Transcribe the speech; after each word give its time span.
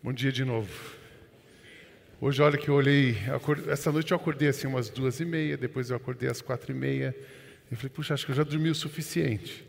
Bom 0.00 0.12
dia 0.12 0.30
de 0.30 0.44
novo. 0.44 0.70
Hoje, 2.20 2.40
olha 2.40 2.56
que 2.56 2.68
eu 2.68 2.74
olhei, 2.74 3.16
essa 3.66 3.90
noite 3.90 4.12
eu 4.12 4.16
acordei 4.16 4.48
assim 4.48 4.68
umas 4.68 4.88
duas 4.88 5.18
e 5.18 5.24
meia, 5.24 5.56
depois 5.56 5.90
eu 5.90 5.96
acordei 5.96 6.30
às 6.30 6.40
quatro 6.40 6.70
e 6.70 6.74
meia. 6.74 7.16
Eu 7.68 7.76
falei, 7.76 7.90
puxa, 7.90 8.14
acho 8.14 8.24
que 8.24 8.30
eu 8.30 8.36
já 8.36 8.44
dormi 8.44 8.70
o 8.70 8.76
suficiente. 8.76 9.66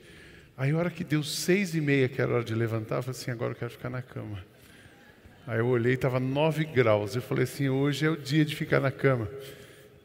Aí, 0.56 0.70
a 0.70 0.78
hora 0.78 0.92
que 0.92 1.04
deu 1.04 1.24
seis 1.24 1.74
e 1.74 1.82
meia, 1.82 2.08
que 2.08 2.22
era 2.22 2.32
hora 2.32 2.44
de 2.44 2.54
levantar, 2.54 2.98
eu 2.98 3.04
falei 3.04 3.20
assim, 3.20 3.32
agora 3.32 3.54
eu 3.54 3.56
quero 3.56 3.72
ficar 3.72 3.90
na 3.90 4.04
cama. 4.04 4.38
Aí 5.48 5.58
eu 5.58 5.68
olhei, 5.68 5.96
estava 5.96 6.20
nove 6.20 6.64
graus. 6.64 7.16
Eu 7.16 7.24
falei 7.24 7.46
assim, 7.46 7.68
hoje 7.68 8.06
é 8.06 8.10
o 8.12 8.16
dia 8.16 8.46
de 8.46 8.56
ficar 8.56 8.80
na 8.80 8.92
cama. 8.92 9.28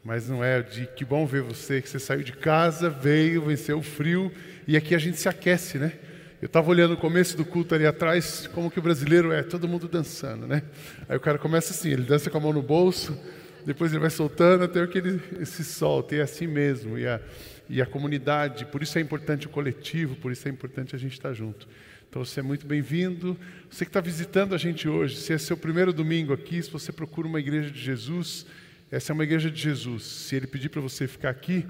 Mas 0.03 0.27
não 0.27 0.43
é 0.43 0.59
dia, 0.63 0.87
que 0.87 1.05
bom 1.05 1.27
ver 1.27 1.43
você, 1.43 1.83
que 1.83 1.87
você 1.87 1.99
saiu 1.99 2.23
de 2.23 2.33
casa, 2.33 2.89
veio, 2.89 3.43
venceu 3.43 3.77
o 3.77 3.83
frio, 3.83 4.31
e 4.67 4.75
aqui 4.75 4.95
a 4.95 4.99
gente 4.99 5.17
se 5.17 5.29
aquece, 5.29 5.77
né? 5.77 5.93
Eu 6.41 6.47
estava 6.47 6.69
olhando 6.69 6.95
o 6.95 6.97
começo 6.97 7.37
do 7.37 7.45
culto 7.45 7.73
ali 7.73 7.85
atrás, 7.85 8.45
como 8.53 8.69
que 8.69 8.77
o 8.77 8.81
brasileiro 8.81 9.31
é, 9.31 9.41
todo 9.41 9.69
mundo 9.69 9.87
dançando, 9.87 10.45
né? 10.45 10.63
Aí 11.07 11.15
o 11.15 11.19
cara 11.19 11.37
começa 11.37 11.71
assim, 11.71 11.89
ele 11.89 12.03
dança 12.03 12.29
com 12.29 12.37
a 12.37 12.41
mão 12.41 12.51
no 12.51 12.61
bolso, 12.61 13.17
depois 13.65 13.93
ele 13.93 14.01
vai 14.01 14.09
soltando 14.09 14.65
até 14.65 14.85
que 14.85 14.97
ele 14.97 15.45
se 15.45 15.63
solta, 15.63 16.13
e 16.13 16.19
é 16.19 16.23
assim 16.23 16.45
mesmo. 16.45 16.99
E 16.99 17.07
a, 17.07 17.21
e 17.69 17.81
a 17.81 17.85
comunidade, 17.85 18.65
por 18.65 18.83
isso 18.83 18.97
é 18.97 19.01
importante 19.01 19.47
o 19.47 19.49
coletivo, 19.49 20.17
por 20.17 20.29
isso 20.29 20.45
é 20.47 20.51
importante 20.51 20.93
a 20.93 20.99
gente 20.99 21.13
estar 21.13 21.31
junto. 21.31 21.67
Então 22.09 22.23
você 22.23 22.41
é 22.41 22.43
muito 22.43 22.67
bem-vindo. 22.67 23.37
Você 23.69 23.85
que 23.85 23.89
está 23.89 24.01
visitando 24.01 24.53
a 24.53 24.57
gente 24.57 24.89
hoje, 24.89 25.15
se 25.15 25.31
é 25.31 25.37
seu 25.37 25.55
primeiro 25.55 25.93
domingo 25.93 26.33
aqui, 26.33 26.61
se 26.61 26.69
você 26.69 26.91
procura 26.91 27.29
uma 27.29 27.39
igreja 27.39 27.71
de 27.71 27.79
Jesus, 27.79 28.45
essa 28.91 29.11
é 29.11 29.13
uma 29.13 29.23
igreja 29.23 29.49
de 29.49 29.61
Jesus. 29.61 30.03
Se 30.03 30.35
ele 30.35 30.47
pedir 30.47 30.67
para 30.67 30.81
você 30.81 31.07
ficar 31.07 31.29
aqui, 31.29 31.65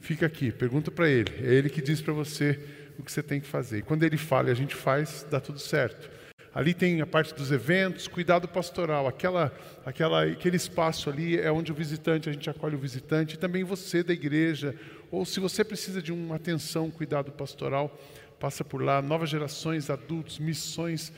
fica 0.00 0.24
aqui. 0.24 0.52
Pergunta 0.52 0.90
para 0.90 1.08
ele. 1.08 1.32
É 1.42 1.52
ele 1.52 1.68
que 1.68 1.82
diz 1.82 2.00
para 2.00 2.12
você 2.12 2.58
o 2.98 3.02
que 3.02 3.10
você 3.10 3.22
tem 3.22 3.40
que 3.40 3.46
fazer. 3.46 3.78
E 3.78 3.82
quando 3.82 4.02
ele 4.02 4.16
fala 4.16 4.48
e 4.48 4.52
a 4.52 4.56
gente 4.56 4.74
faz, 4.74 5.26
dá 5.30 5.40
tudo 5.40 5.58
certo. 5.58 6.10
Ali 6.54 6.72
tem 6.72 7.00
a 7.00 7.06
parte 7.06 7.34
dos 7.34 7.50
eventos, 7.50 8.06
cuidado 8.06 8.46
pastoral, 8.46 9.08
aquela, 9.08 9.52
aquela, 9.84 10.22
aquele 10.22 10.56
espaço 10.56 11.10
ali 11.10 11.36
é 11.36 11.50
onde 11.50 11.72
o 11.72 11.74
visitante, 11.74 12.28
a 12.28 12.32
gente 12.32 12.48
acolhe 12.48 12.76
o 12.76 12.78
visitante, 12.78 13.34
e 13.34 13.38
também 13.38 13.64
você 13.64 14.04
da 14.04 14.12
igreja, 14.12 14.72
ou 15.10 15.24
se 15.24 15.40
você 15.40 15.64
precisa 15.64 16.00
de 16.00 16.12
uma 16.12 16.36
atenção, 16.36 16.92
cuidado 16.92 17.32
pastoral, 17.32 17.98
passa 18.38 18.62
por 18.62 18.80
lá, 18.80 19.02
novas 19.02 19.30
gerações, 19.30 19.90
adultos, 19.90 20.38
missões, 20.38 21.12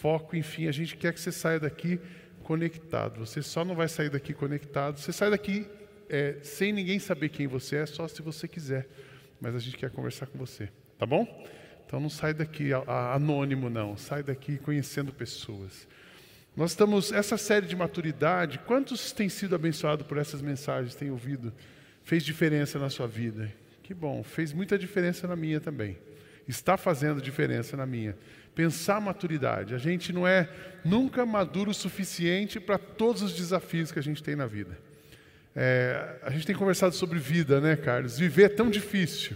foco, 0.00 0.34
enfim, 0.34 0.66
a 0.66 0.72
gente 0.72 0.96
quer 0.96 1.12
que 1.12 1.20
você 1.20 1.30
saia 1.30 1.60
daqui 1.60 2.00
conectado. 2.42 3.24
Você 3.24 3.42
só 3.42 3.64
não 3.64 3.76
vai 3.76 3.86
sair 3.86 4.10
daqui 4.10 4.32
conectado, 4.32 4.98
você 4.98 5.12
sai 5.12 5.30
daqui 5.30 5.68
é, 6.08 6.38
sem 6.42 6.72
ninguém 6.72 6.98
saber 6.98 7.28
quem 7.28 7.46
você 7.46 7.76
é, 7.76 7.86
só 7.86 8.08
se 8.08 8.20
você 8.22 8.48
quiser, 8.48 8.88
mas 9.40 9.54
a 9.54 9.60
gente 9.60 9.76
quer 9.76 9.90
conversar 9.90 10.26
com 10.26 10.36
você. 10.36 10.68
Tá 11.00 11.06
bom? 11.06 11.26
Então 11.86 11.98
não 11.98 12.10
sai 12.10 12.34
daqui 12.34 12.72
anônimo, 13.14 13.70
não. 13.70 13.96
Sai 13.96 14.22
daqui 14.22 14.58
conhecendo 14.58 15.14
pessoas. 15.14 15.88
Nós 16.54 16.72
estamos, 16.72 17.10
essa 17.10 17.38
série 17.38 17.64
de 17.64 17.74
maturidade, 17.74 18.58
quantos 18.66 19.10
têm 19.10 19.30
sido 19.30 19.54
abençoados 19.54 20.06
por 20.06 20.18
essas 20.18 20.42
mensagens, 20.42 20.94
têm 20.94 21.10
ouvido? 21.10 21.54
Fez 22.04 22.22
diferença 22.22 22.78
na 22.78 22.90
sua 22.90 23.06
vida? 23.06 23.50
Que 23.82 23.94
bom, 23.94 24.22
fez 24.22 24.52
muita 24.52 24.78
diferença 24.78 25.26
na 25.26 25.34
minha 25.34 25.58
também. 25.58 25.96
Está 26.46 26.76
fazendo 26.76 27.22
diferença 27.22 27.78
na 27.78 27.86
minha. 27.86 28.14
Pensar 28.54 29.00
maturidade. 29.00 29.74
A 29.74 29.78
gente 29.78 30.12
não 30.12 30.28
é 30.28 30.50
nunca 30.84 31.24
maduro 31.24 31.70
o 31.70 31.74
suficiente 31.74 32.60
para 32.60 32.76
todos 32.76 33.22
os 33.22 33.34
desafios 33.34 33.90
que 33.90 33.98
a 33.98 34.02
gente 34.02 34.22
tem 34.22 34.36
na 34.36 34.46
vida. 34.46 34.78
É, 35.56 36.18
a 36.22 36.30
gente 36.30 36.46
tem 36.46 36.54
conversado 36.54 36.94
sobre 36.94 37.18
vida, 37.18 37.58
né, 37.58 37.74
Carlos? 37.74 38.18
Viver 38.18 38.42
é 38.42 38.48
tão 38.50 38.68
difícil. 38.68 39.34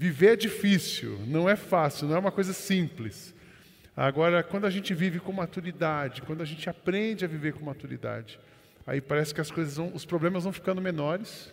Viver 0.00 0.34
é 0.34 0.36
difícil, 0.36 1.18
não 1.26 1.48
é 1.48 1.56
fácil, 1.56 2.06
não 2.06 2.14
é 2.14 2.18
uma 2.20 2.30
coisa 2.30 2.52
simples. 2.52 3.34
Agora, 3.96 4.44
quando 4.44 4.64
a 4.64 4.70
gente 4.70 4.94
vive 4.94 5.18
com 5.18 5.32
maturidade, 5.32 6.22
quando 6.22 6.40
a 6.40 6.44
gente 6.44 6.70
aprende 6.70 7.24
a 7.24 7.28
viver 7.28 7.54
com 7.54 7.64
maturidade, 7.64 8.38
aí 8.86 9.00
parece 9.00 9.34
que 9.34 9.40
as 9.40 9.50
coisas 9.50 9.76
vão, 9.76 9.90
os 9.92 10.04
problemas 10.04 10.44
vão 10.44 10.52
ficando 10.52 10.80
menores, 10.80 11.52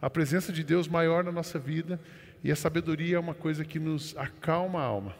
a 0.00 0.08
presença 0.08 0.54
de 0.54 0.64
Deus 0.64 0.88
maior 0.88 1.22
na 1.22 1.30
nossa 1.30 1.58
vida 1.58 2.00
e 2.42 2.50
a 2.50 2.56
sabedoria 2.56 3.16
é 3.16 3.20
uma 3.20 3.34
coisa 3.34 3.62
que 3.62 3.78
nos 3.78 4.16
acalma 4.16 4.80
a 4.80 4.84
alma. 4.84 5.14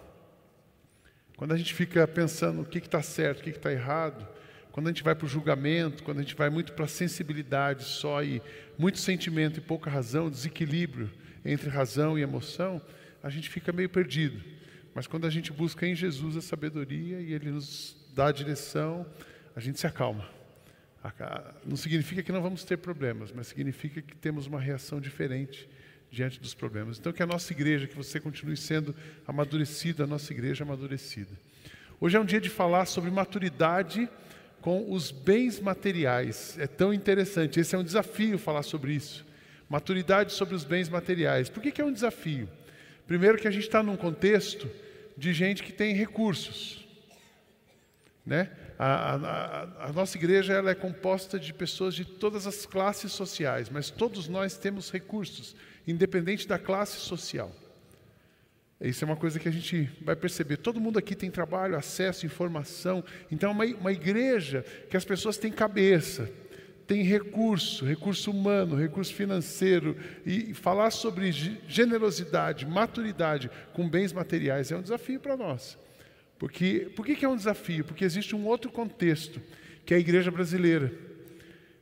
Quando 1.37 1.53
a 1.53 1.59
gente 1.59 1.75
fica 1.75 2.09
pensando 2.09 2.63
o 2.63 2.65
que 2.65 2.79
está 2.79 3.03
certo, 3.03 3.41
o 3.41 3.43
que 3.43 3.51
está 3.51 3.71
errado, 3.71 4.27
quando 4.77 4.89
a 4.89 4.91
gente 4.91 5.03
vai 5.03 5.15
para 5.15 5.25
o 5.25 5.29
julgamento, 5.29 6.03
quando 6.03 6.19
a 6.19 6.21
gente 6.21 6.35
vai 6.35 6.51
muito 6.51 6.75
para 6.75 6.85
a 6.85 6.89
sensibilidade 6.89 7.83
só 7.83 8.23
e 8.23 8.43
muito 8.77 8.99
sentimento 8.99 9.57
e 9.57 9.63
pouca 9.63 9.89
razão, 9.89 10.29
desequilíbrio, 10.29 11.11
entre 11.43 11.71
razão 11.71 12.19
e 12.19 12.21
emoção, 12.21 12.79
a 13.23 13.31
gente 13.31 13.49
fica 13.49 13.73
meio 13.73 13.89
perdido. 13.89 14.39
Mas 14.95 15.07
quando 15.07 15.27
a 15.27 15.31
gente 15.31 15.51
busca 15.51 15.87
em 15.87 15.95
Jesus 15.95 16.37
a 16.37 16.43
sabedoria 16.43 17.23
e 17.23 17.33
Ele 17.33 17.53
nos 17.53 17.97
dá 18.15 18.27
a 18.27 18.33
direção, 18.33 19.07
a 19.57 19.61
gente 19.61 19.81
se 19.81 19.87
acalma. 19.87 20.29
Não 21.65 21.79
significa 21.79 22.23
que 22.23 22.31
não 22.31 22.43
vamos 22.43 22.63
ter 22.63 22.77
problemas, 22.77 23.33
mas 23.33 23.47
significa 23.47 24.03
que 24.03 24.15
temos 24.15 24.47
uma 24.47 24.61
reação 24.61 25.01
diferente 25.01 25.67
diante 26.11 26.39
dos 26.39 26.53
problemas. 26.53 26.99
Então, 26.99 27.15
que 27.15 27.23
a 27.23 27.27
nossa 27.27 27.51
igreja, 27.51 27.87
que 27.87 27.97
você 27.97 28.21
continue 28.21 28.59
sendo 28.59 28.95
amadurecida, 29.27 30.05
a 30.05 30.07
nossa 30.07 30.31
igreja 30.35 30.65
amadurecida. 30.65 31.31
Hoje 31.99 32.15
é 32.15 32.21
um 32.21 32.27
dia 32.27 32.43
de 32.43 32.51
falar 32.51 32.85
sobre 32.85 33.11
maturidade 33.11 34.07
com 34.67 34.91
os 34.91 35.13
bens 35.13 35.61
materiais. 35.61 36.59
É 36.59 36.67
tão 36.67 36.93
interessante, 36.93 37.61
esse 37.61 37.73
é 37.77 37.79
um 37.79 37.85
desafio 37.85 38.37
falar 38.37 38.65
sobre 38.65 38.95
isso. 38.95 39.25
Maturidade 39.69 40.33
sobre 40.33 40.57
os 40.57 40.65
bens 40.65 40.89
materiais. 40.89 41.49
Por 41.49 41.63
que, 41.63 41.71
que 41.71 41.81
é 41.81 41.85
um 41.85 41.93
desafio? 41.93 42.49
Primeiro, 43.07 43.39
que 43.39 43.47
a 43.47 43.51
gente 43.53 43.63
está 43.63 43.81
num 43.81 43.97
contexto 43.97 44.69
de 45.17 45.33
gente 45.33 45.63
que 45.63 45.73
tem 45.73 45.95
recursos. 45.95 46.85
Né? 48.27 48.51
A, 48.77 49.15
a, 49.15 49.87
a, 49.87 49.93
nossa 49.93 50.19
igreja 50.19 50.55
ela 50.55 50.73
é 50.73 50.75
composta 50.75 51.39
de 51.39 51.55
pessoas 51.55 51.95
de 51.95 52.05
todas 52.05 52.45
as 52.45 52.67
classes 52.67 53.13
sociais, 53.13 53.71
mas 53.71 53.89
todos 53.89 54.27
nós 54.27 54.59
temos 54.59 54.91
recursos, 54.91 55.55
independente 55.87 56.49
da 56.49 56.59
classe 56.59 56.97
social. 56.97 57.55
Isso 58.81 59.05
é 59.05 59.07
uma 59.07 59.17
coisa 59.17 59.39
que 59.39 59.49
a 59.49 59.53
gente 59.53 59.91
vai 60.03 60.15
perceber. 60.15 60.59
Todo 60.59 60.81
mundo 60.81 60.99
aqui 60.99 61.15
tem 61.15 61.31
trabalho, 61.31 61.77
acesso, 61.77 62.27
informação. 62.27 63.03
Então, 63.31 63.51
é 63.51 63.53
uma, 63.53 63.65
uma 63.65 63.93
igreja 63.93 64.65
que 64.91 64.97
as 64.97 65.05
pessoas 65.05 65.39
têm 65.39 65.51
cabeça, 65.51 66.31
tem 66.87 67.03
recurso, 67.03 67.85
recurso 67.87 68.31
humano, 68.31 68.77
recurso 68.77 69.15
financeiro, 69.15 69.97
e 70.27 70.53
falar 70.53 70.91
sobre 70.91 71.33
generosidade, 71.67 72.67
maturidade 72.67 73.51
com 73.73 73.89
bens 73.89 74.13
materiais 74.13 74.71
é 74.71 74.77
um 74.77 74.83
desafio 74.83 75.19
para 75.21 75.37
nós. 75.37 75.79
Porque, 76.39 76.91
por 76.95 77.05
que, 77.05 77.17
que 77.17 77.25
é 77.25 77.29
um 77.29 77.37
desafio? 77.37 77.83
Porque 77.83 78.05
existe 78.05 78.37
um 78.37 78.47
outro 78.47 78.71
contexto, 78.71 79.41
que 79.87 79.95
é 79.95 79.97
a 79.97 80.01
igreja 80.01 80.31
brasileira. 80.31 80.93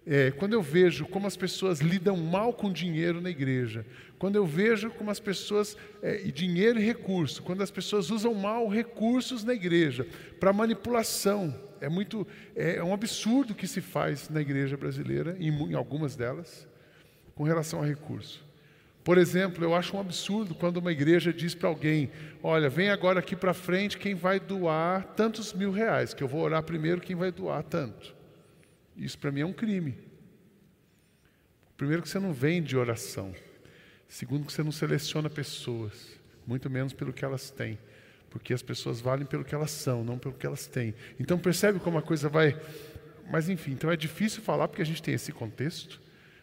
É, 0.06 0.30
quando 0.30 0.52
eu 0.52 0.62
vejo 0.62 1.06
como 1.06 1.26
as 1.26 1.36
pessoas 1.36 1.80
lidam 1.80 2.16
mal 2.16 2.52
com 2.52 2.70
dinheiro 2.70 3.20
na 3.20 3.30
igreja, 3.30 3.84
quando 4.18 4.36
eu 4.36 4.46
vejo 4.46 4.90
como 4.90 5.10
as 5.10 5.20
pessoas, 5.20 5.76
é, 6.02 6.22
e 6.24 6.32
dinheiro 6.32 6.78
e 6.78 6.84
recurso, 6.84 7.42
quando 7.42 7.62
as 7.62 7.70
pessoas 7.70 8.10
usam 8.10 8.34
mal 8.34 8.68
recursos 8.68 9.44
na 9.44 9.52
igreja 9.52 10.06
para 10.38 10.52
manipulação, 10.52 11.54
é 11.80 11.88
muito 11.88 12.26
é, 12.54 12.76
é 12.76 12.84
um 12.84 12.94
absurdo 12.94 13.54
que 13.54 13.66
se 13.66 13.80
faz 13.80 14.28
na 14.28 14.40
igreja 14.40 14.76
brasileira, 14.76 15.36
em, 15.38 15.50
em 15.50 15.74
algumas 15.74 16.16
delas, 16.16 16.66
com 17.34 17.44
relação 17.44 17.82
a 17.82 17.86
recurso. 17.86 18.44
Por 19.04 19.18
exemplo, 19.18 19.62
eu 19.62 19.74
acho 19.74 19.94
um 19.94 20.00
absurdo 20.00 20.54
quando 20.54 20.78
uma 20.78 20.90
igreja 20.90 21.30
diz 21.30 21.54
para 21.54 21.68
alguém: 21.68 22.10
Olha, 22.42 22.70
vem 22.70 22.88
agora 22.88 23.20
aqui 23.20 23.36
para 23.36 23.52
frente 23.52 23.98
quem 23.98 24.14
vai 24.14 24.40
doar 24.40 25.04
tantos 25.14 25.52
mil 25.52 25.70
reais, 25.70 26.14
que 26.14 26.22
eu 26.22 26.28
vou 26.28 26.40
orar 26.40 26.62
primeiro 26.62 27.02
quem 27.02 27.14
vai 27.14 27.30
doar 27.30 27.62
tanto. 27.62 28.14
Isso 28.96 29.18
para 29.18 29.30
mim 29.30 29.40
é 29.40 29.46
um 29.46 29.52
crime. 29.52 29.98
Primeiro, 31.76 32.02
que 32.02 32.08
você 32.08 32.18
não 32.18 32.32
vende 32.32 32.76
oração. 32.76 33.34
Segundo, 34.08 34.46
que 34.46 34.52
você 34.52 34.62
não 34.62 34.72
seleciona 34.72 35.28
pessoas, 35.28 36.18
muito 36.46 36.68
menos 36.70 36.92
pelo 36.92 37.12
que 37.12 37.24
elas 37.24 37.50
têm 37.50 37.78
porque 38.34 38.52
as 38.52 38.62
pessoas 38.62 39.00
valem 39.00 39.24
pelo 39.24 39.44
que 39.44 39.54
elas 39.54 39.70
são, 39.70 40.02
não 40.02 40.18
pelo 40.18 40.34
que 40.34 40.44
elas 40.44 40.66
têm. 40.66 40.92
Então 41.20 41.38
percebe 41.38 41.78
como 41.78 41.98
a 41.98 42.02
coisa 42.02 42.28
vai. 42.28 42.60
Mas 43.30 43.48
enfim, 43.48 43.70
então 43.70 43.92
é 43.92 43.96
difícil 43.96 44.42
falar 44.42 44.66
porque 44.66 44.82
a 44.82 44.84
gente 44.84 45.00
tem 45.00 45.14
esse 45.14 45.30
contexto. 45.30 46.00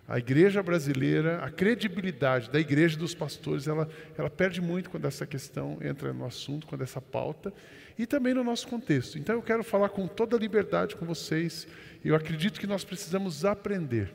A 0.07 0.17
igreja 0.17 0.63
brasileira, 0.63 1.43
a 1.43 1.51
credibilidade 1.51 2.49
da 2.49 2.61
igreja 2.61 2.97
dos 2.97 3.13
pastores, 3.13 3.67
ela, 3.67 3.89
ela 4.17 4.29
perde 4.29 4.61
muito 4.61 4.89
quando 4.89 5.05
essa 5.05 5.25
questão 5.25 5.79
entra 5.81 6.13
no 6.13 6.25
assunto, 6.25 6.65
quando 6.65 6.81
essa 6.81 7.01
pauta, 7.01 7.53
e 7.99 8.05
também 8.05 8.33
no 8.33 8.43
nosso 8.43 8.69
contexto. 8.69 9.19
Então 9.19 9.35
eu 9.35 9.41
quero 9.41 9.61
falar 9.61 9.89
com 9.89 10.07
toda 10.07 10.37
liberdade 10.37 10.95
com 10.95 11.05
vocês, 11.05 11.67
eu 12.05 12.15
acredito 12.15 12.57
que 12.57 12.67
nós 12.67 12.85
precisamos 12.85 13.43
aprender. 13.43 14.13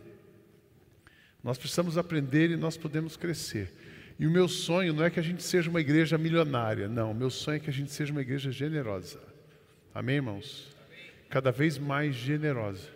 Nós 1.46 1.56
precisamos 1.56 1.96
aprender 1.96 2.50
e 2.50 2.56
nós 2.56 2.76
podemos 2.76 3.16
crescer. 3.16 3.72
E 4.18 4.26
o 4.26 4.30
meu 4.32 4.48
sonho 4.48 4.92
não 4.92 5.04
é 5.04 5.10
que 5.10 5.20
a 5.20 5.22
gente 5.22 5.44
seja 5.44 5.70
uma 5.70 5.80
igreja 5.80 6.18
milionária, 6.18 6.88
não. 6.88 7.12
O 7.12 7.14
meu 7.14 7.30
sonho 7.30 7.58
é 7.58 7.60
que 7.60 7.70
a 7.70 7.72
gente 7.72 7.92
seja 7.92 8.10
uma 8.10 8.20
igreja 8.20 8.50
generosa. 8.50 9.20
Amém, 9.94 10.16
irmãos? 10.16 10.74
Cada 11.30 11.52
vez 11.52 11.78
mais 11.78 12.16
generosa. 12.16 12.88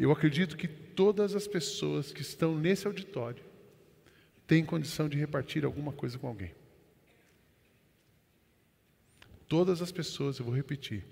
Eu 0.00 0.10
acredito 0.10 0.56
que 0.56 0.66
todas 0.66 1.34
as 1.34 1.46
pessoas 1.46 2.10
que 2.10 2.22
estão 2.22 2.56
nesse 2.56 2.86
auditório 2.86 3.44
têm 4.46 4.64
condição 4.64 5.06
de 5.06 5.18
repartir 5.18 5.62
alguma 5.62 5.92
coisa 5.92 6.18
com 6.18 6.26
alguém. 6.26 6.52
Todas 9.46 9.82
as 9.82 9.92
pessoas, 9.92 10.38
eu 10.38 10.46
vou 10.46 10.54
repetir, 10.54 11.04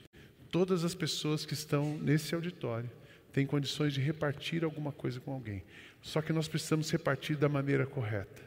todas 0.50 0.86
as 0.86 0.94
pessoas 0.94 1.44
que 1.44 1.52
estão 1.52 1.98
nesse 1.98 2.34
auditório 2.34 2.90
têm 3.30 3.46
condições 3.46 3.92
de 3.92 4.00
repartir 4.00 4.64
alguma 4.64 4.90
coisa 4.90 5.20
com 5.20 5.32
alguém. 5.32 5.62
Só 6.02 6.20
que 6.20 6.32
nós 6.32 6.48
precisamos 6.48 6.90
repartir 6.90 7.36
da 7.36 7.48
maneira 7.48 7.86
correta. 7.86 8.42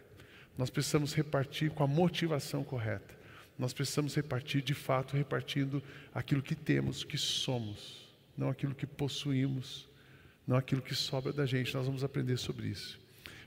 Nós 0.57 0.69
precisamos 0.69 1.13
repartir 1.13 1.72
com 1.72 1.84
a 1.84 1.88
motivação 1.88 2.63
correta. 2.63 3.16
Nós 3.57 3.74
precisamos 3.74 4.13
repartir 4.13 4.62
de 4.62 4.74
fato, 4.74 5.16
repartindo 5.16 5.81
aquilo 6.13 6.42
que 6.42 6.56
temos, 6.56 7.06
que 7.06 7.18
somos, 7.18 8.10
não 8.38 8.50
aquilo 8.50 8.75
que 8.75 8.86
possuímos, 8.86 9.88
não 10.46 10.57
aquilo 10.57 10.81
que 10.81 10.94
sobra 10.94 11.31
da 11.31 11.46
gente. 11.46 11.74
Nós 11.74 11.86
vamos 11.86 12.04
aprender 12.04 12.38
sobre 12.38 12.68
isso. 12.68 13.00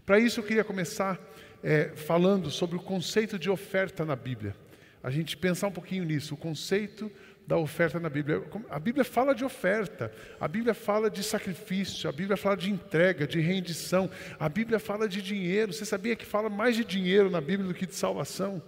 Para 0.07 0.19
isso, 0.19 0.41
eu 0.41 0.45
queria 0.45 0.65
começar 0.65 1.21
é, 1.63 1.91
falando 1.95 2.51
sobre 2.51 2.77
o 2.77 2.81
conceito 2.81 3.39
de 3.39 3.51
oferta 3.51 4.05
na 4.05 4.17
Bíblia. 4.17 4.57
A 5.03 5.11
gente 5.11 5.37
pensar 5.37 5.69
um 5.69 5.73
pouquinho 5.73 6.05
nisso, 6.05 6.35
o 6.35 6.37
conceito 6.37 7.13
da 7.49 7.57
oferta 7.57 7.99
na 7.99 8.11
Bíblia. 8.11 8.45
A 8.69 8.79
Bíblia 8.79 9.07
fala 9.07 9.35
de 9.35 9.43
oferta, 9.43 10.13
a 10.39 10.47
Bíblia 10.47 10.75
fala 10.75 11.11
de 11.11 11.23
sacrifício, 11.23 12.07
a 12.07 12.13
Bíblia 12.13 12.37
fala 12.37 12.59
de 12.59 12.71
entrega, 12.71 13.27
de 13.27 13.41
rendição, 13.41 14.11
a 14.39 14.51
Bíblia 14.51 14.79
fala 14.79 15.09
de 15.09 15.23
dinheiro. 15.23 15.73
Você 15.73 15.87
sabia 15.87 16.15
que 16.15 16.27
fala 16.27 16.51
mais 16.51 16.77
de 16.77 16.85
dinheiro 16.85 17.31
na 17.31 17.41
Bíblia 17.41 17.67
do 17.67 17.73
que 17.73 17.87
de 17.87 17.95
salvação? 17.95 18.63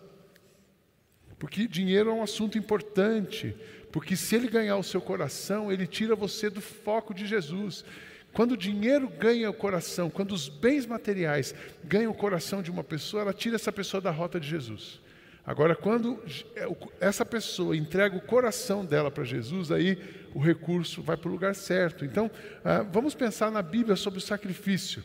Porque 1.38 1.68
dinheiro 1.68 2.08
é 2.08 2.12
um 2.14 2.22
assunto 2.22 2.56
importante, 2.56 3.54
porque 3.92 4.16
se 4.16 4.34
ele 4.34 4.48
ganhar 4.48 4.78
o 4.78 4.82
seu 4.82 5.02
coração, 5.02 5.70
ele 5.70 5.86
tira 5.86 6.16
você 6.16 6.48
do 6.48 6.62
foco 6.62 7.12
de 7.12 7.26
Jesus. 7.26 7.84
Quando 8.32 8.52
o 8.52 8.56
dinheiro 8.56 9.10
ganha 9.10 9.50
o 9.50 9.54
coração, 9.54 10.08
quando 10.08 10.32
os 10.32 10.48
bens 10.48 10.86
materiais 10.86 11.54
ganham 11.84 12.12
o 12.12 12.14
coração 12.14 12.62
de 12.62 12.70
uma 12.70 12.82
pessoa, 12.82 13.24
ela 13.24 13.34
tira 13.34 13.56
essa 13.56 13.70
pessoa 13.70 14.00
da 14.00 14.10
rota 14.10 14.40
de 14.40 14.48
Jesus. 14.48 15.02
Agora, 15.44 15.74
quando 15.74 16.22
é, 16.54 16.68
essa 17.00 17.24
pessoa 17.24 17.76
entrega 17.76 18.16
o 18.16 18.20
coração 18.20 18.84
dela 18.84 19.10
para 19.10 19.24
Jesus, 19.24 19.72
aí 19.72 19.98
o 20.34 20.38
recurso 20.38 21.02
vai 21.02 21.16
para 21.16 21.28
o 21.28 21.32
lugar 21.32 21.54
certo. 21.54 22.04
Então, 22.04 22.30
ah, 22.64 22.82
vamos 22.82 23.14
pensar 23.14 23.50
na 23.50 23.62
Bíblia 23.62 23.96
sobre 23.96 24.18
o 24.18 24.22
sacrifício. 24.22 25.02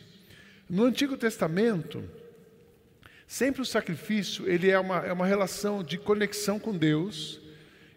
No 0.68 0.84
Antigo 0.84 1.16
Testamento, 1.16 2.04
sempre 3.26 3.62
o 3.62 3.66
sacrifício 3.66 4.48
ele 4.48 4.70
é 4.70 4.78
uma, 4.78 4.98
é 5.06 5.12
uma 5.12 5.26
relação 5.26 5.82
de 5.82 5.96
conexão 5.96 6.58
com 6.58 6.76
Deus. 6.76 7.40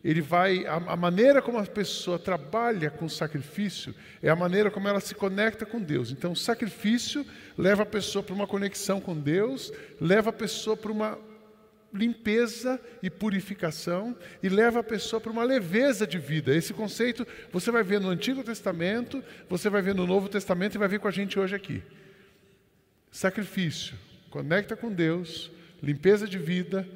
Ele 0.01 0.21
vai 0.21 0.65
a, 0.65 0.75
a 0.75 0.95
maneira 0.95 1.41
como 1.41 1.57
a 1.57 1.65
pessoa 1.65 2.17
trabalha 2.17 2.89
com 2.89 3.05
o 3.05 3.09
sacrifício 3.09 3.93
é 4.23 4.29
a 4.29 4.35
maneira 4.35 4.71
como 4.71 4.87
ela 4.87 5.01
se 5.01 5.13
conecta 5.13 5.65
com 5.65 5.81
Deus. 5.81 6.09
Então, 6.09 6.31
o 6.31 6.37
sacrifício 6.37 7.25
leva 7.57 7.83
a 7.83 7.85
pessoa 7.85 8.23
para 8.23 8.33
uma 8.33 8.47
conexão 8.47 9.01
com 9.01 9.15
Deus, 9.15 9.73
leva 9.99 10.29
a 10.29 10.33
pessoa 10.33 10.77
para 10.77 10.91
uma 10.91 11.28
limpeza 11.93 12.79
e 13.01 13.09
purificação 13.09 14.15
e 14.41 14.49
leva 14.49 14.79
a 14.79 14.83
pessoa 14.83 15.19
para 15.19 15.31
uma 15.31 15.43
leveza 15.43 16.05
de 16.05 16.19
vida. 16.19 16.55
Esse 16.55 16.73
conceito 16.73 17.25
você 17.51 17.71
vai 17.71 17.83
ver 17.83 17.99
no 17.99 18.09
Antigo 18.09 18.43
Testamento, 18.43 19.23
você 19.49 19.69
vai 19.69 19.81
ver 19.81 19.95
no 19.95 20.05
Novo 20.05 20.29
Testamento 20.29 20.75
e 20.75 20.77
vai 20.77 20.87
ver 20.87 20.99
com 20.99 21.07
a 21.07 21.11
gente 21.11 21.39
hoje 21.39 21.55
aqui. 21.55 21.83
Sacrifício, 23.11 23.95
conecta 24.29 24.75
com 24.75 24.91
Deus, 24.91 25.51
limpeza 25.81 26.27
de 26.27 26.37
vida, 26.37 26.87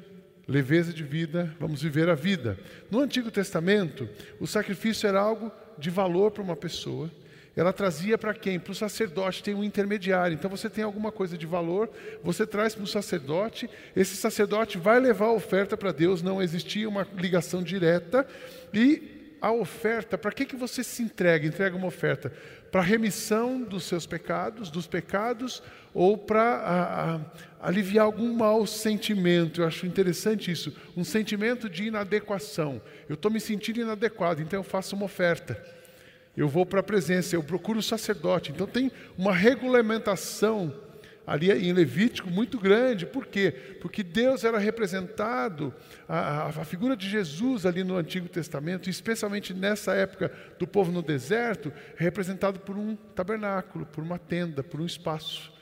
leveza 0.46 0.92
de 0.92 1.02
vida, 1.02 1.54
vamos 1.58 1.82
viver 1.82 2.08
a 2.08 2.14
vida. 2.14 2.58
No 2.90 3.00
Antigo 3.00 3.30
Testamento, 3.30 4.08
o 4.38 4.46
sacrifício 4.46 5.08
era 5.08 5.20
algo 5.20 5.50
de 5.76 5.90
valor 5.90 6.30
para 6.30 6.42
uma 6.42 6.56
pessoa 6.56 7.10
ela 7.56 7.72
trazia 7.72 8.18
para 8.18 8.34
quem? 8.34 8.58
Para 8.58 8.72
o 8.72 8.74
sacerdote, 8.74 9.42
tem 9.42 9.54
um 9.54 9.62
intermediário. 9.62 10.34
Então 10.34 10.50
você 10.50 10.68
tem 10.68 10.82
alguma 10.82 11.12
coisa 11.12 11.38
de 11.38 11.46
valor, 11.46 11.88
você 12.22 12.46
traz 12.46 12.74
para 12.74 12.84
o 12.84 12.86
sacerdote, 12.86 13.70
esse 13.94 14.16
sacerdote 14.16 14.76
vai 14.76 14.98
levar 14.98 15.26
a 15.26 15.32
oferta 15.32 15.76
para 15.76 15.92
Deus, 15.92 16.22
não 16.22 16.42
existia 16.42 16.88
uma 16.88 17.06
ligação 17.16 17.62
direta. 17.62 18.26
E 18.72 19.14
a 19.40 19.52
oferta, 19.52 20.16
para 20.16 20.32
que, 20.32 20.46
que 20.46 20.56
você 20.56 20.82
se 20.82 21.02
entrega? 21.02 21.46
Entrega 21.46 21.76
uma 21.76 21.86
oferta 21.86 22.32
para 22.72 22.80
remissão 22.80 23.60
dos 23.60 23.84
seus 23.84 24.04
pecados, 24.06 24.68
dos 24.68 24.86
pecados, 24.86 25.62
ou 25.92 26.18
para 26.18 27.20
aliviar 27.60 28.06
algum 28.06 28.32
mau 28.34 28.66
sentimento. 28.66 29.60
Eu 29.60 29.66
acho 29.66 29.86
interessante 29.86 30.50
isso, 30.50 30.74
um 30.96 31.04
sentimento 31.04 31.68
de 31.68 31.84
inadequação. 31.84 32.82
Eu 33.08 33.14
estou 33.14 33.30
me 33.30 33.38
sentindo 33.38 33.80
inadequado, 33.80 34.42
então 34.42 34.58
eu 34.58 34.64
faço 34.64 34.96
uma 34.96 35.04
oferta 35.04 35.62
eu 36.36 36.48
vou 36.48 36.66
para 36.66 36.80
a 36.80 36.82
presença, 36.82 37.36
eu 37.36 37.42
procuro 37.42 37.78
o 37.78 37.82
sacerdote. 37.82 38.50
Então 38.50 38.66
tem 38.66 38.90
uma 39.16 39.32
regulamentação 39.32 40.74
ali 41.26 41.50
em 41.50 41.72
Levítico 41.72 42.30
muito 42.30 42.58
grande. 42.58 43.06
Por 43.06 43.26
quê? 43.26 43.52
Porque 43.80 44.02
Deus 44.02 44.44
era 44.44 44.58
representado, 44.58 45.72
a, 46.08 46.48
a, 46.48 46.64
figura 46.64 46.96
de 46.96 47.08
Jesus 47.08 47.64
ali 47.64 47.82
no 47.82 47.96
Antigo 47.96 48.28
Testamento, 48.28 48.90
especialmente 48.90 49.54
nessa 49.54 49.94
época 49.94 50.32
do 50.58 50.66
povo 50.66 50.92
no 50.92 51.02
deserto, 51.02 51.72
é 51.98 52.02
representado 52.02 52.60
por 52.60 52.76
um 52.76 52.96
tabernáculo, 53.14 53.86
por 53.86 54.02
uma 54.02 54.18
tenda, 54.18 54.62
por 54.62 54.80
um 54.80 54.86
espaço. 54.86 55.53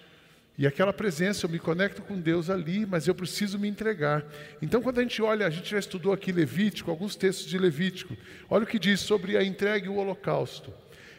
E 0.59 0.67
aquela 0.67 0.93
presença, 0.93 1.47
eu 1.47 1.51
me 1.51 1.59
conecto 1.59 2.03
com 2.03 2.21
Deus 2.21 2.51
ali, 2.51 2.85
mas 2.85 3.09
eu 3.09 3.15
preciso 3.15 3.59
me 3.59 3.69
entregar. 3.69 4.25
Então, 4.61 4.83
quando 4.83 4.99
a 4.99 5.03
gente 5.03 5.23
olha, 5.23 5.47
a 5.47 5.51
gente 5.51 5.71
já 5.71 5.79
estudou 5.79 6.13
aqui 6.13 6.31
Levítico, 6.31 6.91
alguns 6.91 7.17
textos 7.17 7.47
de 7.47 7.57
Levítico. 7.57 8.15
Olha 8.51 8.65
o 8.65 8.67
que 8.67 8.79
diz 8.79 9.01
sobre 9.01 9.37
a 9.37 9.43
entrega 9.43 9.87
e 9.87 9.89
o 9.89 9.97
holocausto. 9.97 10.73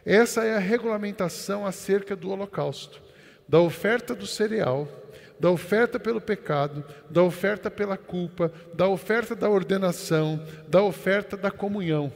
Essa 0.06 0.44
é 0.44 0.56
a 0.56 0.60
regulamentação 0.60 1.66
acerca 1.66 2.16
do 2.16 2.30
holocausto, 2.30 3.02
da 3.48 3.60
oferta 3.60 4.14
do 4.14 4.28
cereal, 4.28 4.88
da 5.40 5.50
oferta 5.50 6.00
pelo 6.00 6.22
pecado, 6.22 6.86
da 7.10 7.24
oferta 7.24 7.72
pela 7.72 7.98
culpa, 7.98 8.54
da 8.74 8.88
oferta 8.88 9.36
da 9.36 9.50
ordenação, 9.50 10.46
da 10.68 10.84
oferta 10.84 11.36
da 11.36 11.50
comunhão. 11.50 12.14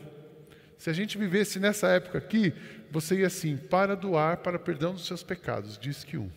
Se 0.77 0.89
a 0.89 0.93
gente 0.93 1.17
vivesse 1.17 1.59
nessa 1.59 1.87
época 1.87 2.19
aqui, 2.19 2.53
você 2.91 3.15
ia 3.15 3.27
assim, 3.27 3.57
para 3.57 3.95
doar 3.95 4.37
para 4.37 4.59
perdão 4.59 4.93
dos 4.93 5.07
seus 5.07 5.23
pecados, 5.23 5.77
diz 5.79 6.03
que 6.03 6.17
um 6.17 6.29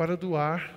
para 0.00 0.16
doar 0.16 0.74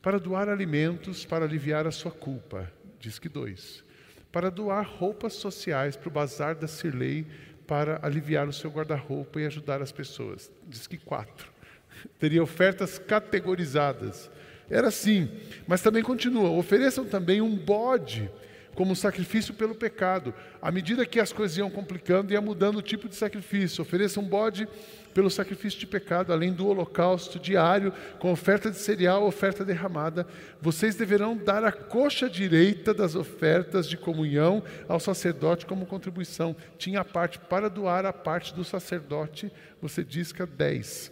para 0.00 0.18
doar 0.18 0.48
alimentos 0.48 1.26
para 1.26 1.44
aliviar 1.44 1.86
a 1.86 1.90
sua 1.90 2.10
culpa, 2.10 2.72
diz 2.98 3.18
que 3.18 3.28
dois. 3.28 3.84
Para 4.32 4.50
doar 4.50 4.86
roupas 4.86 5.34
sociais 5.34 5.94
para 5.94 6.08
o 6.08 6.10
bazar 6.10 6.54
da 6.54 6.66
Sirlei 6.66 7.26
para 7.66 8.00
aliviar 8.02 8.48
o 8.48 8.54
seu 8.54 8.70
guarda-roupa 8.70 9.38
e 9.38 9.44
ajudar 9.44 9.82
as 9.82 9.92
pessoas, 9.92 10.50
diz 10.66 10.86
que 10.86 10.96
quatro. 10.96 11.52
Teria 12.18 12.42
ofertas 12.42 12.98
categorizadas. 12.98 14.30
Era 14.70 14.88
assim, 14.88 15.30
mas 15.66 15.82
também 15.82 16.02
continua: 16.02 16.48
ofereçam 16.48 17.04
também 17.04 17.42
um 17.42 17.54
bode 17.54 18.30
como 18.74 18.96
sacrifício 18.96 19.52
pelo 19.54 19.74
pecado. 19.74 20.34
À 20.60 20.70
medida 20.70 21.06
que 21.06 21.20
as 21.20 21.32
coisas 21.32 21.56
iam 21.56 21.70
complicando, 21.70 22.32
ia 22.32 22.40
mudando 22.40 22.76
o 22.76 22.82
tipo 22.82 23.08
de 23.08 23.16
sacrifício. 23.16 23.82
Ofereça 23.82 24.20
um 24.20 24.24
bode 24.24 24.66
pelo 25.12 25.30
sacrifício 25.30 25.78
de 25.78 25.86
pecado, 25.86 26.32
além 26.32 26.52
do 26.52 26.66
holocausto 26.66 27.38
diário, 27.38 27.92
com 28.18 28.32
oferta 28.32 28.70
de 28.70 28.78
cereal, 28.78 29.24
oferta 29.24 29.64
derramada. 29.64 30.26
Vocês 30.60 30.94
deverão 30.94 31.36
dar 31.36 31.64
a 31.64 31.72
coxa 31.72 32.28
direita 32.30 32.94
das 32.94 33.14
ofertas 33.14 33.88
de 33.88 33.96
comunhão 33.96 34.62
ao 34.88 34.98
sacerdote 34.98 35.66
como 35.66 35.86
contribuição. 35.86 36.56
Tinha 36.78 37.00
a 37.00 37.04
parte 37.04 37.38
para 37.38 37.68
doar 37.68 38.06
a 38.06 38.12
parte 38.12 38.54
do 38.54 38.64
sacerdote, 38.64 39.52
você 39.80 40.02
disca 40.02 40.46
10. 40.46 41.10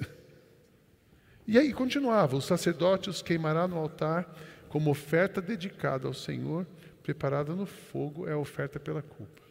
E 1.47 1.59
aí 1.59 1.73
continuava: 1.73 2.37
o 2.37 2.41
sacerdote 2.41 3.11
os 3.11 3.23
queimará 3.23 3.69
no 3.69 3.77
altar 3.77 4.33
como 4.69 4.91
oferta 4.91 5.43
dedicada 5.43 6.07
ao 6.07 6.15
Senhor 6.15 6.65
preparada 7.03 7.55
no 7.55 7.67
fogo 7.67 8.29
é 8.29 8.33
a 8.33 8.39
oferta 8.39 8.79
pela 8.79 9.03
culpa. 9.03 9.43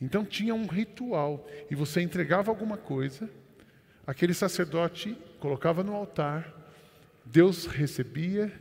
Então 0.00 0.24
tinha 0.24 0.54
um 0.54 0.66
ritual 0.66 1.46
e 1.70 1.74
você 1.74 2.00
entregava 2.00 2.50
alguma 2.50 2.76
coisa, 2.76 3.28
aquele 4.06 4.34
sacerdote 4.34 5.16
colocava 5.38 5.82
no 5.82 5.94
altar, 5.94 6.52
Deus 7.24 7.66
recebia, 7.66 8.52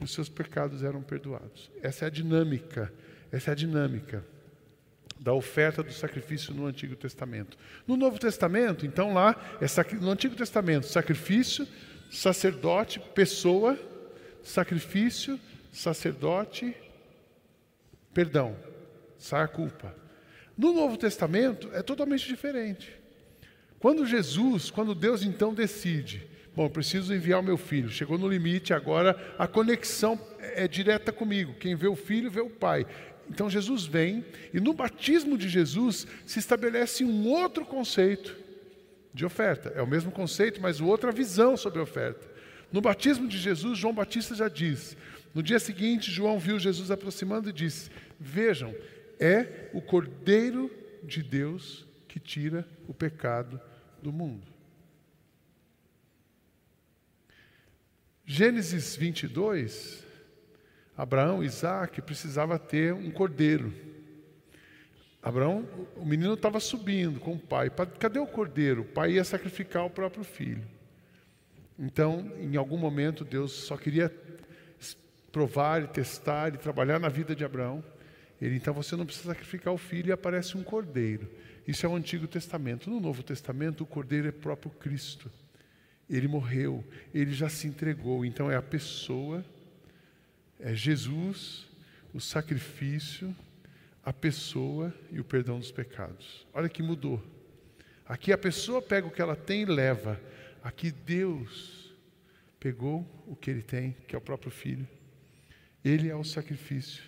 os 0.00 0.12
seus 0.12 0.28
pecados 0.28 0.82
eram 0.82 1.02
perdoados. 1.02 1.70
Essa 1.82 2.04
é 2.04 2.08
a 2.08 2.10
dinâmica, 2.10 2.92
essa 3.30 3.50
é 3.50 3.52
a 3.52 3.56
dinâmica. 3.56 4.24
da 5.20 5.34
oferta 5.34 5.82
do 5.82 5.92
sacrifício 5.92 6.54
no 6.54 6.64
Antigo 6.66 6.96
Testamento. 6.96 7.58
No 7.86 7.94
Novo 7.94 8.18
Testamento, 8.18 8.86
então 8.86 9.12
lá, 9.12 9.36
é 9.60 9.94
no 9.96 10.10
Antigo 10.10 10.34
Testamento, 10.34 10.86
sacrifício, 10.86 11.68
sacerdote, 12.10 12.98
pessoa, 13.14 13.78
sacrifício, 14.42 15.38
sacerdote, 15.70 16.74
perdão, 18.12 18.56
sai 19.18 19.44
a 19.44 19.48
culpa. 19.48 19.94
No 20.56 20.72
Novo 20.72 20.96
Testamento 20.96 21.70
é 21.72 21.82
totalmente 21.82 22.26
diferente. 22.26 22.92
Quando 23.78 24.06
Jesus, 24.06 24.70
quando 24.70 24.94
Deus 24.94 25.22
então 25.22 25.54
decide, 25.54 26.26
bom, 26.54 26.68
preciso 26.68 27.14
enviar 27.14 27.40
o 27.40 27.42
meu 27.42 27.56
filho, 27.56 27.88
chegou 27.88 28.18
no 28.18 28.28
limite, 28.28 28.74
agora 28.74 29.18
a 29.38 29.46
conexão 29.46 30.20
é 30.38 30.68
direta 30.68 31.10
comigo. 31.10 31.54
Quem 31.54 31.74
vê 31.74 31.88
o 31.88 31.96
filho 31.96 32.30
vê 32.30 32.40
o 32.40 32.50
pai. 32.50 32.86
Então 33.30 33.48
Jesus 33.48 33.86
vem 33.86 34.24
e 34.52 34.60
no 34.60 34.74
batismo 34.74 35.38
de 35.38 35.48
Jesus 35.48 36.06
se 36.26 36.38
estabelece 36.38 37.04
um 37.04 37.28
outro 37.28 37.64
conceito 37.64 38.36
de 39.14 39.24
oferta. 39.24 39.72
É 39.74 39.80
o 39.80 39.86
mesmo 39.86 40.10
conceito, 40.10 40.60
mas 40.60 40.80
outra 40.80 41.12
visão 41.12 41.56
sobre 41.56 41.78
a 41.78 41.82
oferta. 41.82 42.28
No 42.72 42.80
batismo 42.80 43.26
de 43.26 43.38
Jesus, 43.38 43.78
João 43.78 43.94
Batista 43.94 44.34
já 44.34 44.48
diz: 44.48 44.96
no 45.34 45.42
dia 45.42 45.58
seguinte, 45.58 46.10
João 46.10 46.38
viu 46.38 46.58
Jesus 46.58 46.90
aproximando 46.90 47.48
e 47.48 47.52
disse: 47.52 47.90
Vejam, 48.18 48.74
é 49.18 49.70
o 49.72 49.80
Cordeiro 49.80 50.70
de 51.04 51.22
Deus 51.22 51.86
que 52.08 52.18
tira 52.18 52.66
o 52.88 52.94
pecado 52.94 53.60
do 54.02 54.12
mundo. 54.12 54.50
Gênesis 58.24 58.96
22, 58.96 60.04
Abraão, 60.96 61.42
Isaac, 61.42 62.00
precisava 62.02 62.58
ter 62.58 62.94
um 62.94 63.10
cordeiro. 63.10 63.72
Abraão, 65.22 65.68
o 65.96 66.04
menino 66.04 66.34
estava 66.34 66.60
subindo 66.60 67.18
com 67.18 67.32
o 67.32 67.38
pai. 67.38 67.70
Cadê 67.98 68.18
o 68.18 68.26
cordeiro? 68.26 68.82
O 68.82 68.84
pai 68.84 69.14
ia 69.14 69.24
sacrificar 69.24 69.84
o 69.84 69.90
próprio 69.90 70.22
filho. 70.22 70.62
Então, 71.78 72.32
em 72.38 72.56
algum 72.56 72.76
momento, 72.76 73.24
Deus 73.24 73.52
só 73.52 73.76
queria 73.76 74.14
provar 75.32 75.82
e 75.82 75.86
testar 75.86 76.54
e 76.54 76.58
trabalhar 76.58 76.98
na 76.98 77.08
vida 77.08 77.34
de 77.34 77.44
Abraão. 77.44 77.82
Ele, 78.40 78.56
então, 78.56 78.72
você 78.72 78.96
não 78.96 79.04
precisa 79.04 79.28
sacrificar 79.28 79.72
o 79.72 79.78
filho 79.78 80.08
e 80.08 80.12
aparece 80.12 80.56
um 80.56 80.62
cordeiro. 80.62 81.30
Isso 81.68 81.84
é 81.84 81.88
o 81.88 81.94
Antigo 81.94 82.26
Testamento. 82.26 82.88
No 82.88 82.98
Novo 82.98 83.22
Testamento, 83.22 83.82
o 83.82 83.86
cordeiro 83.86 84.28
é 84.28 84.32
próprio 84.32 84.70
Cristo. 84.70 85.30
Ele 86.08 86.26
morreu, 86.26 86.84
ele 87.14 87.32
já 87.32 87.48
se 87.48 87.66
entregou. 87.66 88.24
Então, 88.24 88.50
é 88.50 88.56
a 88.56 88.62
pessoa, 88.62 89.44
é 90.58 90.74
Jesus, 90.74 91.68
o 92.14 92.20
sacrifício, 92.20 93.36
a 94.02 94.12
pessoa 94.12 94.92
e 95.12 95.20
o 95.20 95.24
perdão 95.24 95.58
dos 95.58 95.70
pecados. 95.70 96.46
Olha 96.52 96.68
que 96.68 96.82
mudou. 96.82 97.22
Aqui 98.06 98.32
a 98.32 98.38
pessoa 98.38 98.82
pega 98.82 99.06
o 99.06 99.10
que 99.10 99.22
ela 99.22 99.36
tem 99.36 99.62
e 99.62 99.66
leva. 99.66 100.20
Aqui 100.64 100.90
Deus 100.90 101.94
pegou 102.58 103.06
o 103.26 103.36
que 103.36 103.50
ele 103.50 103.62
tem, 103.62 103.94
que 104.08 104.14
é 104.14 104.18
o 104.18 104.22
próprio 104.22 104.50
filho. 104.50 104.88
Ele 105.84 106.08
é 106.08 106.14
o 106.14 106.24
sacrifício. 106.24 107.02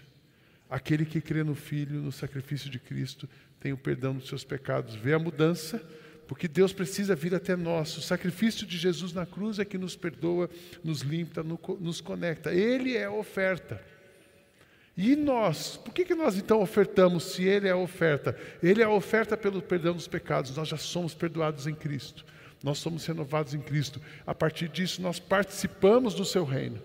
Aquele 0.68 1.04
que 1.04 1.20
crê 1.20 1.42
no 1.42 1.54
Filho, 1.54 2.00
no 2.00 2.12
sacrifício 2.12 2.70
de 2.70 2.78
Cristo, 2.78 3.28
tem 3.60 3.72
o 3.72 3.76
perdão 3.76 4.14
dos 4.14 4.28
seus 4.28 4.42
pecados. 4.42 4.94
Vê 4.94 5.12
a 5.12 5.18
mudança, 5.18 5.82
porque 6.26 6.48
Deus 6.48 6.72
precisa 6.72 7.14
vir 7.14 7.34
até 7.34 7.54
nós. 7.54 7.96
O 7.96 8.02
sacrifício 8.02 8.66
de 8.66 8.78
Jesus 8.78 9.12
na 9.12 9.26
cruz 9.26 9.58
é 9.58 9.64
que 9.64 9.76
nos 9.76 9.94
perdoa, 9.94 10.48
nos 10.82 11.02
limpa, 11.02 11.42
nos 11.42 12.00
conecta. 12.00 12.54
Ele 12.54 12.96
é 12.96 13.04
a 13.04 13.12
oferta. 13.12 13.80
E 14.96 15.16
nós, 15.16 15.76
por 15.76 15.92
que, 15.94 16.04
que 16.04 16.14
nós 16.14 16.36
então 16.36 16.60
ofertamos 16.60 17.24
se 17.24 17.44
Ele 17.44 17.66
é 17.66 17.70
a 17.70 17.76
oferta? 17.76 18.36
Ele 18.62 18.82
é 18.82 18.84
a 18.84 18.90
oferta 18.90 19.36
pelo 19.36 19.62
perdão 19.62 19.94
dos 19.94 20.06
pecados, 20.06 20.54
nós 20.54 20.68
já 20.68 20.76
somos 20.76 21.14
perdoados 21.14 21.66
em 21.66 21.74
Cristo, 21.74 22.26
nós 22.62 22.78
somos 22.78 23.06
renovados 23.06 23.54
em 23.54 23.60
Cristo. 23.60 24.02
A 24.26 24.34
partir 24.34 24.68
disso, 24.68 25.00
nós 25.00 25.18
participamos 25.18 26.14
do 26.14 26.24
Seu 26.26 26.44
reino. 26.44 26.78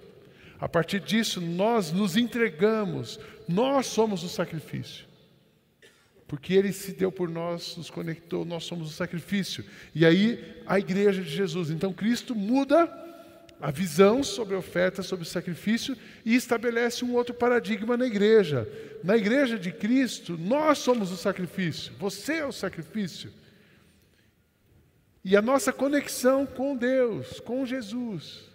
A 0.60 0.68
partir 0.68 1.00
disso, 1.00 1.40
nós 1.40 1.92
nos 1.92 2.18
entregamos, 2.18 3.20
nós 3.48 3.86
somos 3.88 4.24
o 4.24 4.30
sacrifício. 4.30 5.06
Porque 6.28 6.54
Ele 6.54 6.74
se 6.74 6.92
deu 6.92 7.12
por 7.12 7.30
nós, 7.30 7.78
nos 7.78 7.90
conectou, 7.90 8.44
nós 8.44 8.66
somos 8.66 8.90
o 8.90 8.94
sacrifício. 8.94 9.64
E 9.94 10.06
aí, 10.06 10.62
a 10.66 10.78
igreja 10.78 11.22
de 11.22 11.30
Jesus. 11.30 11.70
Então, 11.70 11.94
Cristo 11.94 12.36
muda 12.36 12.92
a 13.60 13.72
visão 13.72 14.24
sobre 14.24 14.56
a 14.56 14.60
oferta, 14.60 15.02
sobre 15.02 15.24
o 15.24 15.30
sacrifício 15.30 15.98
e 16.26 16.36
estabelece 16.36 17.04
um 17.04 17.14
outro 17.14 17.34
paradigma 17.34 17.98
na 17.98 18.06
igreja. 18.06 18.68
Na 19.04 19.18
igreja 19.18 19.58
de 19.58 19.72
Cristo, 19.72 20.38
nós 20.38 20.80
somos 20.80 21.12
o 21.12 21.18
sacrifício, 21.18 21.94
você 21.98 22.36
é 22.36 22.46
o 22.46 22.52
sacrifício. 22.52 23.32
E 25.24 25.36
a 25.36 25.42
nossa 25.42 25.74
conexão 25.74 26.46
com 26.46 26.76
Deus, 26.76 27.40
com 27.40 27.66
Jesus, 27.66 28.47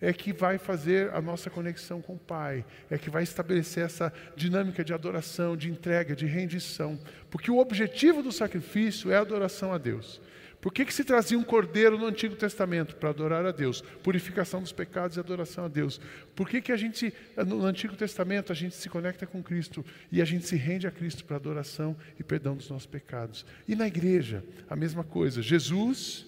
é 0.00 0.12
que 0.12 0.32
vai 0.32 0.58
fazer 0.58 1.12
a 1.12 1.20
nossa 1.20 1.50
conexão 1.50 2.00
com 2.00 2.14
o 2.14 2.18
Pai, 2.18 2.64
é 2.90 2.96
que 2.96 3.10
vai 3.10 3.22
estabelecer 3.22 3.84
essa 3.84 4.12
dinâmica 4.34 4.82
de 4.82 4.94
adoração, 4.94 5.56
de 5.56 5.70
entrega, 5.70 6.16
de 6.16 6.26
rendição. 6.26 6.98
Porque 7.30 7.50
o 7.50 7.58
objetivo 7.58 8.22
do 8.22 8.32
sacrifício 8.32 9.10
é 9.10 9.16
a 9.16 9.20
adoração 9.20 9.72
a 9.72 9.78
Deus. 9.78 10.20
Por 10.60 10.74
que, 10.74 10.84
que 10.84 10.92
se 10.92 11.04
trazia 11.04 11.38
um 11.38 11.42
cordeiro 11.42 11.96
no 11.96 12.06
Antigo 12.06 12.36
Testamento? 12.36 12.94
Para 12.96 13.08
adorar 13.08 13.46
a 13.46 13.50
Deus. 13.50 13.80
Purificação 14.02 14.60
dos 14.60 14.72
pecados 14.72 15.16
e 15.16 15.20
adoração 15.20 15.64
a 15.64 15.68
Deus. 15.68 15.98
Por 16.36 16.48
que, 16.48 16.60
que 16.60 16.70
a 16.70 16.76
gente, 16.76 17.14
no 17.46 17.64
Antigo 17.64 17.96
Testamento, 17.96 18.52
a 18.52 18.54
gente 18.54 18.74
se 18.74 18.88
conecta 18.90 19.26
com 19.26 19.42
Cristo 19.42 19.84
e 20.12 20.20
a 20.20 20.24
gente 20.24 20.46
se 20.46 20.56
rende 20.56 20.86
a 20.86 20.90
Cristo 20.90 21.24
para 21.24 21.36
adoração 21.36 21.96
e 22.18 22.22
perdão 22.22 22.54
dos 22.54 22.68
nossos 22.68 22.86
pecados? 22.86 23.46
E 23.66 23.74
na 23.74 23.86
igreja, 23.86 24.44
a 24.68 24.76
mesma 24.76 25.02
coisa. 25.02 25.40
Jesus, 25.40 26.26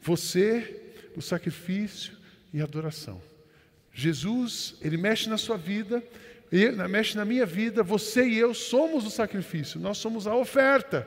você, 0.00 0.94
o 1.14 1.20
sacrifício, 1.20 2.23
e 2.54 2.62
adoração. 2.62 3.20
Jesus, 3.92 4.76
ele 4.80 4.96
mexe 4.96 5.28
na 5.28 5.36
sua 5.36 5.56
vida, 5.56 6.00
ele 6.52 6.76
mexe 6.86 7.16
na 7.16 7.24
minha 7.24 7.44
vida, 7.44 7.82
você 7.82 8.24
e 8.26 8.38
eu 8.38 8.54
somos 8.54 9.04
o 9.04 9.10
sacrifício, 9.10 9.80
nós 9.80 9.98
somos 9.98 10.28
a 10.28 10.36
oferta. 10.36 11.06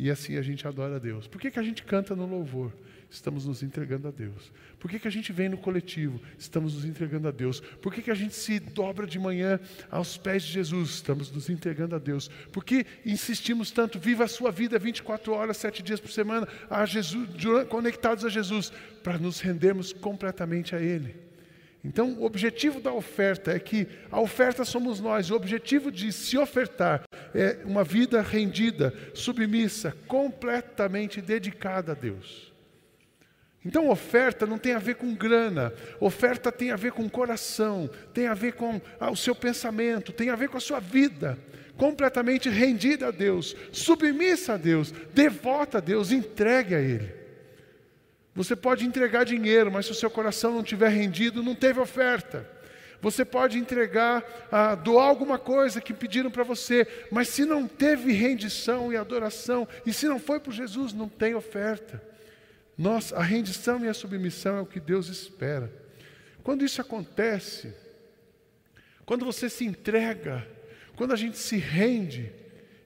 E 0.00 0.12
assim 0.12 0.36
a 0.36 0.42
gente 0.42 0.64
adora 0.64 0.94
a 0.94 0.98
Deus. 1.00 1.26
Por 1.26 1.40
que, 1.40 1.50
que 1.50 1.58
a 1.58 1.62
gente 1.62 1.82
canta 1.82 2.14
no 2.14 2.24
louvor? 2.24 2.72
Estamos 3.10 3.46
nos 3.46 3.64
entregando 3.64 4.06
a 4.06 4.12
Deus. 4.12 4.52
Por 4.78 4.88
que, 4.88 4.96
que 4.96 5.08
a 5.08 5.10
gente 5.10 5.32
vem 5.32 5.48
no 5.48 5.58
coletivo? 5.58 6.20
Estamos 6.38 6.76
nos 6.76 6.84
entregando 6.84 7.26
a 7.26 7.32
Deus. 7.32 7.58
Por 7.82 7.92
que, 7.92 8.00
que 8.00 8.10
a 8.12 8.14
gente 8.14 8.36
se 8.36 8.60
dobra 8.60 9.08
de 9.08 9.18
manhã 9.18 9.58
aos 9.90 10.16
pés 10.16 10.44
de 10.44 10.52
Jesus? 10.52 10.90
Estamos 10.90 11.32
nos 11.32 11.50
entregando 11.50 11.96
a 11.96 11.98
Deus. 11.98 12.28
Por 12.52 12.64
que 12.64 12.86
insistimos 13.04 13.72
tanto? 13.72 13.98
Viva 13.98 14.22
a 14.22 14.28
sua 14.28 14.52
vida 14.52 14.78
24 14.78 15.32
horas, 15.32 15.56
7 15.56 15.82
dias 15.82 15.98
por 15.98 16.12
semana, 16.12 16.46
a 16.70 16.86
Jesus, 16.86 17.28
conectados 17.68 18.24
a 18.24 18.28
Jesus, 18.28 18.72
para 19.02 19.18
nos 19.18 19.40
rendermos 19.40 19.92
completamente 19.92 20.76
a 20.76 20.80
Ele. 20.80 21.27
Então, 21.84 22.14
o 22.14 22.24
objetivo 22.24 22.80
da 22.80 22.92
oferta 22.92 23.52
é 23.52 23.58
que 23.58 23.86
a 24.10 24.20
oferta 24.20 24.64
somos 24.64 24.98
nós. 25.00 25.30
O 25.30 25.36
objetivo 25.36 25.92
de 25.92 26.12
se 26.12 26.36
ofertar 26.36 27.04
é 27.34 27.58
uma 27.64 27.84
vida 27.84 28.20
rendida, 28.20 28.92
submissa, 29.14 29.96
completamente 30.06 31.20
dedicada 31.20 31.92
a 31.92 31.94
Deus. 31.94 32.52
Então, 33.64 33.90
oferta 33.90 34.46
não 34.46 34.58
tem 34.58 34.72
a 34.72 34.78
ver 34.78 34.96
com 34.96 35.14
grana, 35.14 35.72
oferta 36.00 36.50
tem 36.50 36.70
a 36.70 36.76
ver 36.76 36.92
com 36.92 37.08
coração, 37.08 37.88
tem 38.14 38.26
a 38.26 38.34
ver 38.34 38.54
com 38.54 38.80
ah, 38.98 39.10
o 39.10 39.16
seu 39.16 39.34
pensamento, 39.34 40.12
tem 40.12 40.30
a 40.30 40.36
ver 40.36 40.48
com 40.48 40.56
a 40.56 40.60
sua 40.60 40.80
vida, 40.80 41.38
completamente 41.76 42.48
rendida 42.48 43.08
a 43.08 43.10
Deus, 43.10 43.54
submissa 43.72 44.54
a 44.54 44.56
Deus, 44.56 44.92
devota 45.12 45.78
a 45.78 45.80
Deus, 45.80 46.12
entregue 46.12 46.74
a 46.74 46.80
Ele. 46.80 47.12
Você 48.38 48.54
pode 48.54 48.86
entregar 48.86 49.24
dinheiro, 49.24 49.68
mas 49.68 49.86
se 49.86 49.90
o 49.90 49.96
seu 49.96 50.08
coração 50.08 50.52
não 50.52 50.60
estiver 50.60 50.90
rendido, 50.90 51.42
não 51.42 51.56
teve 51.56 51.80
oferta. 51.80 52.48
Você 53.02 53.24
pode 53.24 53.58
entregar, 53.58 54.24
ah, 54.52 54.76
doar 54.76 55.08
alguma 55.08 55.40
coisa 55.40 55.80
que 55.80 55.92
pediram 55.92 56.30
para 56.30 56.44
você, 56.44 56.86
mas 57.10 57.26
se 57.26 57.44
não 57.44 57.66
teve 57.66 58.12
rendição 58.12 58.92
e 58.92 58.96
adoração, 58.96 59.66
e 59.84 59.92
se 59.92 60.06
não 60.06 60.20
foi 60.20 60.38
por 60.38 60.52
Jesus, 60.52 60.92
não 60.92 61.08
tem 61.08 61.34
oferta. 61.34 62.00
Nós, 62.76 63.12
a 63.12 63.24
rendição 63.24 63.84
e 63.84 63.88
a 63.88 63.94
submissão 63.94 64.56
é 64.56 64.60
o 64.60 64.66
que 64.66 64.78
Deus 64.78 65.08
espera. 65.08 65.68
Quando 66.44 66.64
isso 66.64 66.80
acontece, 66.80 67.74
quando 69.04 69.24
você 69.24 69.50
se 69.50 69.64
entrega, 69.64 70.46
quando 70.94 71.12
a 71.12 71.16
gente 71.16 71.38
se 71.38 71.56
rende 71.56 72.32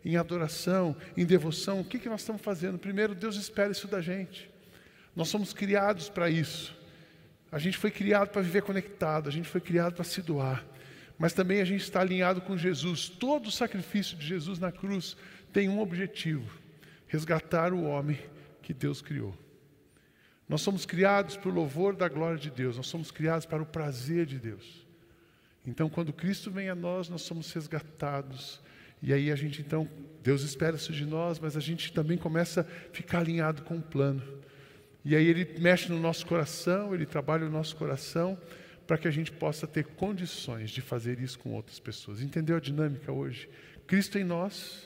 em 0.03 0.17
adoração, 0.17 0.97
em 1.15 1.27
devoção, 1.27 1.81
o 1.81 1.85
que, 1.85 1.99
que 1.99 2.09
nós 2.09 2.23
estamos 2.23 2.41
fazendo? 2.41 2.79
Primeiro, 2.79 3.15
Deus 3.15 3.37
espera 3.37 3.71
isso 3.71 3.87
da 3.87 4.01
gente. 4.01 4.51
Nós 5.15 5.29
somos 5.29 5.53
criados 5.53 6.09
para 6.09 6.31
isso. 6.31 6.75
A 7.51 7.59
gente 7.59 7.77
foi 7.77 7.91
criado 7.91 8.31
para 8.31 8.43
viver 8.43 8.63
conectado, 8.63 9.29
a 9.29 9.33
gente 9.33 9.49
foi 9.49 9.61
criado 9.61 9.95
para 9.95 10.05
se 10.05 10.23
doar. 10.23 10.65
Mas 11.19 11.33
também 11.33 11.61
a 11.61 11.65
gente 11.65 11.83
está 11.83 12.01
alinhado 12.01 12.41
com 12.41 12.57
Jesus. 12.57 13.09
Todo 13.09 13.47
o 13.47 13.53
sacrifício 13.53 14.17
de 14.17 14.27
Jesus 14.27 14.59
na 14.59 14.73
cruz 14.73 15.17
tem 15.53 15.69
um 15.69 15.81
objetivo: 15.81 16.59
resgatar 17.07 17.73
o 17.73 17.85
homem 17.85 18.19
que 18.63 18.73
Deus 18.73 19.03
criou. 19.03 19.37
Nós 20.49 20.63
somos 20.63 20.85
criados 20.85 21.37
para 21.37 21.49
o 21.49 21.55
louvor 21.55 21.95
da 21.95 22.09
glória 22.09 22.39
de 22.39 22.51
Deus, 22.51 22.77
nós 22.77 22.87
somos 22.87 23.11
criados 23.11 23.47
para 23.47 23.63
o 23.63 23.67
prazer 23.67 24.27
de 24.27 24.39
Deus. 24.39 24.87
Então, 25.67 25.89
quando 25.89 26.13
Cristo 26.13 26.51
vem 26.51 26.69
a 26.69 26.75
nós, 26.75 27.09
nós 27.09 27.23
somos 27.23 27.53
resgatados. 27.53 28.61
E 29.01 29.13
aí 29.13 29.31
a 29.31 29.37
gente 29.37 29.61
então, 29.61 29.89
Deus 30.23 30.43
espera 30.43 30.77
isso 30.77 30.93
de 30.93 31.07
nós, 31.07 31.39
mas 31.39 31.57
a 31.57 31.61
gente 31.61 31.93
também 31.93 32.19
começa 32.19 32.63
a 32.63 32.65
ficar 32.93 33.21
alinhado 33.21 33.63
com 33.63 33.77
o 33.77 33.83
plano. 33.83 34.23
E 35.05 35.17
aí 35.17 35.27
ele 35.27 35.59
mexe 35.59 35.91
no 35.91 35.99
nosso 35.99 36.25
coração, 36.27 36.95
ele 36.95 37.07
trabalha 37.07 37.45
no 37.45 37.51
nosso 37.51 37.75
coração 37.77 38.39
para 38.87 38.99
que 38.99 39.09
a 39.09 39.11
gente 39.11 39.33
possa 39.33 39.67
ter 39.67 39.85
condições 39.85 40.71
de 40.71 40.81
fazer 40.81 41.19
isso 41.19 41.39
com 41.39 41.53
outras 41.53 41.81
pessoas. 41.81 42.21
Entendeu 42.21 42.57
a 42.57 42.61
dinâmica 42.61 43.11
hoje? 43.11 43.49
Cristo 43.87 44.19
em 44.19 44.25
nós, 44.25 44.83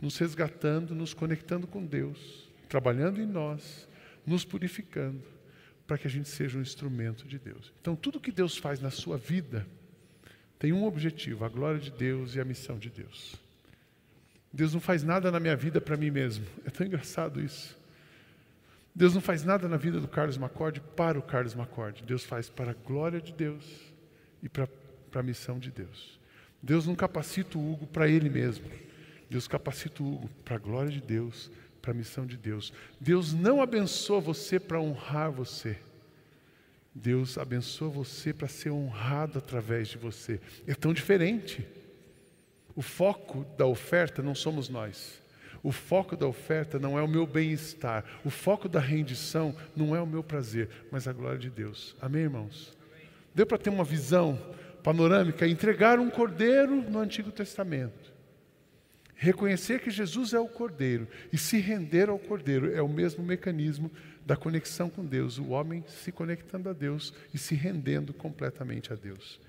nos 0.00 0.18
resgatando, 0.18 0.94
nos 0.94 1.14
conectando 1.14 1.66
com 1.66 1.84
Deus, 1.84 2.48
trabalhando 2.68 3.20
em 3.20 3.26
nós, 3.26 3.88
nos 4.26 4.44
purificando, 4.44 5.22
para 5.86 5.98
que 5.98 6.06
a 6.06 6.10
gente 6.10 6.28
seja 6.28 6.58
um 6.58 6.62
instrumento 6.62 7.26
de 7.26 7.38
Deus. 7.38 7.72
Então, 7.80 7.94
tudo 7.94 8.20
que 8.20 8.32
Deus 8.32 8.56
faz 8.56 8.80
na 8.80 8.90
sua 8.90 9.16
vida 9.16 9.66
tem 10.58 10.72
um 10.72 10.84
objetivo: 10.84 11.44
a 11.44 11.48
glória 11.48 11.78
de 11.78 11.90
Deus 11.90 12.34
e 12.34 12.40
a 12.40 12.44
missão 12.44 12.78
de 12.78 12.90
Deus. 12.90 13.36
Deus 14.52 14.72
não 14.72 14.80
faz 14.80 15.02
nada 15.02 15.30
na 15.30 15.40
minha 15.40 15.56
vida 15.56 15.80
para 15.80 15.96
mim 15.96 16.10
mesmo. 16.10 16.46
É 16.64 16.70
tão 16.70 16.86
engraçado 16.86 17.40
isso. 17.40 17.76
Deus 18.94 19.12
não 19.12 19.20
faz 19.20 19.42
nada 19.42 19.68
na 19.68 19.76
vida 19.76 19.98
do 19.98 20.06
Carlos 20.06 20.38
Macorde 20.38 20.80
para 20.80 21.18
o 21.18 21.22
Carlos 21.22 21.54
Macorde. 21.54 22.04
Deus 22.04 22.24
faz 22.24 22.48
para 22.48 22.70
a 22.70 22.74
glória 22.74 23.20
de 23.20 23.32
Deus 23.32 23.64
e 24.40 24.48
para, 24.48 24.68
a 25.14 25.22
missão 25.22 25.58
de 25.58 25.70
Deus. 25.70 26.18
Deus 26.62 26.86
não 26.86 26.94
capacita 26.94 27.58
o 27.58 27.72
Hugo 27.72 27.86
para 27.88 28.08
ele 28.08 28.30
mesmo. 28.30 28.70
Deus 29.28 29.48
capacita 29.48 30.02
o 30.02 30.14
Hugo 30.14 30.30
para 30.44 30.54
a 30.54 30.58
glória 30.58 30.92
de 30.92 31.00
Deus, 31.00 31.50
para 31.82 31.90
a 31.90 31.94
missão 31.94 32.24
de 32.24 32.36
Deus. 32.36 32.72
Deus 33.00 33.32
não 33.32 33.60
abençoa 33.60 34.20
você 34.20 34.60
para 34.60 34.80
honrar 34.80 35.32
você. 35.32 35.76
Deus 36.94 37.36
abençoa 37.36 37.88
você 37.88 38.32
para 38.32 38.46
ser 38.46 38.70
honrado 38.70 39.38
através 39.40 39.88
de 39.88 39.98
você. 39.98 40.40
É 40.68 40.74
tão 40.74 40.94
diferente. 40.94 41.66
O 42.76 42.82
foco 42.82 43.44
da 43.58 43.66
oferta 43.66 44.22
não 44.22 44.36
somos 44.36 44.68
nós. 44.68 45.20
O 45.64 45.72
foco 45.72 46.14
da 46.14 46.26
oferta 46.26 46.78
não 46.78 46.98
é 46.98 47.02
o 47.02 47.08
meu 47.08 47.26
bem-estar. 47.26 48.04
O 48.22 48.28
foco 48.28 48.68
da 48.68 48.78
rendição 48.78 49.56
não 49.74 49.96
é 49.96 50.00
o 50.00 50.06
meu 50.06 50.22
prazer, 50.22 50.68
mas 50.92 51.08
a 51.08 51.12
glória 51.12 51.38
de 51.38 51.48
Deus. 51.48 51.96
Amém, 52.02 52.24
irmãos? 52.24 52.76
Deu 53.34 53.46
para 53.46 53.56
ter 53.56 53.70
uma 53.70 53.82
visão 53.82 54.38
panorâmica? 54.82 55.48
Entregar 55.48 55.98
um 55.98 56.10
cordeiro 56.10 56.82
no 56.82 56.98
Antigo 56.98 57.32
Testamento. 57.32 58.12
Reconhecer 59.14 59.80
que 59.80 59.90
Jesus 59.90 60.34
é 60.34 60.38
o 60.38 60.46
cordeiro 60.46 61.08
e 61.32 61.38
se 61.38 61.56
render 61.56 62.10
ao 62.10 62.18
cordeiro 62.18 62.70
é 62.74 62.82
o 62.82 62.88
mesmo 62.88 63.24
mecanismo 63.24 63.90
da 64.26 64.36
conexão 64.36 64.90
com 64.90 65.02
Deus, 65.02 65.38
o 65.38 65.48
homem 65.48 65.82
se 65.88 66.12
conectando 66.12 66.68
a 66.68 66.74
Deus 66.74 67.14
e 67.32 67.38
se 67.38 67.54
rendendo 67.54 68.12
completamente 68.12 68.92
a 68.92 68.96
Deus. 68.96 69.40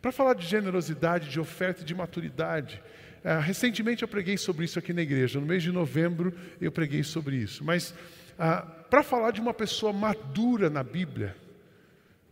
Para 0.00 0.10
falar 0.10 0.32
de 0.32 0.46
generosidade, 0.46 1.28
de 1.28 1.38
oferta 1.38 1.82
e 1.82 1.84
de 1.84 1.94
maturidade, 1.94 2.82
Uh, 3.24 3.40
recentemente 3.40 4.02
eu 4.02 4.08
preguei 4.08 4.38
sobre 4.38 4.64
isso 4.64 4.78
aqui 4.78 4.92
na 4.92 5.02
igreja, 5.02 5.38
no 5.38 5.46
mês 5.46 5.62
de 5.62 5.70
novembro 5.70 6.34
eu 6.60 6.72
preguei 6.72 7.02
sobre 7.02 7.36
isso. 7.36 7.62
Mas 7.62 7.90
uh, 7.90 8.66
para 8.88 9.02
falar 9.02 9.30
de 9.30 9.40
uma 9.40 9.54
pessoa 9.54 9.92
madura 9.92 10.70
na 10.70 10.82
Bíblia, 10.82 11.36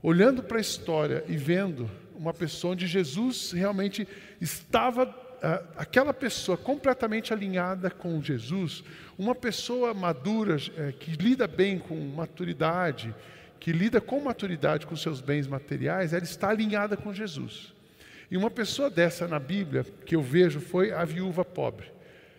olhando 0.02 0.42
para 0.42 0.58
a 0.58 0.60
história 0.60 1.24
e 1.28 1.36
vendo 1.36 1.90
uma 2.16 2.34
pessoa 2.34 2.72
onde 2.72 2.86
Jesus 2.86 3.52
realmente 3.52 4.06
estava, 4.40 5.04
uh, 5.04 5.68
aquela 5.76 6.12
pessoa 6.12 6.56
completamente 6.56 7.32
alinhada 7.32 7.90
com 7.90 8.20
Jesus, 8.22 8.82
uma 9.16 9.34
pessoa 9.34 9.92
madura, 9.92 10.56
eh, 10.76 10.92
que 10.92 11.10
lida 11.10 11.48
bem 11.48 11.76
com 11.76 11.96
maturidade, 11.96 13.12
que 13.58 13.72
lida 13.72 14.00
com 14.00 14.20
maturidade 14.20 14.86
com 14.86 14.94
seus 14.94 15.20
bens 15.20 15.48
materiais, 15.48 16.12
ela 16.12 16.22
está 16.22 16.50
alinhada 16.50 16.96
com 16.96 17.12
Jesus. 17.12 17.74
E 18.30 18.36
uma 18.36 18.50
pessoa 18.50 18.90
dessa 18.90 19.26
na 19.26 19.38
Bíblia 19.38 19.86
que 20.04 20.14
eu 20.14 20.22
vejo 20.22 20.60
foi 20.60 20.92
a 20.92 21.04
viúva 21.04 21.44
pobre. 21.44 21.86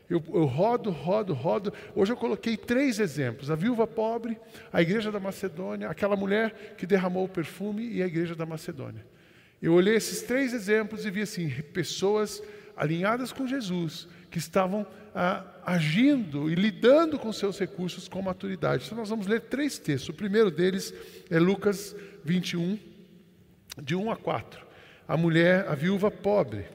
Eu, 0.10 0.24
eu, 0.34 0.46
rodo, 0.46 0.90
rodo, 0.90 1.34
rodo. 1.34 1.74
Hoje 1.96 2.12
eu 2.12 2.18
coloquei 2.18 2.58
três 2.58 3.00
exemplos: 3.00 3.50
a 3.52 3.56
viúva 3.56 3.86
pobre, 3.86 4.38
a 4.72 4.82
igreja 4.82 5.12
da 5.12 5.20
Macedônia, 5.20 5.90
aquela 5.90 6.16
mulher 6.16 6.76
que 6.78 6.86
derramou 6.86 7.26
o 7.26 7.30
perfume 7.30 7.88
e 7.92 8.02
a 8.02 8.08
igreja 8.08 8.36
da 8.36 8.46
Macedônia. 8.46 9.06
Eu 9.62 9.74
olhei 9.74 9.96
esses 9.96 10.22
três 10.22 10.54
exemplos 10.54 11.06
e 11.06 11.12
vi 11.12 11.22
assim 11.22 11.50
pessoas 11.74 12.42
alinhadas 12.76 13.32
com 13.32 13.46
Jesus 13.46 14.08
que 14.32 14.38
estavam 14.38 14.86
ah, 15.14 15.44
agindo 15.66 16.50
e 16.50 16.56
lidando 16.56 17.20
com 17.20 17.32
seus 17.34 17.60
recursos 17.60 18.08
com 18.08 18.22
maturidade. 18.22 18.86
Então 18.86 18.98
nós 18.98 19.10
vamos 19.10 19.28
ler 19.28 19.42
três 19.42 19.78
textos. 19.78 20.10
O 20.10 20.14
primeiro 20.14 20.50
deles 20.50 20.94
é 21.30 21.40
Lucas 21.40 21.96
21, 22.24 22.80
de 23.82 23.96
1 23.96 24.12
a 24.12 24.16
4 24.16 24.69
a 25.10 25.18
mulher, 25.18 25.68
a 25.68 25.74
viúva 25.74 26.12
pobre. 26.12 26.68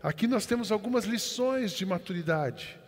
Aqui 0.00 0.28
nós 0.28 0.46
temos 0.46 0.70
algumas 0.70 1.04
lições 1.04 1.72
de 1.72 1.84
maturidade. 1.84 2.78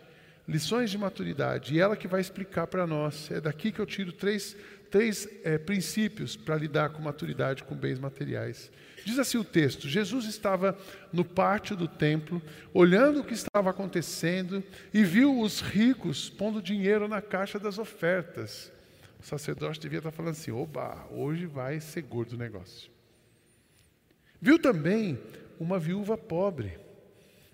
Lições 0.47 0.89
de 0.89 0.97
maturidade. 0.97 1.75
E 1.75 1.81
ela 1.81 1.97
que 1.97 2.07
vai 2.07 2.21
explicar 2.21 2.69
para 2.69 2.87
nós. 2.87 3.29
É 3.29 3.41
daqui 3.41 3.73
que 3.73 3.81
eu 3.81 3.87
tiro 3.87 4.13
três, 4.13 4.57
três 4.93 5.29
é, 5.43 5.59
princípios 5.59 6.37
para 6.37 6.55
lidar 6.55 6.91
com 6.91 7.03
maturidade 7.03 7.65
com 7.65 7.75
bens 7.75 7.99
materiais. 7.99 8.71
Diz 9.05 9.19
assim 9.19 9.37
o 9.37 9.43
texto: 9.43 9.89
Jesus 9.89 10.27
estava 10.27 10.79
no 11.13 11.25
pátio 11.25 11.75
do 11.75 11.89
templo, 11.89 12.41
olhando 12.73 13.19
o 13.19 13.25
que 13.25 13.35
estava 13.35 13.71
acontecendo, 13.71 14.63
e 14.93 15.03
viu 15.03 15.41
os 15.41 15.61
ricos 15.61 16.31
pondo 16.31 16.63
dinheiro 16.63 17.09
na 17.09 17.21
caixa 17.21 17.59
das 17.59 17.79
ofertas. 17.79 18.71
O 19.21 19.27
sacerdote 19.27 19.81
devia 19.81 19.99
estar 19.99 20.13
falando 20.13 20.35
assim: 20.35 20.53
oba, 20.53 21.05
hoje 21.11 21.47
vai 21.47 21.81
ser 21.81 22.03
gordo 22.03 22.35
o 22.35 22.39
negócio. 22.39 22.94
Viu 24.45 24.59
também 24.59 25.19
uma 25.59 25.79
viúva 25.79 26.19
pobre, 26.19 26.79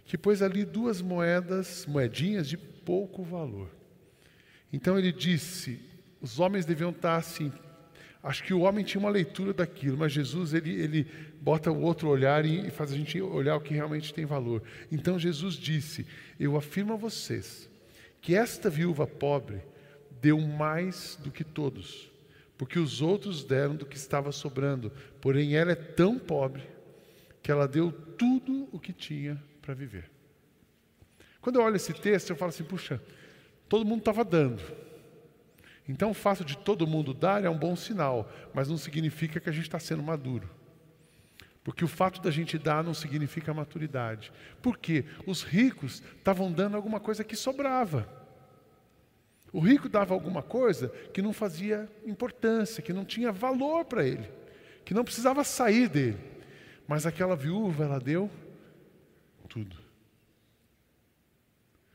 que 0.05 0.19
pôs 0.19 0.43
ali 0.43 0.65
duas 0.65 1.01
moedas, 1.01 1.87
moedinhas 1.87 2.49
de 2.49 2.57
pouco 2.57 3.23
valor. 3.23 3.71
Então 4.73 4.99
ele 4.99 5.13
disse: 5.13 5.79
os 6.21 6.41
homens 6.41 6.67
deviam 6.67 6.91
estar 6.91 7.15
assim. 7.15 7.53
Acho 8.21 8.43
que 8.43 8.53
o 8.53 8.63
homem 8.63 8.85
tinha 8.85 8.99
uma 8.99 9.09
leitura 9.09 9.53
daquilo, 9.53 9.97
mas 9.97 10.11
Jesus 10.11 10.53
ele, 10.53 10.73
ele 10.73 11.07
bota 11.41 11.71
o 11.71 11.81
outro 11.81 12.09
olhar 12.09 12.45
e 12.45 12.69
faz 12.71 12.91
a 12.91 12.97
gente 12.97 13.23
olhar 13.23 13.55
o 13.55 13.61
que 13.61 13.73
realmente 13.73 14.13
tem 14.13 14.25
valor. 14.25 14.61
Então 14.91 15.17
Jesus 15.17 15.55
disse: 15.55 16.05
Eu 16.41 16.57
afirmo 16.57 16.95
a 16.95 16.97
vocês 16.97 17.71
que 18.21 18.35
esta 18.35 18.69
viúva 18.69 19.07
pobre 19.07 19.63
deu 20.21 20.41
mais 20.41 21.17
do 21.23 21.31
que 21.31 21.45
todos, 21.45 22.11
porque 22.59 22.81
os 22.81 23.01
outros 23.01 23.45
deram 23.45 23.77
do 23.77 23.87
que 23.87 23.97
estava 23.97 24.33
sobrando, 24.33 24.91
porém 25.21 25.55
ela 25.55 25.71
é 25.71 25.77
tão 25.77 26.19
pobre 26.19 26.80
que 27.43 27.51
ela 27.51 27.67
deu 27.67 27.91
tudo 27.93 28.69
o 28.73 28.79
que 28.79 28.93
tinha 28.93 29.43
para 29.63 29.75
viver. 29.75 30.11
Quando 31.41 31.57
eu 31.57 31.63
olho 31.63 31.77
esse 31.77 31.93
texto, 31.93 32.31
eu 32.31 32.37
falo 32.37 32.51
assim: 32.51 32.65
puxa, 32.65 33.01
todo 33.69 33.85
mundo 33.85 34.01
estava 34.01 34.25
dando. 34.25 34.63
Então, 35.89 36.11
o 36.11 36.15
fato 36.15 36.45
de 36.45 36.57
todo 36.57 36.87
mundo 36.87 37.13
dar 37.13 37.45
é 37.45 37.51
um 37.51 37.59
bom 37.59 37.75
sinal, 37.75 38.31
mas 38.55 38.69
não 38.69 38.77
significa 38.77 39.41
que 39.41 39.49
a 39.49 39.53
gente 39.53 39.65
está 39.65 39.79
sendo 39.79 40.03
maduro. 40.03 40.49
Porque 41.65 41.85
o 41.85 41.89
fato 41.89 42.23
da 42.23 42.31
gente 42.31 42.57
dar 42.59 42.83
não 42.85 42.95
significa 42.95 43.53
maturidade. 43.53 44.33
Por 44.63 44.79
quê? 44.79 45.05
Os 45.27 45.43
ricos 45.43 46.03
estavam 46.17 46.51
dando 46.51 46.77
alguma 46.77 47.01
coisa 47.01 47.25
que 47.25 47.37
sobrava. 47.37 48.09
O 49.53 49.59
rico 49.59 49.89
dava 49.89 50.15
alguma 50.15 50.43
coisa 50.43 50.89
que 51.13 51.21
não 51.21 51.33
fazia 51.33 51.91
importância, 52.07 52.83
que 52.83 52.93
não 52.93 53.05
tinha 53.05 53.33
valor 53.33 53.85
para 53.85 54.07
ele, 54.07 54.31
que 54.85 54.95
não 54.95 55.05
precisava 55.05 55.43
sair 55.43 55.89
dele. 55.89 56.30
Mas 56.91 57.07
aquela 57.07 57.37
viúva, 57.37 57.85
ela 57.85 58.01
deu 58.01 58.29
tudo. 59.49 59.77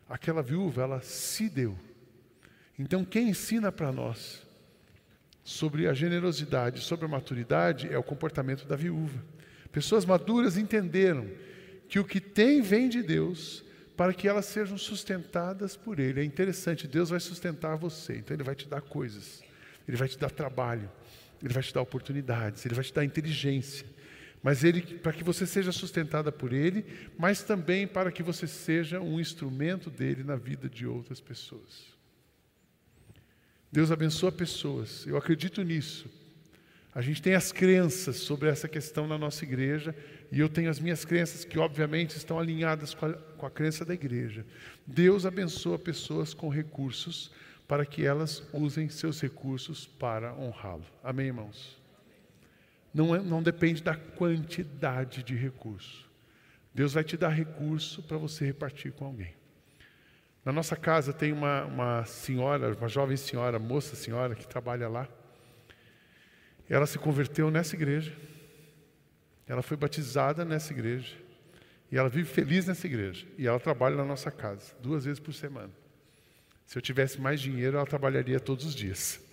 Aquela 0.07 0.41
viúva, 0.41 0.83
ela 0.83 1.01
se 1.01 1.49
deu. 1.49 1.77
Então, 2.79 3.03
quem 3.03 3.27
ensina 3.27 3.73
para 3.73 3.91
nós 3.91 4.41
sobre 5.43 5.89
a 5.89 5.93
generosidade, 5.93 6.79
sobre 6.79 7.03
a 7.07 7.09
maturidade, 7.09 7.93
é 7.93 7.97
o 7.97 8.03
comportamento 8.03 8.65
da 8.65 8.77
viúva. 8.77 9.21
Pessoas 9.69 10.05
maduras 10.05 10.55
entenderam 10.55 11.29
que 11.89 11.99
o 11.99 12.05
que 12.05 12.21
tem 12.21 12.61
vem 12.61 12.87
de 12.87 13.03
Deus 13.03 13.65
para 13.97 14.13
que 14.13 14.29
elas 14.29 14.45
sejam 14.45 14.77
sustentadas 14.77 15.75
por 15.75 15.99
Ele. 15.99 16.21
É 16.21 16.23
interessante, 16.23 16.87
Deus 16.87 17.09
vai 17.09 17.19
sustentar 17.19 17.75
você, 17.75 18.19
então 18.19 18.33
Ele 18.33 18.43
vai 18.43 18.55
te 18.55 18.65
dar 18.65 18.79
coisas, 18.79 19.43
Ele 19.85 19.97
vai 19.97 20.07
te 20.07 20.17
dar 20.17 20.31
trabalho, 20.31 20.89
Ele 21.43 21.53
vai 21.53 21.63
te 21.63 21.73
dar 21.73 21.81
oportunidades, 21.81 22.65
Ele 22.65 22.75
vai 22.75 22.83
te 22.85 22.93
dar 22.93 23.03
inteligência 23.03 23.93
mas 24.45 24.63
ele 24.63 24.79
para 24.99 25.11
que 25.11 25.23
você 25.23 25.43
seja 25.47 25.71
sustentada 25.71 26.31
por 26.31 26.53
ele, 26.53 26.85
mas 27.17 27.41
também 27.41 27.87
para 27.87 28.11
que 28.11 28.21
você 28.21 28.45
seja 28.45 29.01
um 29.01 29.19
instrumento 29.19 29.89
dele 29.89 30.23
na 30.23 30.35
vida 30.35 30.69
de 30.69 30.85
outras 30.85 31.19
pessoas. 31.19 31.95
Deus 33.71 33.89
abençoa 33.89 34.31
pessoas. 34.31 35.03
Eu 35.07 35.17
acredito 35.17 35.63
nisso. 35.63 36.07
A 36.93 37.01
gente 37.01 37.23
tem 37.23 37.33
as 37.33 37.51
crenças 37.51 38.17
sobre 38.17 38.47
essa 38.47 38.67
questão 38.67 39.07
na 39.07 39.17
nossa 39.17 39.43
igreja, 39.43 39.95
e 40.31 40.39
eu 40.39 40.47
tenho 40.47 40.69
as 40.69 40.79
minhas 40.79 41.03
crenças 41.03 41.43
que, 41.43 41.57
obviamente, 41.57 42.15
estão 42.15 42.37
alinhadas 42.37 42.93
com 42.93 43.07
a, 43.07 43.13
com 43.13 43.47
a 43.47 43.51
crença 43.51 43.83
da 43.83 43.95
igreja. 43.95 44.45
Deus 44.85 45.25
abençoa 45.25 45.79
pessoas 45.79 46.35
com 46.35 46.49
recursos 46.49 47.31
para 47.67 47.83
que 47.83 48.05
elas 48.05 48.43
usem 48.53 48.89
seus 48.89 49.19
recursos 49.19 49.87
para 49.87 50.35
honrá-lo. 50.35 50.85
Amém, 51.03 51.25
irmãos? 51.25 51.83
Não, 52.95 53.13
é, 53.13 53.19
não 53.19 53.43
depende 53.43 53.83
da 53.83 53.93
quantidade 53.93 55.21
de 55.21 55.35
recurso. 55.35 56.09
Deus 56.73 56.93
vai 56.93 57.03
te 57.03 57.17
dar 57.17 57.27
recurso 57.27 58.01
para 58.01 58.17
você 58.17 58.45
repartir 58.45 58.93
com 58.93 59.03
alguém. 59.03 59.33
Na 60.45 60.53
nossa 60.53 60.77
casa 60.77 61.11
tem 61.11 61.33
uma, 61.33 61.65
uma 61.65 62.05
senhora, 62.05 62.73
uma 62.73 62.87
jovem 62.87 63.17
senhora, 63.17 63.59
moça 63.59 63.97
senhora 63.97 64.33
que 64.33 64.47
trabalha 64.47 64.87
lá. 64.87 65.09
Ela 66.69 66.87
se 66.87 66.97
converteu 66.97 67.51
nessa 67.51 67.75
igreja. 67.75 68.15
Ela 69.45 69.61
foi 69.61 69.75
batizada 69.75 70.45
nessa 70.45 70.71
igreja. 70.71 71.17
E 71.91 71.97
ela 71.97 72.07
vive 72.07 72.29
feliz 72.29 72.65
nessa 72.65 72.87
igreja. 72.87 73.27
E 73.37 73.45
ela 73.45 73.59
trabalha 73.59 73.97
na 73.97 74.05
nossa 74.05 74.31
casa, 74.31 74.73
duas 74.81 75.03
vezes 75.03 75.19
por 75.19 75.33
semana. 75.33 75.71
Se 76.65 76.77
eu 76.77 76.81
tivesse 76.81 77.19
mais 77.19 77.41
dinheiro, 77.41 77.75
ela 77.75 77.85
trabalharia 77.85 78.39
todos 78.39 78.65
os 78.65 78.73
dias. 78.73 79.24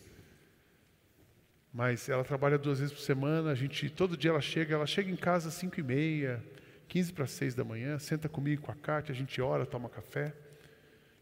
Mas 1.72 2.08
ela 2.08 2.22
trabalha 2.22 2.58
duas 2.58 2.80
vezes 2.80 2.92
por 2.92 3.00
semana, 3.00 3.50
a 3.50 3.54
gente, 3.54 3.88
todo 3.88 4.16
dia 4.16 4.30
ela 4.30 4.40
chega, 4.42 4.74
ela 4.74 4.86
chega 4.86 5.10
em 5.10 5.16
casa 5.16 5.48
às 5.48 5.54
cinco 5.54 5.80
e 5.80 5.82
meia, 5.82 6.42
quinze 6.86 7.12
para 7.12 7.26
seis 7.26 7.54
da 7.54 7.64
manhã, 7.64 7.98
senta 7.98 8.28
comigo 8.28 8.62
com 8.62 8.70
a 8.72 8.74
Kátia, 8.74 9.12
a 9.12 9.16
gente 9.16 9.40
ora, 9.40 9.64
toma 9.64 9.88
café. 9.88 10.34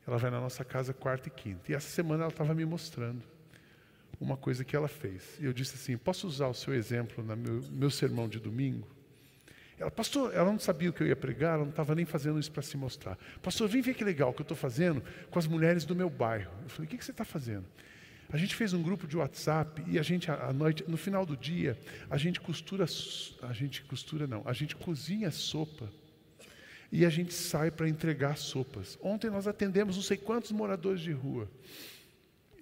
Ela 0.07 0.17
vai 0.17 0.31
na 0.31 0.41
nossa 0.41 0.65
casa 0.65 0.93
quarta 0.93 1.29
e 1.29 1.31
quinta. 1.31 1.71
E 1.71 1.75
essa 1.75 1.89
semana 1.89 2.25
ela 2.25 2.33
estava 2.33 2.53
me 2.53 2.65
mostrando 2.65 3.23
uma 4.21 4.37
coisa 4.37 4.65
que 4.65 4.75
ela 4.75 4.89
fez. 4.89 5.39
E 5.39 5.45
eu 5.45 5.53
disse 5.53 5.77
assim: 5.77 5.97
posso 5.97 6.27
usar 6.27 6.49
o 6.49 6.55
seu 6.55 6.75
exemplo 6.75 7.23
no 7.23 7.37
meu, 7.37 7.63
meu 7.71 7.91
sermão 7.91 8.29
de 8.29 8.41
domingo? 8.41 8.89
Ela, 9.79 9.91
pastor, 9.91 10.35
ela 10.35 10.51
não 10.51 10.59
sabia 10.59 10.91
o 10.91 10.93
que 10.93 11.03
eu 11.03 11.07
ia 11.07 11.17
pregar, 11.17 11.55
ela 11.55 11.63
não 11.63 11.71
estava 11.71 11.95
nem 11.95 12.05
fazendo 12.05 12.39
isso 12.39 12.51
para 12.53 12.63
se 12.63 12.77
mostrar. 12.77 13.17
Pastor, 13.43 13.67
vem 13.69 13.81
ver 13.81 13.95
que 13.95 14.05
legal 14.05 14.35
que 14.35 14.41
eu 14.41 14.45
estou 14.45 14.57
fazendo 14.57 15.03
com 15.31 15.39
as 15.39 15.47
mulheres 15.47 15.85
do 15.85 15.95
meu 15.95 16.11
bairro. 16.11 16.51
Eu 16.65 16.69
falei: 16.69 16.87
o 16.87 16.91
que, 16.91 16.99
que 16.99 17.05
você 17.05 17.13
está 17.13 17.25
fazendo? 17.25 17.65
A 18.33 18.37
gente 18.37 18.55
fez 18.55 18.73
um 18.73 18.83
grupo 18.83 19.07
de 19.07 19.17
WhatsApp 19.17 19.83
e 19.87 19.99
a 19.99 20.03
gente 20.03 20.31
à 20.31 20.53
noite, 20.53 20.85
no 20.87 20.97
final 20.97 21.27
do 21.27 21.37
dia, 21.37 21.77
a 22.09 22.17
gente 22.17 22.41
costura, 22.41 22.85
a 23.43 23.53
gente 23.53 23.83
costura 23.83 24.27
não, 24.27 24.43
a 24.45 24.53
gente 24.53 24.77
cozinha 24.77 25.31
sopa 25.31 25.91
e 26.93 27.05
a 27.05 27.09
gente 27.09 27.35
sai 27.35 27.71
para 27.71 27.89
entregar 27.89 28.37
sopas. 28.37 28.99
Ontem 29.03 29.31
nós 29.31 29.47
atendemos 29.47 29.97
não 29.97 30.03
sei 30.03 30.17
quantos 30.17 30.53
moradores 30.53 31.01
de 31.01 31.13
rua. 31.13 31.49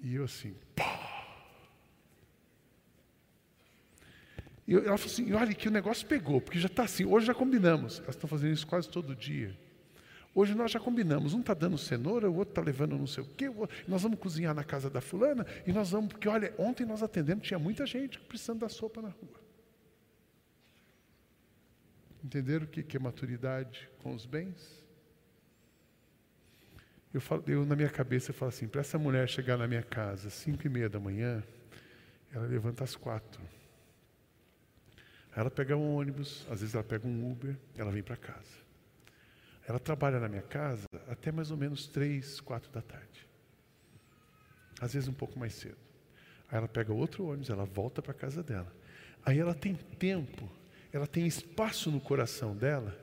E 0.03 0.15
eu 0.15 0.25
assim, 0.25 0.55
pá. 0.75 1.09
E 4.67 4.75
ela 4.75 4.99
falou 4.99 5.13
assim: 5.13 5.33
olha 5.33 5.55
que 5.55 5.69
o 5.69 5.71
negócio 5.71 6.07
pegou, 6.07 6.41
porque 6.41 6.59
já 6.59 6.67
está 6.67 6.85
assim, 6.85 7.05
hoje 7.05 7.27
já 7.27 7.35
combinamos. 7.35 8.01
Elas 8.01 8.15
estão 8.15 8.29
fazendo 8.29 8.53
isso 8.53 8.67
quase 8.67 8.89
todo 8.89 9.15
dia. 9.17 9.57
Hoje 10.39 10.55
nós 10.55 10.71
já 10.71 10.79
combinamos, 10.79 11.35
um 11.35 11.41
está 11.41 11.53
dando 11.53 11.77
cenoura, 11.77 12.31
o 12.31 12.37
outro 12.37 12.53
está 12.53 12.63
levando 12.63 12.97
não 12.97 13.09
sei 13.09 13.25
o 13.25 13.27
quê, 13.27 13.47
nós 13.89 14.05
vamos 14.05 14.21
cozinhar 14.21 14.55
na 14.55 14.63
casa 14.63 14.89
da 14.89 15.01
fulana, 15.01 15.45
e 15.67 15.73
nós 15.73 15.91
vamos, 15.91 16.13
porque 16.13 16.29
olha, 16.29 16.55
ontem 16.57 16.87
nós 16.87 17.03
atendemos, 17.03 17.45
tinha 17.45 17.59
muita 17.59 17.85
gente 17.85 18.21
precisando 18.21 18.61
da 18.61 18.69
sopa 18.69 19.03
na 19.03 19.09
rua. 19.09 19.41
Entenderam 22.23 22.67
o 22.67 22.69
que 22.69 22.97
é 22.97 23.01
maturidade 23.01 23.91
com 24.01 24.15
os 24.15 24.25
bens? 24.27 24.81
Eu, 27.13 27.21
falo, 27.21 27.43
eu 27.49 27.67
na 27.67 27.75
minha 27.75 27.91
cabeça 27.91 28.31
eu 28.31 28.35
falo 28.35 28.51
assim, 28.51 28.69
para 28.69 28.83
essa 28.83 28.97
mulher 28.97 29.29
chegar 29.29 29.57
na 29.57 29.67
minha 29.67 29.83
casa 29.83 30.29
às 30.29 30.35
cinco 30.35 30.65
e 30.65 30.71
meia 30.71 30.89
da 30.89 31.01
manhã, 31.01 31.43
ela 32.33 32.47
levanta 32.47 32.85
às 32.85 32.95
quatro. 32.95 33.43
Ela 35.35 35.51
pega 35.51 35.77
um 35.77 35.97
ônibus, 35.97 36.47
às 36.49 36.61
vezes 36.61 36.77
ela 36.77 36.85
pega 36.85 37.09
um 37.09 37.29
Uber, 37.29 37.57
ela 37.77 37.91
vem 37.91 38.05
para 38.05 38.17
casa. 38.17 38.68
Ela 39.69 39.79
trabalha 39.79 40.19
na 40.19 40.31
minha 40.31 40.43
casa 40.43 40.87
até 41.09 41.31
mais 41.31 41.51
ou 41.51 41.57
menos 41.59 41.87
três, 41.87 42.41
quatro 42.41 42.73
da 42.73 42.81
tarde. 42.81 43.29
Às 44.81 44.95
vezes 44.95 45.11
um 45.11 45.13
pouco 45.13 45.39
mais 45.39 45.53
cedo. 45.53 45.77
Aí 46.51 46.57
ela 46.57 46.67
pega 46.67 46.91
outro 46.91 47.27
ônibus, 47.27 47.51
ela 47.51 47.67
volta 47.67 48.01
para 48.01 48.13
a 48.13 48.15
casa 48.15 48.43
dela. 48.43 48.73
Aí 49.27 49.39
ela 49.39 49.53
tem 49.53 49.75
tempo, 49.75 50.49
ela 50.91 51.07
tem 51.07 51.27
espaço 51.27 51.91
no 51.91 52.01
coração 52.01 52.57
dela 52.57 52.99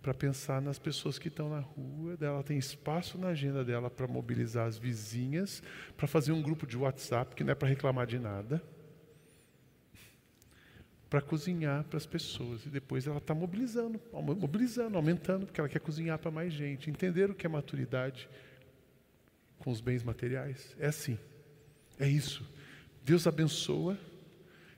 para 0.00 0.14
pensar 0.14 0.62
nas 0.62 0.78
pessoas 0.78 1.18
que 1.18 1.28
estão 1.28 1.50
na 1.50 1.60
rua, 1.60 2.16
ela 2.20 2.42
tem 2.42 2.56
espaço 2.56 3.18
na 3.18 3.28
agenda 3.28 3.62
dela 3.62 3.90
para 3.90 4.06
mobilizar 4.06 4.66
as 4.66 4.78
vizinhas, 4.78 5.62
para 5.94 6.06
fazer 6.06 6.32
um 6.32 6.40
grupo 6.40 6.66
de 6.66 6.78
WhatsApp 6.78 7.34
que 7.34 7.44
não 7.44 7.52
é 7.52 7.54
para 7.54 7.68
reclamar 7.68 8.06
de 8.06 8.18
nada 8.18 8.62
para 11.14 11.22
cozinhar 11.22 11.84
para 11.84 11.96
as 11.96 12.06
pessoas. 12.06 12.66
E 12.66 12.68
depois 12.68 13.06
ela 13.06 13.18
está 13.18 13.32
mobilizando, 13.32 14.00
mobilizando, 14.12 14.96
aumentando, 14.96 15.46
porque 15.46 15.60
ela 15.60 15.68
quer 15.68 15.78
cozinhar 15.78 16.18
para 16.18 16.28
mais 16.28 16.52
gente. 16.52 16.90
Entender 16.90 17.30
o 17.30 17.34
que 17.36 17.46
é 17.46 17.48
maturidade 17.48 18.28
com 19.60 19.70
os 19.70 19.80
bens 19.80 20.02
materiais? 20.02 20.74
É 20.76 20.88
assim. 20.88 21.16
É 22.00 22.08
isso. 22.08 22.44
Deus 23.04 23.28
abençoa 23.28 23.96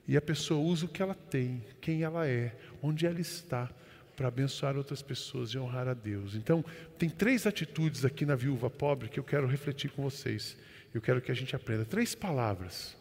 e 0.07 0.15
a 0.15 0.21
pessoa 0.21 0.61
usa 0.61 0.85
o 0.85 0.89
que 0.91 1.01
ela 1.01 1.15
tem, 1.15 1.65
quem 1.81 2.03
ela 2.03 2.29
é, 2.29 2.55
onde 2.83 3.07
ela 3.07 3.19
está, 3.19 3.71
para 4.15 4.29
abençoar 4.29 4.77
outras 4.77 5.01
pessoas 5.01 5.53
e 5.53 5.59
honrar 5.59 5.89
a 5.89 5.95
Deus. 5.95 6.35
Então, 6.35 6.63
tem 6.99 7.09
três 7.09 7.47
atitudes 7.47 8.05
aqui 8.05 8.27
na 8.27 8.35
viúva 8.35 8.69
pobre 8.69 9.09
que 9.09 9.19
eu 9.19 9.25
quero 9.25 9.47
refletir 9.47 9.91
com 9.91 10.03
vocês. 10.03 10.55
Eu 10.93 11.01
quero 11.01 11.23
que 11.23 11.33
a 11.33 11.35
gente 11.35 11.57
aprenda. 11.57 11.87
Três 11.87 12.15
palavras 12.15 12.95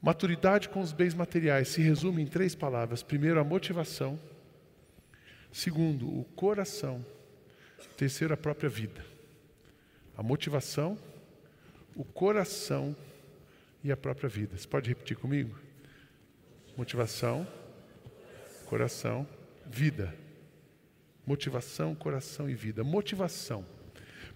Maturidade 0.00 0.68
com 0.68 0.80
os 0.80 0.92
bens 0.92 1.12
materiais 1.12 1.68
se 1.68 1.82
resume 1.82 2.22
em 2.22 2.26
três 2.26 2.54
palavras: 2.54 3.02
primeiro, 3.02 3.40
a 3.40 3.44
motivação, 3.44 4.18
segundo, 5.52 6.06
o 6.06 6.24
coração, 6.36 7.04
terceiro, 7.96 8.32
a 8.32 8.36
própria 8.36 8.68
vida. 8.68 9.04
A 10.16 10.22
motivação, 10.22 10.98
o 11.94 12.04
coração 12.04 12.94
e 13.82 13.90
a 13.90 13.96
própria 13.96 14.28
vida. 14.28 14.56
Você 14.56 14.66
pode 14.66 14.88
repetir 14.88 15.16
comigo? 15.16 15.58
Motivação, 16.76 17.46
coração, 18.66 19.26
vida. 19.66 20.14
Motivação, 21.26 21.94
coração 21.94 22.48
e 22.48 22.54
vida. 22.54 22.84
Motivação. 22.84 23.64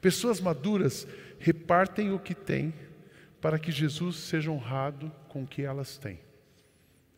Pessoas 0.00 0.40
maduras 0.40 1.06
repartem 1.38 2.12
o 2.12 2.18
que 2.18 2.34
têm 2.34 2.74
para 3.40 3.58
que 3.58 3.72
Jesus 3.72 4.16
seja 4.16 4.50
honrado 4.50 5.10
com 5.32 5.44
o 5.44 5.46
que 5.46 5.62
elas 5.62 5.96
têm. 5.96 6.20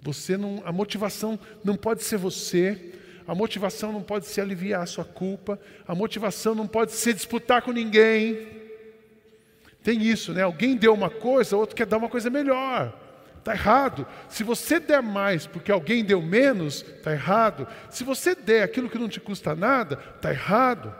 Você 0.00 0.36
não, 0.36 0.62
a 0.64 0.70
motivação 0.70 1.38
não 1.64 1.74
pode 1.74 2.04
ser 2.04 2.16
você, 2.16 2.94
a 3.26 3.34
motivação 3.34 3.90
não 3.90 4.02
pode 4.02 4.26
ser 4.26 4.42
aliviar 4.42 4.82
a 4.82 4.86
sua 4.86 5.04
culpa, 5.04 5.58
a 5.86 5.94
motivação 5.94 6.54
não 6.54 6.66
pode 6.66 6.92
ser 6.92 7.12
disputar 7.12 7.62
com 7.62 7.72
ninguém. 7.72 8.46
Tem 9.82 10.00
isso, 10.00 10.32
né? 10.32 10.42
Alguém 10.42 10.76
deu 10.76 10.94
uma 10.94 11.10
coisa, 11.10 11.56
outro 11.56 11.74
quer 11.74 11.86
dar 11.86 11.96
uma 11.96 12.08
coisa 12.08 12.30
melhor. 12.30 12.96
Está 13.38 13.52
errado. 13.52 14.06
Se 14.28 14.44
você 14.44 14.78
der 14.78 15.02
mais 15.02 15.46
porque 15.46 15.72
alguém 15.72 16.04
deu 16.04 16.22
menos, 16.22 16.82
está 16.82 17.12
errado. 17.12 17.66
Se 17.90 18.04
você 18.04 18.34
der 18.34 18.62
aquilo 18.62 18.88
que 18.88 18.98
não 18.98 19.08
te 19.08 19.20
custa 19.20 19.56
nada, 19.56 19.98
está 20.14 20.30
errado. 20.30 20.94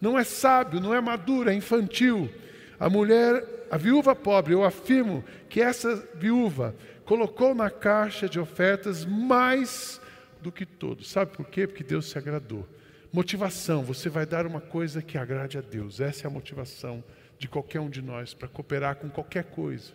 Não 0.00 0.18
é 0.18 0.24
sábio, 0.24 0.80
não 0.80 0.94
é 0.94 1.00
maduro, 1.00 1.50
é 1.50 1.54
infantil. 1.54 2.30
A 2.78 2.88
mulher 2.88 3.58
a 3.70 3.76
viúva 3.76 4.14
pobre, 4.14 4.54
eu 4.54 4.64
afirmo 4.64 5.24
que 5.48 5.60
essa 5.60 5.96
viúva 6.14 6.74
colocou 7.04 7.54
na 7.54 7.70
caixa 7.70 8.28
de 8.28 8.40
ofertas 8.40 9.04
mais 9.04 10.00
do 10.40 10.50
que 10.50 10.64
todos. 10.64 11.10
Sabe 11.10 11.36
por 11.36 11.46
quê? 11.46 11.66
Porque 11.66 11.84
Deus 11.84 12.08
se 12.10 12.18
agradou. 12.18 12.66
Motivação, 13.12 13.82
você 13.82 14.08
vai 14.08 14.26
dar 14.26 14.46
uma 14.46 14.60
coisa 14.60 15.02
que 15.02 15.18
agrade 15.18 15.58
a 15.58 15.60
Deus. 15.60 16.00
Essa 16.00 16.26
é 16.26 16.28
a 16.28 16.30
motivação 16.30 17.02
de 17.38 17.48
qualquer 17.48 17.80
um 17.80 17.90
de 17.90 18.02
nós 18.02 18.34
para 18.34 18.48
cooperar 18.48 18.96
com 18.96 19.08
qualquer 19.08 19.44
coisa. 19.44 19.92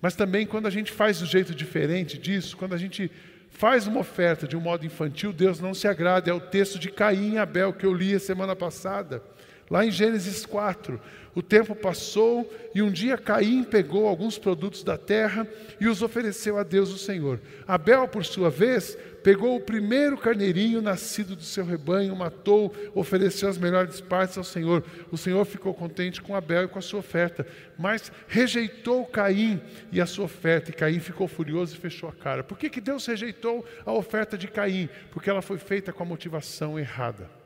Mas 0.00 0.14
também 0.14 0.46
quando 0.46 0.66
a 0.66 0.70
gente 0.70 0.92
faz 0.92 1.20
do 1.20 1.26
jeito 1.26 1.54
diferente 1.54 2.18
disso, 2.18 2.56
quando 2.56 2.74
a 2.74 2.78
gente 2.78 3.10
faz 3.50 3.86
uma 3.86 4.00
oferta 4.00 4.46
de 4.46 4.56
um 4.56 4.60
modo 4.60 4.86
infantil, 4.86 5.32
Deus 5.32 5.60
não 5.60 5.74
se 5.74 5.88
agrada. 5.88 6.30
É 6.30 6.34
o 6.34 6.40
texto 6.40 6.78
de 6.78 6.90
Caim 6.90 7.34
e 7.34 7.38
Abel 7.38 7.72
que 7.72 7.86
eu 7.86 7.92
li 7.92 8.14
a 8.14 8.20
semana 8.20 8.54
passada. 8.54 9.22
Lá 9.70 9.84
em 9.84 9.90
Gênesis 9.90 10.46
4, 10.46 11.00
o 11.38 11.42
tempo 11.42 11.72
passou 11.72 12.52
e 12.74 12.82
um 12.82 12.90
dia 12.90 13.16
Caim 13.16 13.62
pegou 13.62 14.08
alguns 14.08 14.36
produtos 14.36 14.82
da 14.82 14.98
terra 14.98 15.46
e 15.80 15.86
os 15.86 16.02
ofereceu 16.02 16.58
a 16.58 16.64
Deus 16.64 16.90
o 16.90 16.98
Senhor. 16.98 17.40
Abel, 17.64 18.08
por 18.08 18.24
sua 18.24 18.50
vez, 18.50 18.98
pegou 19.22 19.54
o 19.54 19.60
primeiro 19.60 20.18
carneirinho 20.18 20.82
nascido 20.82 21.36
do 21.36 21.44
seu 21.44 21.64
rebanho, 21.64 22.16
matou, 22.16 22.74
ofereceu 22.92 23.48
as 23.48 23.56
melhores 23.56 24.00
partes 24.00 24.36
ao 24.36 24.42
Senhor. 24.42 24.82
O 25.12 25.16
Senhor 25.16 25.44
ficou 25.44 25.72
contente 25.72 26.20
com 26.20 26.34
Abel 26.34 26.64
e 26.64 26.68
com 26.68 26.80
a 26.80 26.82
sua 26.82 26.98
oferta, 26.98 27.46
mas 27.78 28.10
rejeitou 28.26 29.06
Caim 29.06 29.60
e 29.92 30.00
a 30.00 30.06
sua 30.06 30.24
oferta. 30.24 30.72
E 30.72 30.74
Caim 30.74 30.98
ficou 30.98 31.28
furioso 31.28 31.76
e 31.76 31.78
fechou 31.78 32.08
a 32.08 32.12
cara. 32.12 32.42
Por 32.42 32.58
que, 32.58 32.68
que 32.68 32.80
Deus 32.80 33.06
rejeitou 33.06 33.64
a 33.86 33.92
oferta 33.92 34.36
de 34.36 34.48
Caim? 34.48 34.88
Porque 35.12 35.30
ela 35.30 35.40
foi 35.40 35.58
feita 35.58 35.92
com 35.92 36.02
a 36.02 36.06
motivação 36.06 36.76
errada. 36.76 37.37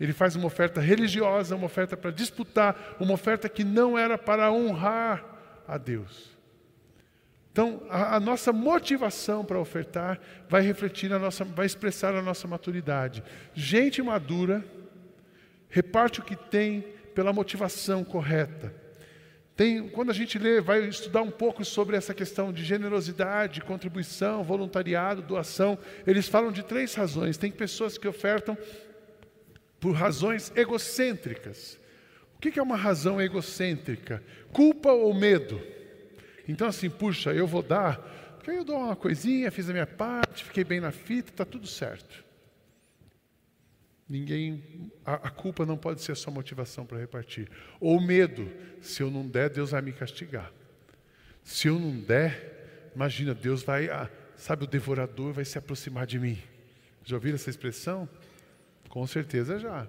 Ele 0.00 0.14
faz 0.14 0.34
uma 0.34 0.46
oferta 0.46 0.80
religiosa, 0.80 1.54
uma 1.54 1.66
oferta 1.66 1.94
para 1.96 2.10
disputar, 2.10 2.96
uma 2.98 3.12
oferta 3.12 3.48
que 3.48 3.62
não 3.62 3.98
era 3.98 4.16
para 4.16 4.50
honrar 4.50 5.22
a 5.68 5.76
Deus. 5.76 6.30
Então, 7.52 7.82
a, 7.90 8.16
a 8.16 8.20
nossa 8.20 8.52
motivação 8.52 9.44
para 9.44 9.58
ofertar 9.58 10.18
vai 10.48 10.62
refletir, 10.62 11.12
a 11.12 11.18
nossa, 11.18 11.44
vai 11.44 11.66
expressar 11.66 12.14
a 12.14 12.22
nossa 12.22 12.48
maturidade. 12.48 13.22
Gente 13.52 14.00
madura 14.02 14.64
reparte 15.68 16.20
o 16.20 16.24
que 16.24 16.34
tem 16.34 16.80
pela 17.14 17.32
motivação 17.32 18.02
correta. 18.02 18.74
Tem, 19.54 19.86
quando 19.88 20.08
a 20.08 20.14
gente 20.14 20.38
lê, 20.38 20.58
vai 20.60 20.84
estudar 20.84 21.20
um 21.20 21.30
pouco 21.30 21.62
sobre 21.64 21.94
essa 21.94 22.14
questão 22.14 22.50
de 22.50 22.64
generosidade, 22.64 23.60
contribuição, 23.60 24.42
voluntariado, 24.42 25.20
doação, 25.20 25.78
eles 26.06 26.26
falam 26.26 26.50
de 26.50 26.62
três 26.62 26.94
razões. 26.94 27.36
Tem 27.36 27.50
pessoas 27.50 27.98
que 27.98 28.08
ofertam 28.08 28.56
por 29.80 29.92
razões 29.92 30.52
egocêntricas. 30.54 31.80
O 32.36 32.38
que 32.38 32.58
é 32.58 32.62
uma 32.62 32.76
razão 32.76 33.20
egocêntrica? 33.20 34.22
Culpa 34.52 34.92
ou 34.92 35.12
medo? 35.14 35.60
Então, 36.46 36.68
assim, 36.68 36.90
puxa, 36.90 37.32
eu 37.32 37.46
vou 37.46 37.62
dar, 37.62 37.98
porque 38.36 38.50
aí 38.50 38.56
eu 38.56 38.64
dou 38.64 38.76
uma 38.76 38.96
coisinha, 38.96 39.50
fiz 39.50 39.68
a 39.68 39.72
minha 39.72 39.86
parte, 39.86 40.44
fiquei 40.44 40.64
bem 40.64 40.80
na 40.80 40.90
fita, 40.90 41.30
está 41.30 41.44
tudo 41.44 41.66
certo. 41.66 42.24
Ninguém, 44.08 44.90
a, 45.04 45.14
a, 45.14 45.30
culpa 45.30 45.64
não 45.64 45.76
pode 45.76 46.02
ser 46.02 46.12
a 46.12 46.16
sua 46.16 46.32
motivação 46.32 46.84
para 46.84 46.98
repartir. 46.98 47.48
Ou 47.78 48.00
medo, 48.00 48.50
se 48.80 49.02
eu 49.02 49.10
não 49.10 49.26
der, 49.26 49.50
Deus 49.50 49.70
vai 49.70 49.80
me 49.80 49.92
castigar. 49.92 50.52
Se 51.44 51.68
eu 51.68 51.78
não 51.78 52.00
der, 52.00 52.90
imagina, 52.94 53.32
Deus 53.34 53.62
vai, 53.62 53.88
ah, 53.88 54.10
sabe, 54.34 54.64
o 54.64 54.66
devorador 54.66 55.32
vai 55.32 55.44
se 55.44 55.58
aproximar 55.58 56.06
de 56.06 56.18
mim. 56.18 56.38
Já 57.04 57.16
ouviram 57.16 57.36
essa 57.36 57.50
expressão? 57.50 58.08
Com 58.90 59.06
certeza 59.06 59.58
já. 59.58 59.86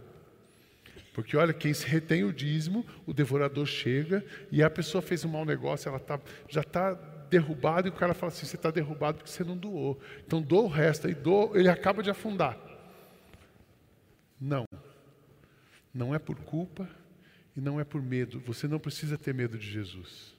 Porque 1.11 1.35
olha, 1.35 1.53
quem 1.53 1.73
se 1.73 1.85
retém 1.85 2.23
o 2.23 2.31
dízimo, 2.31 2.85
o 3.05 3.13
devorador 3.13 3.65
chega 3.65 4.23
e 4.49 4.63
a 4.63 4.69
pessoa 4.69 5.01
fez 5.01 5.25
um 5.25 5.29
mau 5.29 5.43
negócio, 5.43 5.89
ela 5.89 5.99
tá, 5.99 6.21
já 6.47 6.61
está 6.61 6.93
derrubada 7.29 7.87
e 7.87 7.91
o 7.91 7.93
cara 7.93 8.13
fala 8.13 8.31
assim: 8.31 8.45
você 8.45 8.55
está 8.55 8.71
derrubado 8.71 9.17
porque 9.17 9.29
você 9.29 9.43
não 9.43 9.57
doou. 9.57 9.99
Então 10.25 10.41
doa 10.41 10.61
o 10.61 10.67
resto, 10.67 11.09
e 11.09 11.15
doa, 11.15 11.57
ele 11.57 11.67
acaba 11.67 12.01
de 12.01 12.09
afundar. 12.09 12.57
Não. 14.39 14.65
Não 15.93 16.15
é 16.15 16.19
por 16.19 16.37
culpa 16.37 16.87
e 17.57 17.59
não 17.59 17.79
é 17.79 17.83
por 17.83 18.01
medo. 18.01 18.39
Você 18.41 18.67
não 18.67 18.79
precisa 18.79 19.17
ter 19.17 19.33
medo 19.33 19.57
de 19.57 19.69
Jesus. 19.69 20.33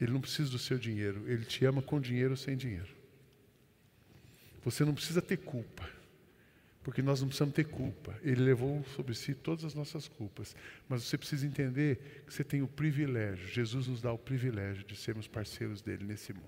Ele 0.00 0.12
não 0.12 0.20
precisa 0.20 0.50
do 0.50 0.58
seu 0.58 0.78
dinheiro. 0.78 1.30
Ele 1.30 1.44
te 1.44 1.64
ama 1.66 1.82
com 1.82 2.00
dinheiro 2.00 2.30
ou 2.30 2.36
sem 2.36 2.56
dinheiro. 2.56 2.88
Você 4.64 4.84
não 4.84 4.94
precisa 4.94 5.20
ter 5.20 5.36
culpa. 5.36 5.99
Porque 6.82 7.02
nós 7.02 7.20
não 7.20 7.28
precisamos 7.28 7.54
ter 7.54 7.64
culpa. 7.64 8.16
Ele 8.22 8.42
levou 8.42 8.82
sobre 8.96 9.14
si 9.14 9.34
todas 9.34 9.64
as 9.64 9.74
nossas 9.74 10.08
culpas. 10.08 10.56
Mas 10.88 11.04
você 11.04 11.18
precisa 11.18 11.46
entender 11.46 12.22
que 12.26 12.32
você 12.32 12.42
tem 12.42 12.62
o 12.62 12.68
privilégio, 12.68 13.46
Jesus 13.48 13.86
nos 13.86 14.00
dá 14.00 14.12
o 14.12 14.18
privilégio 14.18 14.84
de 14.84 14.96
sermos 14.96 15.26
parceiros 15.26 15.82
dele 15.82 16.04
nesse 16.04 16.32
mundo. 16.32 16.46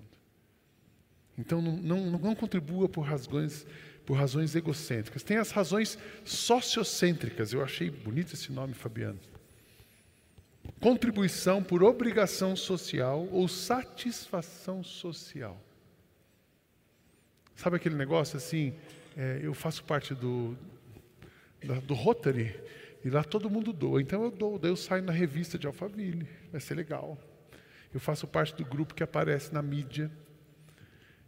Então 1.36 1.60
não, 1.60 1.76
não, 1.76 2.18
não 2.18 2.34
contribua 2.34 2.88
por 2.88 3.02
razões 3.02 3.66
por 4.04 4.14
razões 4.14 4.54
egocêntricas. 4.54 5.22
Tem 5.22 5.36
as 5.36 5.50
razões 5.50 5.98
sociocêntricas. 6.24 7.52
Eu 7.52 7.62
achei 7.62 7.90
bonito 7.90 8.34
esse 8.34 8.50
nome, 8.50 8.74
Fabiano. 8.74 9.18
Contribuição 10.80 11.62
por 11.62 11.82
obrigação 11.82 12.56
social 12.56 13.28
ou 13.30 13.46
satisfação 13.46 14.82
social. 14.82 15.60
Sabe 17.54 17.76
aquele 17.76 17.94
negócio 17.94 18.36
assim? 18.36 18.74
É, 19.16 19.40
eu 19.42 19.52
faço 19.52 19.84
parte 19.84 20.14
do, 20.14 20.56
do 21.86 21.94
Rotary 21.94 22.54
e 23.04 23.10
lá 23.10 23.22
todo 23.22 23.50
mundo 23.50 23.72
doa. 23.72 24.00
Então 24.00 24.22
eu 24.24 24.30
dou, 24.30 24.58
daí 24.58 24.70
eu 24.70 24.76
saio 24.76 25.02
na 25.02 25.12
revista 25.12 25.58
de 25.58 25.66
Alphaville. 25.66 26.26
Vai 26.50 26.60
ser 26.60 26.74
legal. 26.74 27.18
Eu 27.92 28.00
faço 28.00 28.26
parte 28.26 28.54
do 28.54 28.64
grupo 28.64 28.94
que 28.94 29.02
aparece 29.02 29.52
na 29.52 29.60
mídia. 29.60 30.10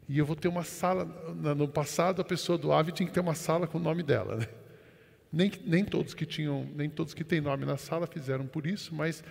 E 0.08 0.18
eu 0.18 0.24
vou 0.24 0.36
ter 0.36 0.48
uma 0.48 0.64
sala. 0.64 1.04
No 1.54 1.68
passado, 1.68 2.22
a 2.22 2.24
pessoa 2.24 2.56
do 2.56 2.72
AVE 2.72 2.92
tinha 2.92 3.06
que 3.06 3.12
ter 3.12 3.20
uma 3.20 3.34
sala 3.34 3.66
com 3.66 3.78
o 3.78 3.80
nome 3.80 4.02
dela. 4.02 4.36
Né? 4.36 4.46
Nem, 5.32 5.50
nem 5.64 5.84
todos 5.84 6.14
que 6.14 6.24
tinham, 6.24 6.64
nem 6.74 6.88
todos 6.88 7.12
que 7.12 7.24
têm 7.24 7.40
nome 7.40 7.64
na 7.66 7.76
sala 7.76 8.06
fizeram 8.06 8.46
por 8.46 8.66
isso, 8.66 8.94
mas 8.94 9.24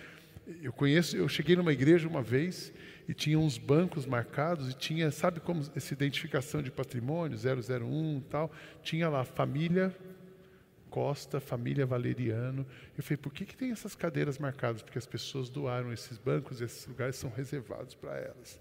eu 0.62 0.72
conheço. 0.72 1.16
Eu 1.16 1.28
cheguei 1.28 1.56
numa 1.56 1.72
igreja 1.72 2.06
uma 2.06 2.22
vez 2.22 2.72
e 3.08 3.14
tinha 3.14 3.38
uns 3.38 3.58
bancos 3.58 4.06
marcados 4.06 4.70
e 4.70 4.74
tinha, 4.74 5.10
sabe 5.10 5.40
como 5.40 5.62
essa 5.74 5.92
identificação 5.92 6.62
de 6.62 6.70
patrimônio 6.70 7.36
001 7.36 8.18
e 8.18 8.20
tal, 8.22 8.50
tinha 8.82 9.08
lá 9.08 9.24
família 9.24 9.94
Costa, 10.88 11.40
família 11.40 11.84
Valeriano. 11.84 12.64
Eu 12.96 13.02
falei, 13.02 13.16
por 13.16 13.32
que, 13.32 13.44
que 13.44 13.56
tem 13.56 13.72
essas 13.72 13.96
cadeiras 13.96 14.38
marcadas? 14.38 14.80
Porque 14.80 14.96
as 14.96 15.06
pessoas 15.06 15.50
doaram 15.50 15.92
esses 15.92 16.16
bancos, 16.16 16.60
esses 16.60 16.86
lugares 16.86 17.16
são 17.16 17.30
reservados 17.30 17.94
para 17.96 18.16
elas 18.16 18.60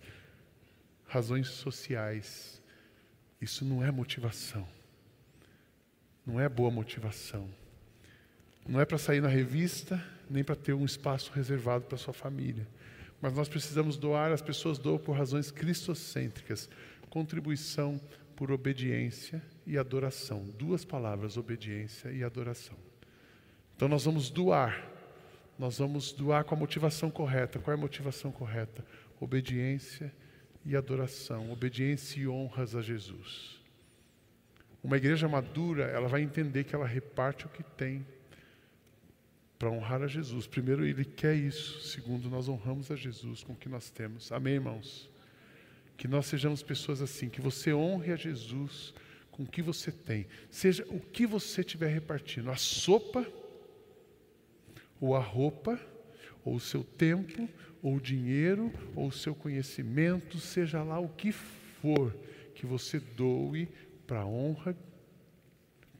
razões 1.14 1.48
sociais. 1.48 2.60
Isso 3.40 3.64
não 3.64 3.84
é 3.84 3.92
motivação. 3.92 4.68
Não 6.26 6.40
é 6.40 6.50
boa 6.50 6.72
motivação. 6.72 7.48
Não 8.68 8.82
é 8.82 8.86
para 8.86 8.98
sair 8.98 9.22
na 9.22 9.28
revista, 9.28 10.04
nem 10.28 10.44
para 10.44 10.56
ter 10.56 10.74
um 10.74 10.86
espaço 10.86 11.32
reservado 11.32 11.86
para 11.86 12.00
sua 12.00 12.14
família. 12.14 12.68
Mas 13.24 13.32
nós 13.32 13.48
precisamos 13.48 13.96
doar, 13.96 14.34
as 14.34 14.42
pessoas 14.42 14.78
doam 14.78 14.98
por 14.98 15.16
razões 15.16 15.50
cristocêntricas. 15.50 16.70
Contribuição 17.10 17.98
por 18.36 18.52
obediência 18.52 19.42
e 19.66 19.78
adoração. 19.78 20.44
Duas 20.60 20.84
palavras, 20.84 21.38
obediência 21.38 22.12
e 22.12 22.22
adoração. 22.22 22.76
Então 23.78 23.88
nós 23.88 24.04
vamos 24.04 24.30
doar. 24.30 24.92
Nós 25.58 25.78
vamos 25.78 26.12
doar 26.12 26.44
com 26.44 26.54
a 26.54 26.58
motivação 26.58 27.10
correta. 27.10 27.60
Qual 27.60 27.74
é 27.74 27.78
a 27.78 27.82
motivação 27.82 28.30
correta? 28.30 28.86
Obediência 29.22 30.14
e 30.66 30.76
adoração, 30.76 31.50
obediência 31.50 32.20
e 32.20 32.28
honras 32.28 32.76
a 32.76 32.82
Jesus. 32.82 33.58
Uma 34.84 34.98
igreja 34.98 35.30
madura, 35.30 35.86
ela 35.86 36.10
vai 36.10 36.24
entender 36.24 36.66
que 36.66 36.76
ela 36.76 36.86
reparte 36.86 37.46
o 37.46 37.50
que 37.50 37.64
tem 37.64 38.06
para 39.64 39.72
honrar 39.72 40.02
a 40.02 40.08
Jesus. 40.08 40.46
Primeiro, 40.46 40.86
ele 40.86 41.06
quer 41.06 41.38
isso. 41.38 41.80
Segundo, 41.88 42.30
nós 42.30 42.50
honramos 42.50 42.92
a 42.92 42.98
Jesus 42.98 43.46
com 43.46 43.54
o 43.54 43.56
que 43.56 43.70
nós 43.70 43.90
temos. 43.90 44.30
Amém, 44.30 44.56
irmãos? 44.56 45.10
Que 45.96 46.06
nós 46.06 46.26
sejamos 46.26 46.62
pessoas 46.62 47.02
assim, 47.02 47.30
que 47.30 47.40
você 47.40 47.74
honre 47.74 48.12
a 48.12 48.18
Jesus 48.18 48.94
com 49.32 49.44
o 49.44 49.48
que 49.48 49.62
você 49.62 49.90
tem. 49.90 50.28
Seja 50.52 50.86
o 50.90 51.00
que 51.00 51.26
você 51.26 51.62
estiver 51.62 51.88
repartindo, 51.88 52.52
a 52.52 52.58
sopa, 52.58 53.26
ou 55.00 55.16
a 55.16 55.22
roupa, 55.22 55.80
ou 56.44 56.56
o 56.56 56.60
seu 56.60 56.84
tempo, 56.84 57.48
ou 57.82 58.02
dinheiro, 58.02 58.70
ou 58.94 59.14
seu 59.14 59.34
conhecimento, 59.34 60.40
seja 60.40 60.84
lá 60.84 61.00
o 61.00 61.08
que 61.08 61.32
for, 61.32 62.14
que 62.54 62.66
você 62.66 63.00
doe 63.00 63.70
para 64.06 64.26
honra, 64.26 64.76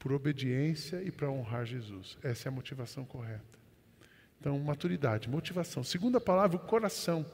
por 0.04 0.12
obediência 0.12 1.02
e 1.02 1.10
para 1.10 1.30
honrar 1.30 1.64
Jesus. 1.64 2.18
Essa 2.22 2.46
é 2.46 2.50
a 2.50 2.52
motivação 2.52 3.06
correta. 3.06 3.58
Então, 4.38 4.58
maturidade, 4.58 5.30
motivação. 5.30 5.82
Segunda 5.82 6.20
palavra, 6.20 6.58
o 6.58 6.60
coração. 6.60 7.24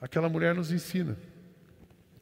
Aquela 0.00 0.28
mulher 0.28 0.54
nos 0.54 0.70
ensina. 0.70 1.18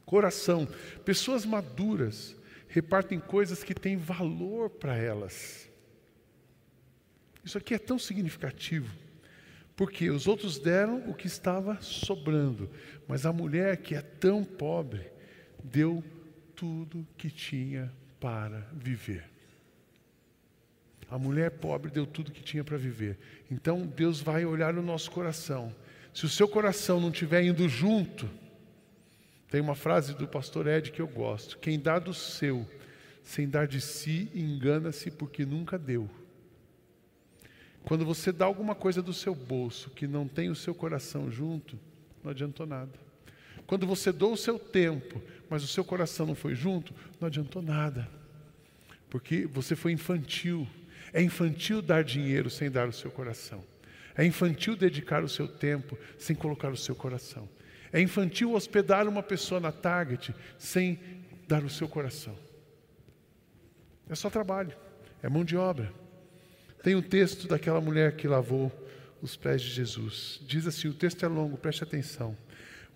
Coração. 0.07 0.67
Pessoas 1.05 1.45
maduras 1.45 2.35
repartem 2.67 3.19
coisas 3.19 3.63
que 3.63 3.75
têm 3.75 3.95
valor 3.95 4.71
para 4.71 4.97
elas. 4.97 5.69
Isso 7.45 7.59
aqui 7.59 7.75
é 7.75 7.79
tão 7.79 7.99
significativo. 7.99 8.91
Porque 9.75 10.09
os 10.09 10.25
outros 10.25 10.57
deram 10.57 11.07
o 11.07 11.13
que 11.13 11.27
estava 11.27 11.79
sobrando, 11.79 12.71
mas 13.07 13.23
a 13.23 13.31
mulher 13.31 13.77
que 13.77 13.93
é 13.93 14.01
tão 14.01 14.43
pobre 14.43 15.11
deu 15.63 16.03
tudo 16.55 17.07
que 17.15 17.29
tinha 17.29 17.93
para 18.19 18.67
viver. 18.73 19.37
A 21.09 21.17
mulher 21.17 21.51
pobre 21.51 21.89
deu 21.91 22.05
tudo 22.05 22.31
que 22.31 22.43
tinha 22.43 22.63
para 22.63 22.77
viver. 22.77 23.17
Então 23.49 23.85
Deus 23.85 24.21
vai 24.21 24.45
olhar 24.45 24.73
no 24.73 24.81
nosso 24.81 25.09
coração. 25.11 25.73
Se 26.13 26.25
o 26.25 26.29
seu 26.29 26.47
coração 26.47 26.99
não 26.99 27.09
estiver 27.09 27.43
indo 27.43 27.67
junto, 27.67 28.29
tem 29.49 29.61
uma 29.61 29.75
frase 29.75 30.13
do 30.13 30.27
pastor 30.27 30.67
Ed 30.67 30.91
que 30.91 31.01
eu 31.01 31.07
gosto: 31.07 31.57
quem 31.57 31.79
dá 31.79 31.97
do 31.97 32.13
seu 32.13 32.67
sem 33.29 33.47
dar 33.47 33.67
de 33.67 33.79
si, 33.79 34.27
engana-se 34.33 35.11
porque 35.11 35.45
nunca 35.45 35.77
deu. 35.77 36.09
Quando 37.83 38.03
você 38.03 38.31
dá 38.31 38.45
alguma 38.45 38.73
coisa 38.73 39.03
do 39.03 39.13
seu 39.13 39.35
bolso 39.35 39.91
que 39.91 40.07
não 40.07 40.27
tem 40.27 40.49
o 40.49 40.55
seu 40.55 40.73
coração 40.73 41.29
junto, 41.29 41.79
não 42.23 42.31
adiantou 42.31 42.65
nada. 42.65 42.91
Quando 43.67 43.85
você 43.85 44.11
doa 44.11 44.31
o 44.31 44.37
seu 44.37 44.57
tempo, 44.57 45.21
mas 45.47 45.63
o 45.63 45.67
seu 45.67 45.83
coração 45.83 46.25
não 46.25 46.33
foi 46.33 46.55
junto, 46.55 46.91
não 47.19 47.27
adiantou 47.27 47.61
nada. 47.61 48.09
Porque 49.11 49.45
você 49.45 49.75
foi 49.75 49.91
infantil. 49.91 50.67
É 51.13 51.21
infantil 51.21 51.81
dar 51.81 52.03
dinheiro 52.03 52.49
sem 52.49 52.69
dar 52.69 52.87
o 52.87 52.93
seu 52.93 53.11
coração. 53.11 53.63
É 54.15 54.25
infantil 54.25 54.75
dedicar 54.75 55.23
o 55.23 55.29
seu 55.29 55.47
tempo 55.47 55.97
sem 56.17 56.35
colocar 56.35 56.69
o 56.69 56.77
seu 56.77 56.95
coração. 56.95 57.47
É 57.91 57.99
infantil 57.99 58.53
hospedar 58.53 59.07
uma 59.07 59.23
pessoa 59.23 59.59
na 59.59 59.71
Target 59.71 60.35
sem 60.57 60.99
dar 61.47 61.63
o 61.63 61.69
seu 61.69 61.87
coração. 61.87 62.37
É 64.09 64.15
só 64.15 64.29
trabalho, 64.29 64.75
é 65.21 65.29
mão 65.29 65.43
de 65.43 65.55
obra. 65.55 65.93
Tem 66.83 66.95
um 66.95 67.01
texto 67.01 67.47
daquela 67.47 67.81
mulher 67.81 68.15
que 68.15 68.27
lavou 68.27 68.71
os 69.21 69.35
pés 69.35 69.61
de 69.61 69.69
Jesus. 69.69 70.39
Diz 70.45 70.65
assim: 70.65 70.87
o 70.87 70.93
texto 70.93 71.23
é 71.25 71.27
longo, 71.27 71.57
preste 71.57 71.83
atenção. 71.83 72.35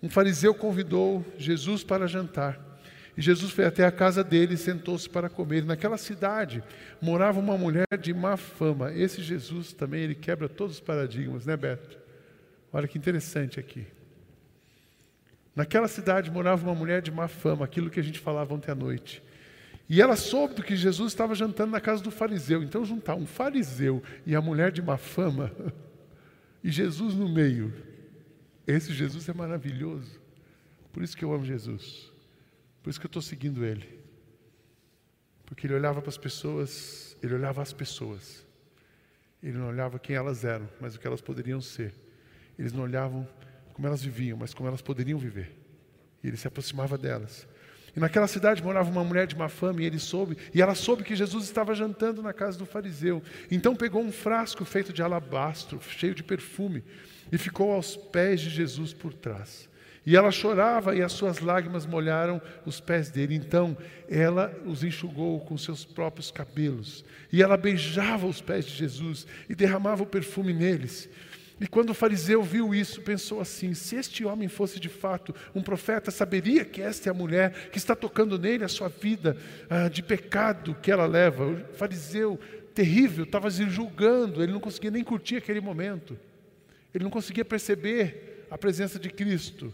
Um 0.02 0.08
fariseu 0.08 0.54
convidou 0.54 1.24
Jesus 1.38 1.82
para 1.82 2.06
jantar. 2.06 2.73
E 3.16 3.22
Jesus 3.22 3.52
foi 3.52 3.64
até 3.64 3.84
a 3.84 3.92
casa 3.92 4.24
dele 4.24 4.54
e 4.54 4.58
sentou-se 4.58 5.08
para 5.08 5.28
comer. 5.28 5.64
Naquela 5.64 5.96
cidade 5.96 6.62
morava 7.00 7.38
uma 7.38 7.56
mulher 7.56 7.86
de 8.00 8.12
má 8.12 8.36
fama. 8.36 8.92
Esse 8.92 9.22
Jesus 9.22 9.72
também, 9.72 10.02
ele 10.02 10.14
quebra 10.14 10.48
todos 10.48 10.76
os 10.76 10.80
paradigmas, 10.80 11.46
né, 11.46 11.56
Beto? 11.56 11.98
Olha 12.72 12.88
que 12.88 12.98
interessante 12.98 13.60
aqui. 13.60 13.86
Naquela 15.54 15.86
cidade 15.86 16.30
morava 16.30 16.66
uma 16.66 16.74
mulher 16.74 17.00
de 17.00 17.12
má 17.12 17.28
fama, 17.28 17.64
aquilo 17.64 17.88
que 17.88 18.00
a 18.00 18.02
gente 18.02 18.18
falava 18.18 18.52
ontem 18.52 18.72
à 18.72 18.74
noite. 18.74 19.22
E 19.88 20.00
ela 20.02 20.16
soube 20.16 20.62
que 20.62 20.74
Jesus 20.74 21.12
estava 21.12 21.34
jantando 21.34 21.70
na 21.70 21.80
casa 21.80 22.02
do 22.02 22.10
fariseu. 22.10 22.62
Então, 22.62 22.84
juntar 22.84 23.14
um 23.14 23.26
fariseu 23.26 24.02
e 24.26 24.34
a 24.34 24.40
mulher 24.40 24.72
de 24.72 24.82
má 24.82 24.96
fama, 24.96 25.52
e 26.64 26.70
Jesus 26.70 27.14
no 27.14 27.28
meio. 27.28 27.72
Esse 28.66 28.92
Jesus 28.92 29.28
é 29.28 29.32
maravilhoso. 29.34 30.18
Por 30.92 31.02
isso 31.02 31.16
que 31.16 31.24
eu 31.24 31.32
amo 31.32 31.44
Jesus. 31.44 32.13
Por 32.84 32.90
isso 32.90 33.00
que 33.00 33.06
eu 33.06 33.08
estou 33.08 33.22
seguindo 33.22 33.64
Ele. 33.64 33.88
Porque 35.46 35.66
Ele 35.66 35.74
olhava 35.74 36.02
para 36.02 36.10
as 36.10 36.18
pessoas, 36.18 37.16
Ele 37.22 37.34
olhava 37.34 37.62
as 37.62 37.72
pessoas. 37.72 38.46
Ele 39.42 39.56
não 39.56 39.68
olhava 39.68 39.98
quem 39.98 40.14
elas 40.14 40.44
eram, 40.44 40.68
mas 40.78 40.94
o 40.94 41.00
que 41.00 41.06
elas 41.06 41.22
poderiam 41.22 41.62
ser. 41.62 41.94
Eles 42.58 42.74
não 42.74 42.82
olhavam 42.82 43.26
como 43.72 43.86
elas 43.86 44.02
viviam, 44.02 44.36
mas 44.36 44.52
como 44.52 44.68
elas 44.68 44.82
poderiam 44.82 45.18
viver. 45.18 45.50
E 46.22 46.28
ele 46.28 46.36
se 46.36 46.46
aproximava 46.46 46.98
delas. 46.98 47.48
E 47.96 48.00
naquela 48.00 48.26
cidade 48.26 48.62
morava 48.62 48.90
uma 48.90 49.04
mulher 49.04 49.26
de 49.26 49.36
má 49.36 49.48
fama, 49.48 49.82
e 49.82 49.86
ele 49.86 49.98
soube, 49.98 50.36
e 50.52 50.60
ela 50.60 50.74
soube 50.74 51.04
que 51.04 51.16
Jesus 51.16 51.44
estava 51.44 51.74
jantando 51.74 52.22
na 52.22 52.32
casa 52.32 52.58
do 52.58 52.66
fariseu. 52.66 53.22
Então 53.50 53.74
pegou 53.74 54.02
um 54.02 54.12
frasco 54.12 54.64
feito 54.64 54.92
de 54.92 55.02
alabastro, 55.02 55.80
cheio 55.80 56.14
de 56.14 56.22
perfume, 56.22 56.84
e 57.32 57.38
ficou 57.38 57.72
aos 57.72 57.96
pés 57.96 58.42
de 58.42 58.50
Jesus 58.50 58.92
por 58.92 59.14
trás. 59.14 59.68
E 60.06 60.16
ela 60.16 60.30
chorava 60.30 60.94
e 60.94 61.02
as 61.02 61.12
suas 61.12 61.40
lágrimas 61.40 61.86
molharam 61.86 62.40
os 62.66 62.78
pés 62.78 63.10
dele. 63.10 63.34
Então 63.34 63.76
ela 64.08 64.54
os 64.66 64.84
enxugou 64.84 65.40
com 65.40 65.56
seus 65.56 65.84
próprios 65.84 66.30
cabelos. 66.30 67.04
E 67.32 67.42
ela 67.42 67.56
beijava 67.56 68.26
os 68.26 68.40
pés 68.40 68.66
de 68.66 68.74
Jesus 68.74 69.26
e 69.48 69.54
derramava 69.54 70.02
o 70.02 70.06
perfume 70.06 70.52
neles. 70.52 71.08
E 71.60 71.66
quando 71.66 71.90
o 71.90 71.94
fariseu 71.94 72.42
viu 72.42 72.74
isso, 72.74 73.00
pensou 73.00 73.40
assim: 73.40 73.72
se 73.72 73.96
este 73.96 74.24
homem 74.24 74.48
fosse 74.48 74.78
de 74.78 74.88
fato 74.88 75.34
um 75.54 75.62
profeta, 75.62 76.10
saberia 76.10 76.64
que 76.64 76.82
esta 76.82 77.08
é 77.08 77.10
a 77.10 77.14
mulher 77.14 77.70
que 77.70 77.78
está 77.78 77.94
tocando 77.94 78.38
nele 78.38 78.64
a 78.64 78.68
sua 78.68 78.88
vida 78.88 79.36
ah, 79.70 79.88
de 79.88 80.02
pecado 80.02 80.76
que 80.82 80.90
ela 80.90 81.06
leva. 81.06 81.46
O 81.46 81.74
fariseu 81.74 82.38
terrível 82.74 83.24
estava 83.24 83.50
se 83.50 83.70
julgando, 83.70 84.42
ele 84.42 84.52
não 84.52 84.60
conseguia 84.60 84.90
nem 84.90 85.04
curtir 85.04 85.36
aquele 85.36 85.60
momento, 85.60 86.18
ele 86.92 87.04
não 87.04 87.10
conseguia 87.10 87.44
perceber 87.44 88.46
a 88.50 88.58
presença 88.58 88.98
de 88.98 89.08
Cristo. 89.08 89.72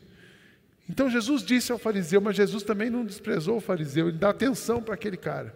Então 0.91 1.09
Jesus 1.09 1.45
disse 1.45 1.71
ao 1.71 1.79
fariseu, 1.79 2.21
mas 2.21 2.35
Jesus 2.35 2.65
também 2.65 2.91
não 2.91 3.05
desprezou 3.05 3.59
o 3.59 3.61
fariseu, 3.61 4.09
ele 4.09 4.19
dá 4.19 4.31
atenção 4.31 4.83
para 4.83 4.95
aquele 4.95 5.17
cara. 5.17 5.55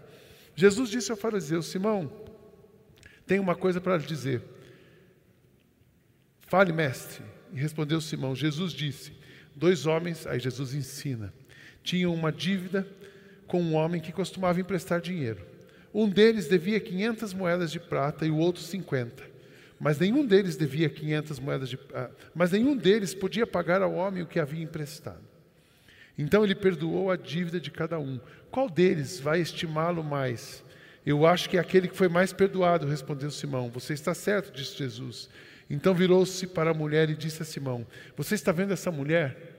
Jesus 0.54 0.88
disse 0.88 1.10
ao 1.10 1.16
fariseu: 1.16 1.60
Simão, 1.60 2.08
tem 3.26 3.40
uma 3.40 3.56
coisa 3.56 3.80
para 3.80 3.96
lhe 3.96 4.06
dizer. 4.06 4.42
Fale, 6.46 6.72
mestre. 6.72 7.24
E 7.52 7.58
respondeu 7.58 8.00
Simão: 8.00 8.36
Jesus 8.36 8.72
disse: 8.72 9.12
Dois 9.56 9.86
homens, 9.86 10.24
aí 10.24 10.38
Jesus 10.38 10.72
ensina, 10.72 11.34
tinham 11.82 12.14
uma 12.14 12.30
dívida 12.30 12.86
com 13.48 13.60
um 13.60 13.74
homem 13.74 14.00
que 14.00 14.12
costumava 14.12 14.60
emprestar 14.60 15.00
dinheiro. 15.00 15.44
Um 15.92 16.08
deles 16.08 16.46
devia 16.46 16.78
500 16.78 17.34
moedas 17.34 17.72
de 17.72 17.80
prata 17.80 18.24
e 18.24 18.30
o 18.30 18.38
outro 18.38 18.62
50. 18.62 19.33
Mas 19.78 19.98
nenhum 19.98 20.24
deles 20.24 20.56
devia 20.56 20.88
500 20.88 21.38
moedas 21.38 21.68
de 21.68 21.78
ah, 21.92 22.10
mas 22.34 22.52
nenhum 22.52 22.76
deles 22.76 23.14
podia 23.14 23.46
pagar 23.46 23.82
ao 23.82 23.94
homem 23.94 24.22
o 24.22 24.26
que 24.26 24.38
havia 24.38 24.62
emprestado. 24.62 25.22
Então 26.16 26.44
ele 26.44 26.54
perdoou 26.54 27.10
a 27.10 27.16
dívida 27.16 27.60
de 27.60 27.70
cada 27.70 27.98
um. 27.98 28.20
Qual 28.50 28.70
deles 28.70 29.18
vai 29.18 29.40
estimá-lo 29.40 30.02
mais? 30.02 30.62
Eu 31.04 31.26
acho 31.26 31.50
que 31.50 31.56
é 31.56 31.60
aquele 31.60 31.88
que 31.88 31.96
foi 31.96 32.08
mais 32.08 32.32
perdoado, 32.32 32.86
respondeu 32.86 33.30
Simão. 33.30 33.68
Você 33.70 33.92
está 33.92 34.14
certo, 34.14 34.54
disse 34.54 34.78
Jesus. 34.78 35.28
Então 35.68 35.94
virou-se 35.94 36.46
para 36.46 36.70
a 36.70 36.74
mulher 36.74 37.10
e 37.10 37.16
disse 37.16 37.42
a 37.42 37.44
Simão: 37.44 37.86
Você 38.16 38.34
está 38.34 38.52
vendo 38.52 38.72
essa 38.72 38.90
mulher? 38.90 39.53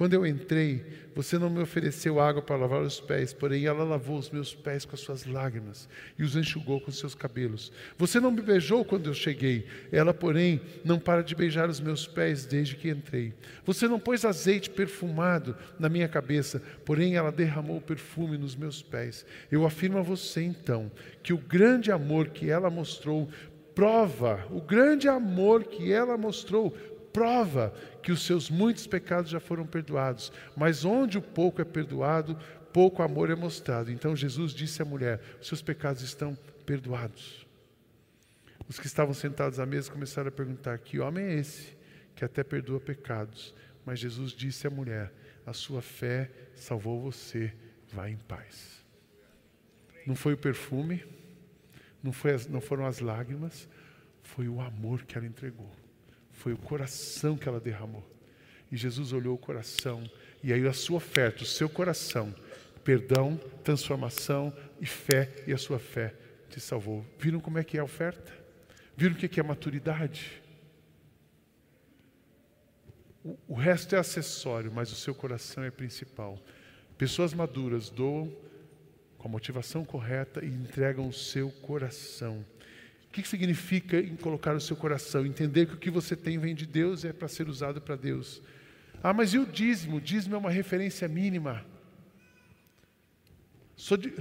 Quando 0.00 0.14
eu 0.14 0.26
entrei, 0.26 0.82
você 1.14 1.38
não 1.38 1.50
me 1.50 1.60
ofereceu 1.60 2.18
água 2.18 2.40
para 2.40 2.56
lavar 2.56 2.80
os 2.80 2.98
pés, 2.98 3.34
porém 3.34 3.66
ela 3.66 3.84
lavou 3.84 4.16
os 4.16 4.30
meus 4.30 4.54
pés 4.54 4.86
com 4.86 4.94
as 4.94 5.00
suas 5.02 5.26
lágrimas 5.26 5.86
e 6.18 6.22
os 6.22 6.34
enxugou 6.34 6.80
com 6.80 6.90
seus 6.90 7.14
cabelos. 7.14 7.70
Você 7.98 8.18
não 8.18 8.30
me 8.30 8.40
beijou 8.40 8.82
quando 8.82 9.10
eu 9.10 9.12
cheguei, 9.12 9.66
ela, 9.92 10.14
porém, 10.14 10.58
não 10.82 10.98
para 10.98 11.22
de 11.22 11.34
beijar 11.34 11.68
os 11.68 11.80
meus 11.80 12.06
pés 12.06 12.46
desde 12.46 12.76
que 12.76 12.88
entrei. 12.88 13.34
Você 13.66 13.86
não 13.86 14.00
pôs 14.00 14.24
azeite 14.24 14.70
perfumado 14.70 15.54
na 15.78 15.90
minha 15.90 16.08
cabeça, 16.08 16.62
porém 16.82 17.16
ela 17.16 17.30
derramou 17.30 17.78
perfume 17.78 18.38
nos 18.38 18.56
meus 18.56 18.80
pés. 18.80 19.26
Eu 19.52 19.66
afirmo 19.66 19.98
a 19.98 20.02
você, 20.02 20.42
então, 20.42 20.90
que 21.22 21.34
o 21.34 21.36
grande 21.36 21.92
amor 21.92 22.28
que 22.28 22.48
ela 22.48 22.70
mostrou 22.70 23.28
prova, 23.74 24.46
o 24.50 24.60
grande 24.60 25.08
amor 25.08 25.64
que 25.64 25.92
ela 25.92 26.16
mostrou, 26.16 26.74
prova 27.12 27.74
que 28.02 28.12
os 28.12 28.24
seus 28.24 28.50
muitos 28.50 28.86
pecados 28.86 29.30
já 29.30 29.40
foram 29.40 29.66
perdoados. 29.66 30.32
Mas 30.56 30.84
onde 30.84 31.18
o 31.18 31.22
pouco 31.22 31.60
é 31.60 31.64
perdoado, 31.64 32.38
pouco 32.72 33.02
amor 33.02 33.30
é 33.30 33.34
mostrado. 33.34 33.90
Então 33.90 34.16
Jesus 34.16 34.52
disse 34.52 34.82
à 34.82 34.84
mulher: 34.84 35.20
seus 35.40 35.62
pecados 35.62 36.02
estão 36.02 36.36
perdoados. 36.64 37.46
Os 38.68 38.78
que 38.78 38.86
estavam 38.86 39.12
sentados 39.12 39.58
à 39.58 39.66
mesa 39.66 39.90
começaram 39.90 40.28
a 40.28 40.32
perguntar: 40.32 40.78
Que 40.78 41.00
homem 41.00 41.24
é 41.24 41.34
esse 41.34 41.76
que 42.14 42.24
até 42.24 42.44
perdoa 42.44 42.80
pecados? 42.80 43.54
Mas 43.84 43.98
Jesus 43.98 44.32
disse 44.32 44.66
à 44.66 44.70
mulher: 44.70 45.12
A 45.44 45.52
sua 45.52 45.82
fé 45.82 46.30
salvou 46.54 47.00
você, 47.00 47.52
vá 47.92 48.08
em 48.08 48.16
paz. 48.16 48.84
Não 50.06 50.14
foi 50.14 50.34
o 50.34 50.38
perfume, 50.38 51.04
não, 52.02 52.12
foi 52.12 52.32
as, 52.32 52.46
não 52.46 52.60
foram 52.60 52.86
as 52.86 53.00
lágrimas, 53.00 53.68
foi 54.22 54.48
o 54.48 54.60
amor 54.60 55.02
que 55.04 55.18
ela 55.18 55.26
entregou. 55.26 55.70
Foi 56.40 56.54
o 56.54 56.56
coração 56.56 57.36
que 57.36 57.46
ela 57.46 57.60
derramou. 57.60 58.02
E 58.72 58.76
Jesus 58.76 59.12
olhou 59.12 59.34
o 59.34 59.38
coração, 59.38 60.10
e 60.42 60.54
aí 60.54 60.66
a 60.66 60.72
sua 60.72 60.96
oferta, 60.96 61.42
o 61.42 61.46
seu 61.46 61.68
coração, 61.68 62.34
perdão, 62.82 63.36
transformação 63.62 64.50
e 64.80 64.86
fé, 64.86 65.30
e 65.46 65.52
a 65.52 65.58
sua 65.58 65.78
fé 65.78 66.14
te 66.48 66.58
salvou. 66.58 67.04
Viram 67.18 67.40
como 67.40 67.58
é 67.58 67.64
que 67.64 67.76
é 67.76 67.80
a 67.80 67.84
oferta? 67.84 68.32
Viram 68.96 69.16
o 69.16 69.18
que 69.18 69.38
é 69.38 69.42
maturidade? 69.42 70.40
O, 73.22 73.36
o 73.48 73.54
resto 73.54 73.94
é 73.94 73.98
acessório, 73.98 74.72
mas 74.72 74.90
o 74.90 74.96
seu 74.96 75.14
coração 75.14 75.62
é 75.62 75.70
principal. 75.70 76.42
Pessoas 76.96 77.34
maduras 77.34 77.90
doam 77.90 78.34
com 79.18 79.28
a 79.28 79.30
motivação 79.30 79.84
correta 79.84 80.42
e 80.42 80.48
entregam 80.48 81.06
o 81.06 81.12
seu 81.12 81.50
coração. 81.50 82.42
O 83.10 83.12
que 83.12 83.26
significa 83.26 83.98
em 83.98 84.14
colocar 84.14 84.54
o 84.54 84.60
seu 84.60 84.76
coração? 84.76 85.26
Entender 85.26 85.66
que 85.66 85.74
o 85.74 85.78
que 85.78 85.90
você 85.90 86.14
tem 86.14 86.38
vem 86.38 86.54
de 86.54 86.64
Deus 86.64 87.02
e 87.02 87.08
é 87.08 87.12
para 87.12 87.26
ser 87.26 87.48
usado 87.48 87.80
para 87.80 87.96
Deus. 87.96 88.40
Ah, 89.02 89.12
mas 89.12 89.34
e 89.34 89.38
o 89.38 89.44
dízimo? 89.44 89.96
O 89.96 90.00
dízimo 90.00 90.36
é 90.36 90.38
uma 90.38 90.50
referência 90.50 91.08
mínima. 91.08 91.66
De... 93.98 94.14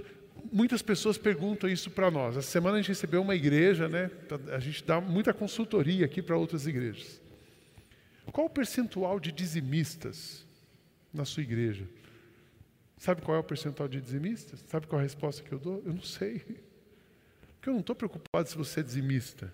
Muitas 0.51 0.81
pessoas 0.81 1.19
perguntam 1.19 1.69
isso 1.69 1.91
para 1.91 2.09
nós. 2.09 2.35
Essa 2.35 2.49
semana 2.49 2.77
a 2.77 2.81
gente 2.81 2.87
recebeu 2.87 3.21
uma 3.21 3.35
igreja, 3.35 3.87
né? 3.87 4.09
A 4.51 4.59
gente 4.59 4.83
dá 4.83 4.99
muita 4.99 5.35
consultoria 5.35 6.05
aqui 6.05 6.19
para 6.19 6.35
outras 6.35 6.65
igrejas. 6.65 7.21
Qual 8.31 8.47
o 8.47 8.49
percentual 8.49 9.19
de 9.19 9.31
dizimistas 9.31 10.47
na 11.13 11.25
sua 11.25 11.43
igreja? 11.43 11.85
Sabe 12.97 13.21
qual 13.21 13.37
é 13.37 13.39
o 13.39 13.43
percentual 13.43 13.87
de 13.87 14.01
dizimistas? 14.01 14.63
Sabe 14.67 14.87
qual 14.87 14.99
é 14.99 15.03
a 15.03 15.05
resposta 15.05 15.43
que 15.43 15.51
eu 15.51 15.59
dou? 15.59 15.83
Eu 15.85 15.93
não 15.93 16.01
sei. 16.01 16.41
Porque 17.59 17.69
eu 17.69 17.73
não 17.73 17.81
estou 17.81 17.95
preocupado 17.95 18.47
se 18.47 18.57
você 18.57 18.79
é 18.79 18.83
dizimista. 18.83 19.53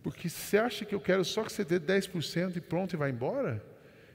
Porque 0.00 0.28
se 0.28 0.36
você 0.36 0.58
acha 0.58 0.84
que 0.84 0.94
eu 0.94 1.00
quero 1.00 1.24
só 1.24 1.42
que 1.42 1.52
você 1.52 1.64
dê 1.64 1.80
10% 1.80 2.56
e 2.56 2.60
pronto 2.60 2.94
e 2.94 2.96
vai 2.96 3.10
embora, 3.10 3.60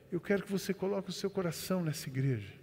eu 0.10 0.22
quero 0.22 0.44
que 0.44 0.52
você 0.52 0.74
coloque 0.74 1.10
o 1.10 1.14
seu 1.14 1.30
coração 1.30 1.84
nessa 1.84 2.08
igreja. 2.08 2.54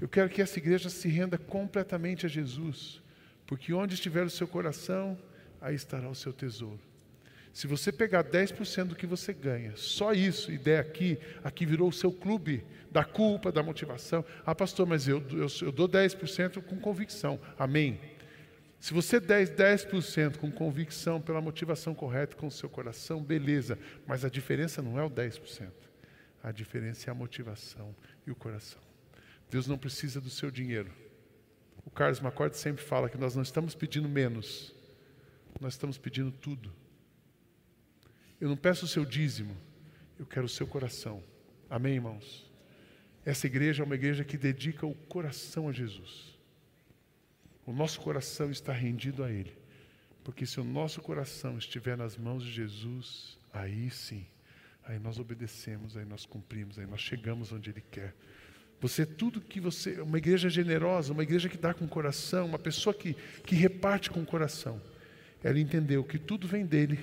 Eu 0.00 0.08
quero 0.08 0.30
que 0.30 0.40
essa 0.40 0.58
igreja 0.58 0.88
se 0.88 1.06
renda 1.06 1.36
completamente 1.36 2.24
a 2.24 2.28
Jesus. 2.28 3.02
Porque 3.46 3.74
onde 3.74 3.94
estiver 3.94 4.24
o 4.24 4.30
seu 4.30 4.48
coração, 4.48 5.18
aí 5.60 5.74
estará 5.74 6.08
o 6.08 6.14
seu 6.14 6.32
tesouro. 6.32 6.80
Se 7.52 7.66
você 7.66 7.92
pegar 7.92 8.24
10% 8.24 8.84
do 8.84 8.96
que 8.96 9.06
você 9.06 9.34
ganha, 9.34 9.74
só 9.76 10.14
isso, 10.14 10.50
e 10.50 10.56
der 10.56 10.80
aqui, 10.80 11.18
aqui 11.44 11.66
virou 11.66 11.90
o 11.90 11.92
seu 11.92 12.10
clube 12.10 12.64
da 12.90 13.04
culpa, 13.04 13.52
da 13.52 13.62
motivação. 13.62 14.24
Ah, 14.46 14.54
pastor, 14.54 14.86
mas 14.86 15.06
eu, 15.06 15.22
eu, 15.30 15.46
eu 15.60 15.70
dou 15.70 15.86
10% 15.86 16.62
com 16.62 16.80
convicção. 16.80 17.38
Amém. 17.58 18.00
Se 18.82 18.92
você 18.92 19.20
der 19.20 19.46
10% 19.46 20.38
com 20.38 20.50
convicção, 20.50 21.20
pela 21.20 21.40
motivação 21.40 21.94
correta, 21.94 22.34
com 22.34 22.48
o 22.48 22.50
seu 22.50 22.68
coração, 22.68 23.22
beleza. 23.22 23.78
Mas 24.08 24.24
a 24.24 24.28
diferença 24.28 24.82
não 24.82 24.98
é 24.98 25.04
o 25.04 25.08
10%. 25.08 25.70
A 26.42 26.50
diferença 26.50 27.08
é 27.08 27.12
a 27.12 27.14
motivação 27.14 27.94
e 28.26 28.32
o 28.32 28.34
coração. 28.34 28.82
Deus 29.48 29.68
não 29.68 29.78
precisa 29.78 30.20
do 30.20 30.28
seu 30.28 30.50
dinheiro. 30.50 30.90
O 31.86 31.90
Carlos 31.92 32.18
McCord 32.18 32.56
sempre 32.56 32.82
fala 32.82 33.08
que 33.08 33.16
nós 33.16 33.36
não 33.36 33.44
estamos 33.44 33.76
pedindo 33.76 34.08
menos, 34.08 34.74
nós 35.60 35.74
estamos 35.74 35.96
pedindo 35.96 36.32
tudo. 36.32 36.72
Eu 38.40 38.48
não 38.48 38.56
peço 38.56 38.84
o 38.84 38.88
seu 38.88 39.04
dízimo, 39.04 39.56
eu 40.18 40.26
quero 40.26 40.46
o 40.46 40.48
seu 40.48 40.66
coração. 40.66 41.22
Amém, 41.70 41.94
irmãos? 41.94 42.50
Essa 43.24 43.46
igreja 43.46 43.84
é 43.84 43.86
uma 43.86 43.94
igreja 43.94 44.24
que 44.24 44.36
dedica 44.36 44.84
o 44.84 44.94
coração 45.06 45.68
a 45.68 45.72
Jesus. 45.72 46.31
O 47.66 47.72
nosso 47.72 48.00
coração 48.00 48.50
está 48.50 48.72
rendido 48.72 49.22
a 49.22 49.30
Ele. 49.30 49.52
Porque 50.24 50.46
se 50.46 50.60
o 50.60 50.64
nosso 50.64 51.00
coração 51.00 51.58
estiver 51.58 51.96
nas 51.96 52.16
mãos 52.16 52.44
de 52.44 52.52
Jesus, 52.52 53.38
aí 53.52 53.90
sim, 53.90 54.24
aí 54.84 54.98
nós 54.98 55.18
obedecemos, 55.18 55.96
aí 55.96 56.04
nós 56.04 56.24
cumprimos, 56.24 56.78
aí 56.78 56.86
nós 56.86 57.00
chegamos 57.00 57.52
onde 57.52 57.70
Ele 57.70 57.82
quer. 57.90 58.14
Você, 58.80 59.06
tudo 59.06 59.40
que 59.40 59.60
você. 59.60 60.00
Uma 60.00 60.18
igreja 60.18 60.48
generosa, 60.48 61.12
uma 61.12 61.22
igreja 61.22 61.48
que 61.48 61.56
dá 61.56 61.72
com 61.72 61.84
o 61.84 61.88
coração, 61.88 62.46
uma 62.46 62.58
pessoa 62.58 62.92
que, 62.92 63.14
que 63.44 63.54
reparte 63.54 64.10
com 64.10 64.20
o 64.20 64.26
coração. 64.26 64.80
Ela 65.42 65.58
entendeu 65.58 66.02
que 66.02 66.18
tudo 66.18 66.48
vem 66.48 66.66
dele, 66.66 66.98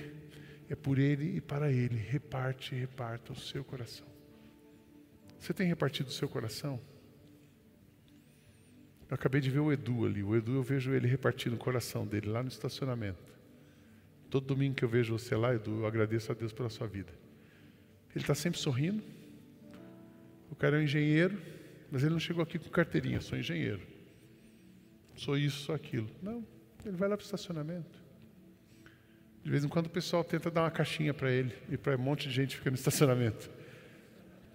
é 0.68 0.74
por 0.74 0.98
ele 0.98 1.36
e 1.36 1.40
para 1.40 1.72
ele. 1.72 1.96
Reparte, 1.96 2.74
reparta 2.74 3.32
o 3.32 3.36
seu 3.36 3.64
coração. 3.64 4.06
Você 5.38 5.54
tem 5.54 5.66
repartido 5.66 6.10
o 6.10 6.12
seu 6.12 6.28
coração? 6.28 6.78
Eu 9.10 9.16
acabei 9.16 9.40
de 9.40 9.50
ver 9.50 9.58
o 9.58 9.72
Edu 9.72 10.06
ali. 10.06 10.22
O 10.22 10.36
Edu, 10.36 10.54
eu 10.54 10.62
vejo 10.62 10.94
ele 10.94 11.08
repartindo 11.08 11.54
o 11.54 11.58
coração 11.58 12.06
dele 12.06 12.28
lá 12.28 12.42
no 12.44 12.48
estacionamento. 12.48 13.18
Todo 14.30 14.46
domingo 14.46 14.76
que 14.76 14.84
eu 14.84 14.88
vejo 14.88 15.18
você 15.18 15.34
lá, 15.34 15.52
Edu, 15.52 15.80
eu 15.80 15.86
agradeço 15.86 16.30
a 16.30 16.34
Deus 16.34 16.52
pela 16.52 16.70
sua 16.70 16.86
vida. 16.86 17.12
Ele 18.14 18.22
está 18.22 18.36
sempre 18.36 18.60
sorrindo. 18.60 19.02
O 20.48 20.54
cara 20.54 20.76
é 20.76 20.80
um 20.80 20.84
engenheiro, 20.84 21.42
mas 21.90 22.04
ele 22.04 22.12
não 22.12 22.20
chegou 22.20 22.40
aqui 22.40 22.56
com 22.56 22.70
carteirinha, 22.70 23.20
sou 23.20 23.36
engenheiro. 23.36 23.80
Sou 25.16 25.36
isso, 25.36 25.64
sou 25.64 25.74
aquilo. 25.74 26.08
Não, 26.22 26.46
ele 26.84 26.96
vai 26.96 27.08
lá 27.08 27.16
para 27.16 27.24
o 27.24 27.26
estacionamento. 27.26 27.98
De 29.42 29.50
vez 29.50 29.64
em 29.64 29.68
quando 29.68 29.86
o 29.86 29.90
pessoal 29.90 30.22
tenta 30.22 30.50
dar 30.52 30.62
uma 30.62 30.70
caixinha 30.70 31.12
para 31.12 31.32
ele 31.32 31.52
e 31.68 31.76
para 31.76 31.96
um 31.96 32.00
monte 32.00 32.28
de 32.28 32.34
gente 32.34 32.50
que 32.50 32.58
fica 32.58 32.70
no 32.70 32.76
estacionamento. 32.76 33.50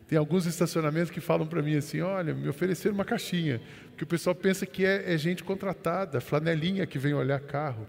Tem 0.08 0.18
alguns 0.18 0.46
estacionamentos 0.46 1.10
que 1.10 1.20
falam 1.20 1.48
para 1.48 1.62
mim 1.62 1.76
assim: 1.76 2.02
olha, 2.02 2.34
me 2.34 2.48
ofereceram 2.48 2.94
uma 2.94 3.06
caixinha, 3.06 3.62
que 3.98 4.04
o 4.04 4.08
pessoal 4.08 4.36
pensa 4.36 4.66
que 4.66 4.86
é, 4.86 5.14
é 5.14 5.18
gente 5.18 5.44
contratada, 5.44 6.22
flanelinha 6.22 6.86
que 6.86 7.00
vem 7.00 7.14
olhar 7.14 7.40
carro. 7.40 7.88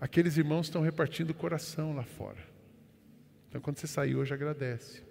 Aqueles 0.00 0.38
irmãos 0.38 0.66
estão 0.66 0.80
repartindo 0.80 1.30
o 1.30 1.34
coração 1.34 1.94
lá 1.94 2.02
fora. 2.02 2.38
Então, 3.48 3.60
quando 3.60 3.78
você 3.78 3.86
sair 3.86 4.16
hoje, 4.16 4.32
agradece. 4.32 5.02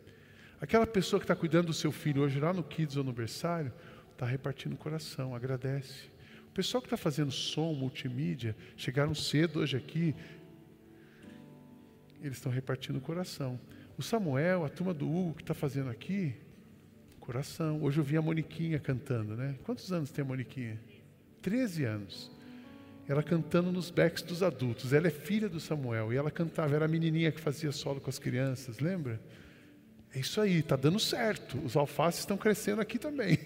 Aquela 0.60 0.88
pessoa 0.88 1.20
que 1.20 1.26
está 1.26 1.36
cuidando 1.36 1.68
do 1.68 1.74
seu 1.74 1.92
filho 1.92 2.24
hoje 2.24 2.40
lá 2.40 2.52
no 2.52 2.64
Kids 2.64 2.98
ou 2.98 3.04
no 3.04 3.14
berçário, 3.14 3.72
está 4.12 4.26
repartindo 4.26 4.74
o 4.74 4.78
coração, 4.78 5.36
agradece. 5.36 6.10
O 6.48 6.52
pessoal 6.52 6.82
que 6.82 6.88
está 6.88 6.98
fazendo 6.98 7.32
som, 7.32 7.74
multimídia, 7.74 8.56
chegaram 8.76 9.14
cedo 9.14 9.60
hoje 9.60 9.78
aqui, 9.78 10.16
eles 12.22 12.38
estão 12.38 12.52
repartindo 12.52 12.98
o 12.98 13.02
coração. 13.02 13.60
O 14.00 14.02
Samuel, 14.02 14.64
a 14.64 14.70
turma 14.70 14.94
do 14.94 15.14
Hugo 15.14 15.34
que 15.34 15.44
está 15.44 15.54
fazendo 15.54 15.90
aqui, 15.90 16.34
coração. 17.20 17.84
Hoje 17.84 18.00
eu 18.00 18.04
vi 18.06 18.16
a 18.16 18.22
Moniquinha 18.22 18.80
cantando, 18.80 19.36
né? 19.36 19.58
Quantos 19.66 19.92
anos 19.92 20.10
tem 20.10 20.24
a 20.24 20.26
Moniquinha? 20.26 20.80
13 21.42 21.84
anos. 21.84 22.32
Ela 23.10 23.22
cantando 23.22 23.74
nos 23.74 23.92
backs 23.92 24.24
dos 24.24 24.42
adultos. 24.42 24.94
Ela 24.94 25.08
é 25.08 25.10
filha 25.10 25.50
do 25.50 25.60
Samuel 25.60 26.14
e 26.14 26.16
ela 26.16 26.32
cantava, 26.32 26.74
era 26.74 26.86
a 26.86 26.88
menininha 26.88 27.30
que 27.30 27.42
fazia 27.42 27.74
solo 27.74 28.00
com 28.00 28.10
as 28.10 28.18
crianças, 28.18 28.80
lembra? 28.80 29.20
É 30.16 30.20
isso 30.22 30.40
aí, 30.40 30.60
está 30.60 30.78
dando 30.78 30.98
certo. 30.98 31.58
Os 31.58 31.76
alfaces 31.76 32.22
estão 32.22 32.38
crescendo 32.38 32.80
aqui 32.80 32.98
também. 32.98 33.38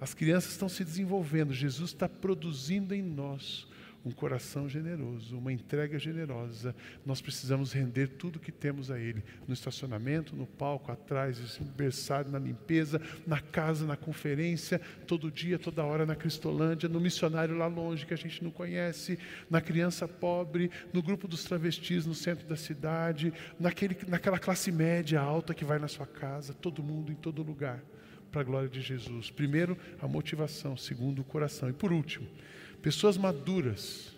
As 0.00 0.14
crianças 0.14 0.52
estão 0.52 0.68
se 0.70 0.82
desenvolvendo. 0.82 1.52
Jesus 1.52 1.90
está 1.90 2.08
produzindo 2.08 2.94
em 2.94 3.02
nós 3.02 3.68
um 4.04 4.10
coração 4.10 4.68
generoso, 4.68 5.38
uma 5.38 5.52
entrega 5.52 5.98
generosa. 5.98 6.74
Nós 7.06 7.20
precisamos 7.20 7.72
render 7.72 8.08
tudo 8.08 8.40
que 8.40 8.50
temos 8.50 8.90
a 8.90 8.98
Ele, 8.98 9.22
no 9.46 9.54
estacionamento, 9.54 10.34
no 10.34 10.46
palco, 10.46 10.90
atrás, 10.90 11.58
no 11.58 11.66
berçário, 11.66 12.30
na 12.30 12.38
limpeza, 12.38 13.00
na 13.26 13.40
casa, 13.40 13.86
na 13.86 13.96
conferência, 13.96 14.80
todo 15.06 15.30
dia, 15.30 15.58
toda 15.58 15.84
hora 15.84 16.04
na 16.04 16.16
Cristolândia, 16.16 16.88
no 16.88 17.00
missionário 17.00 17.56
lá 17.56 17.66
longe 17.66 18.06
que 18.06 18.14
a 18.14 18.18
gente 18.18 18.42
não 18.42 18.50
conhece, 18.50 19.18
na 19.48 19.60
criança 19.60 20.08
pobre, 20.08 20.70
no 20.92 21.02
grupo 21.02 21.28
dos 21.28 21.44
travestis 21.44 22.04
no 22.06 22.14
centro 22.14 22.46
da 22.46 22.56
cidade, 22.56 23.32
naquele, 23.58 23.96
naquela 24.08 24.38
classe 24.38 24.72
média 24.72 25.20
alta 25.20 25.54
que 25.54 25.64
vai 25.64 25.78
na 25.78 25.88
sua 25.88 26.06
casa, 26.06 26.52
todo 26.52 26.82
mundo, 26.82 27.12
em 27.12 27.16
todo 27.16 27.42
lugar 27.42 27.82
para 28.32 28.40
a 28.40 28.44
glória 28.44 28.68
de 28.68 28.80
Jesus. 28.80 29.30
Primeiro, 29.30 29.76
a 30.00 30.08
motivação, 30.08 30.74
segundo, 30.74 31.20
o 31.20 31.24
coração. 31.24 31.68
E 31.68 31.72
por 31.72 31.92
último, 31.92 32.26
Pessoas 32.82 33.16
maduras, 33.16 34.12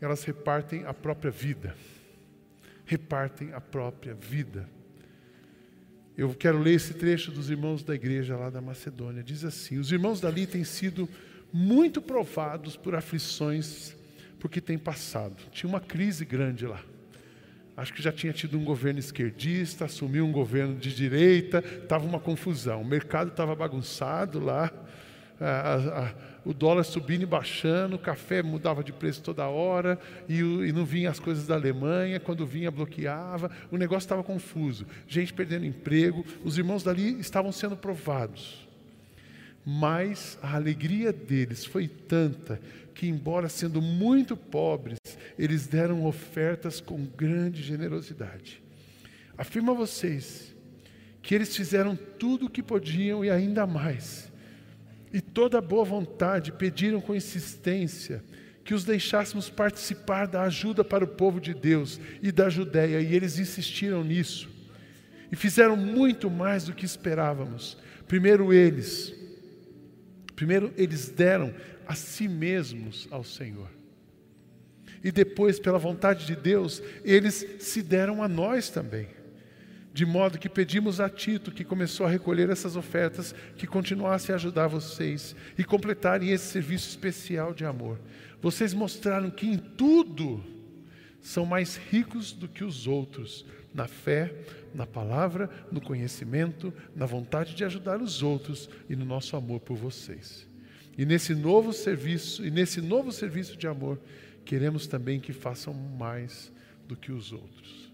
elas 0.00 0.24
repartem 0.24 0.84
a 0.84 0.92
própria 0.92 1.30
vida. 1.30 1.76
Repartem 2.84 3.52
a 3.52 3.60
própria 3.60 4.14
vida. 4.14 4.68
Eu 6.16 6.34
quero 6.34 6.58
ler 6.58 6.74
esse 6.74 6.94
trecho 6.94 7.30
dos 7.30 7.50
irmãos 7.50 7.82
da 7.82 7.94
igreja 7.94 8.36
lá 8.36 8.50
da 8.50 8.60
Macedônia. 8.60 9.22
Diz 9.22 9.44
assim: 9.44 9.78
Os 9.78 9.90
irmãos 9.90 10.20
dali 10.20 10.46
têm 10.46 10.64
sido 10.64 11.08
muito 11.52 12.02
provados 12.02 12.76
por 12.76 12.94
aflições 12.94 13.96
porque 14.38 14.60
têm 14.60 14.76
passado. 14.76 15.36
Tinha 15.50 15.70
uma 15.70 15.80
crise 15.80 16.24
grande 16.24 16.66
lá. 16.66 16.82
Acho 17.76 17.92
que 17.92 18.02
já 18.02 18.12
tinha 18.12 18.32
tido 18.32 18.58
um 18.58 18.64
governo 18.64 19.00
esquerdista, 19.00 19.86
assumiu 19.86 20.24
um 20.24 20.30
governo 20.30 20.76
de 20.76 20.94
direita, 20.94 21.58
estava 21.58 22.04
uma 22.04 22.20
confusão. 22.20 22.82
O 22.82 22.84
mercado 22.84 23.30
estava 23.30 23.54
bagunçado 23.56 24.38
lá. 24.38 24.70
A, 25.40 25.74
a, 25.74 26.14
o 26.44 26.52
dólar 26.52 26.84
subindo 26.84 27.22
e 27.22 27.26
baixando, 27.26 27.96
o 27.96 27.98
café 27.98 28.42
mudava 28.42 28.84
de 28.84 28.92
preço 28.92 29.22
toda 29.22 29.46
hora 29.48 29.98
e, 30.28 30.38
e 30.38 30.72
não 30.72 30.84
vinha 30.84 31.10
as 31.10 31.18
coisas 31.18 31.46
da 31.46 31.54
Alemanha, 31.54 32.20
quando 32.20 32.46
vinha 32.46 32.70
bloqueava, 32.70 33.50
o 33.70 33.76
negócio 33.76 34.06
estava 34.06 34.22
confuso, 34.22 34.86
gente 35.08 35.32
perdendo 35.32 35.64
emprego, 35.64 36.24
os 36.44 36.56
irmãos 36.58 36.82
dali 36.82 37.18
estavam 37.18 37.50
sendo 37.50 37.76
provados. 37.76 38.68
Mas 39.66 40.38
a 40.42 40.54
alegria 40.56 41.12
deles 41.12 41.64
foi 41.64 41.88
tanta 41.88 42.60
que, 42.94 43.08
embora 43.08 43.48
sendo 43.48 43.80
muito 43.80 44.36
pobres, 44.36 44.98
eles 45.38 45.66
deram 45.66 46.04
ofertas 46.04 46.80
com 46.80 47.04
grande 47.04 47.62
generosidade. 47.62 48.62
Afirmo 49.36 49.72
a 49.72 49.74
vocês 49.74 50.54
que 51.22 51.34
eles 51.34 51.56
fizeram 51.56 51.96
tudo 51.96 52.46
o 52.46 52.50
que 52.50 52.62
podiam 52.62 53.24
e 53.24 53.30
ainda 53.30 53.66
mais 53.66 54.30
e 55.14 55.20
toda 55.20 55.60
boa 55.60 55.84
vontade 55.84 56.50
pediram 56.50 57.00
com 57.00 57.14
insistência 57.14 58.20
que 58.64 58.74
os 58.74 58.84
deixássemos 58.84 59.48
participar 59.48 60.26
da 60.26 60.42
ajuda 60.42 60.82
para 60.82 61.04
o 61.04 61.08
povo 61.08 61.40
de 61.40 61.54
Deus 61.54 62.00
e 62.20 62.32
da 62.32 62.48
Judéia, 62.48 63.00
e 63.00 63.14
eles 63.14 63.38
insistiram 63.38 64.02
nisso. 64.02 64.50
E 65.30 65.36
fizeram 65.36 65.76
muito 65.76 66.28
mais 66.28 66.64
do 66.64 66.72
que 66.72 66.84
esperávamos. 66.84 67.78
Primeiro 68.08 68.52
eles, 68.52 69.14
primeiro 70.34 70.74
eles 70.76 71.08
deram 71.10 71.54
a 71.86 71.94
si 71.94 72.26
mesmos 72.26 73.06
ao 73.08 73.22
Senhor. 73.22 73.68
E 75.02 75.12
depois, 75.12 75.60
pela 75.60 75.78
vontade 75.78 76.26
de 76.26 76.34
Deus, 76.34 76.82
eles 77.04 77.46
se 77.60 77.82
deram 77.82 78.20
a 78.20 78.26
nós 78.26 78.68
também. 78.68 79.06
De 79.94 80.04
modo 80.04 80.40
que 80.40 80.48
pedimos 80.48 80.98
a 80.98 81.08
Tito, 81.08 81.52
que 81.52 81.62
começou 81.62 82.04
a 82.04 82.10
recolher 82.10 82.50
essas 82.50 82.74
ofertas, 82.74 83.32
que 83.56 83.64
continuasse 83.64 84.32
a 84.32 84.34
ajudar 84.34 84.66
vocês 84.66 85.36
e 85.56 85.62
completarem 85.62 86.30
esse 86.30 86.46
serviço 86.46 86.88
especial 86.88 87.54
de 87.54 87.64
amor. 87.64 88.00
Vocês 88.42 88.74
mostraram 88.74 89.30
que 89.30 89.46
em 89.46 89.56
tudo 89.56 90.42
são 91.20 91.46
mais 91.46 91.76
ricos 91.76 92.32
do 92.32 92.48
que 92.48 92.64
os 92.64 92.88
outros, 92.88 93.46
na 93.72 93.86
fé, 93.86 94.34
na 94.74 94.84
palavra, 94.84 95.48
no 95.70 95.80
conhecimento, 95.80 96.74
na 96.96 97.06
vontade 97.06 97.54
de 97.54 97.62
ajudar 97.62 98.02
os 98.02 98.20
outros 98.20 98.68
e 98.90 98.96
no 98.96 99.04
nosso 99.04 99.36
amor 99.36 99.60
por 99.60 99.76
vocês. 99.76 100.44
E 100.98 101.06
nesse 101.06 101.36
novo 101.36 101.72
serviço, 101.72 102.44
e 102.44 102.50
nesse 102.50 102.80
novo 102.80 103.12
serviço 103.12 103.56
de 103.56 103.68
amor, 103.68 104.00
queremos 104.44 104.88
também 104.88 105.20
que 105.20 105.32
façam 105.32 105.72
mais 105.72 106.52
do 106.88 106.96
que 106.96 107.12
os 107.12 107.32
outros. 107.32 107.93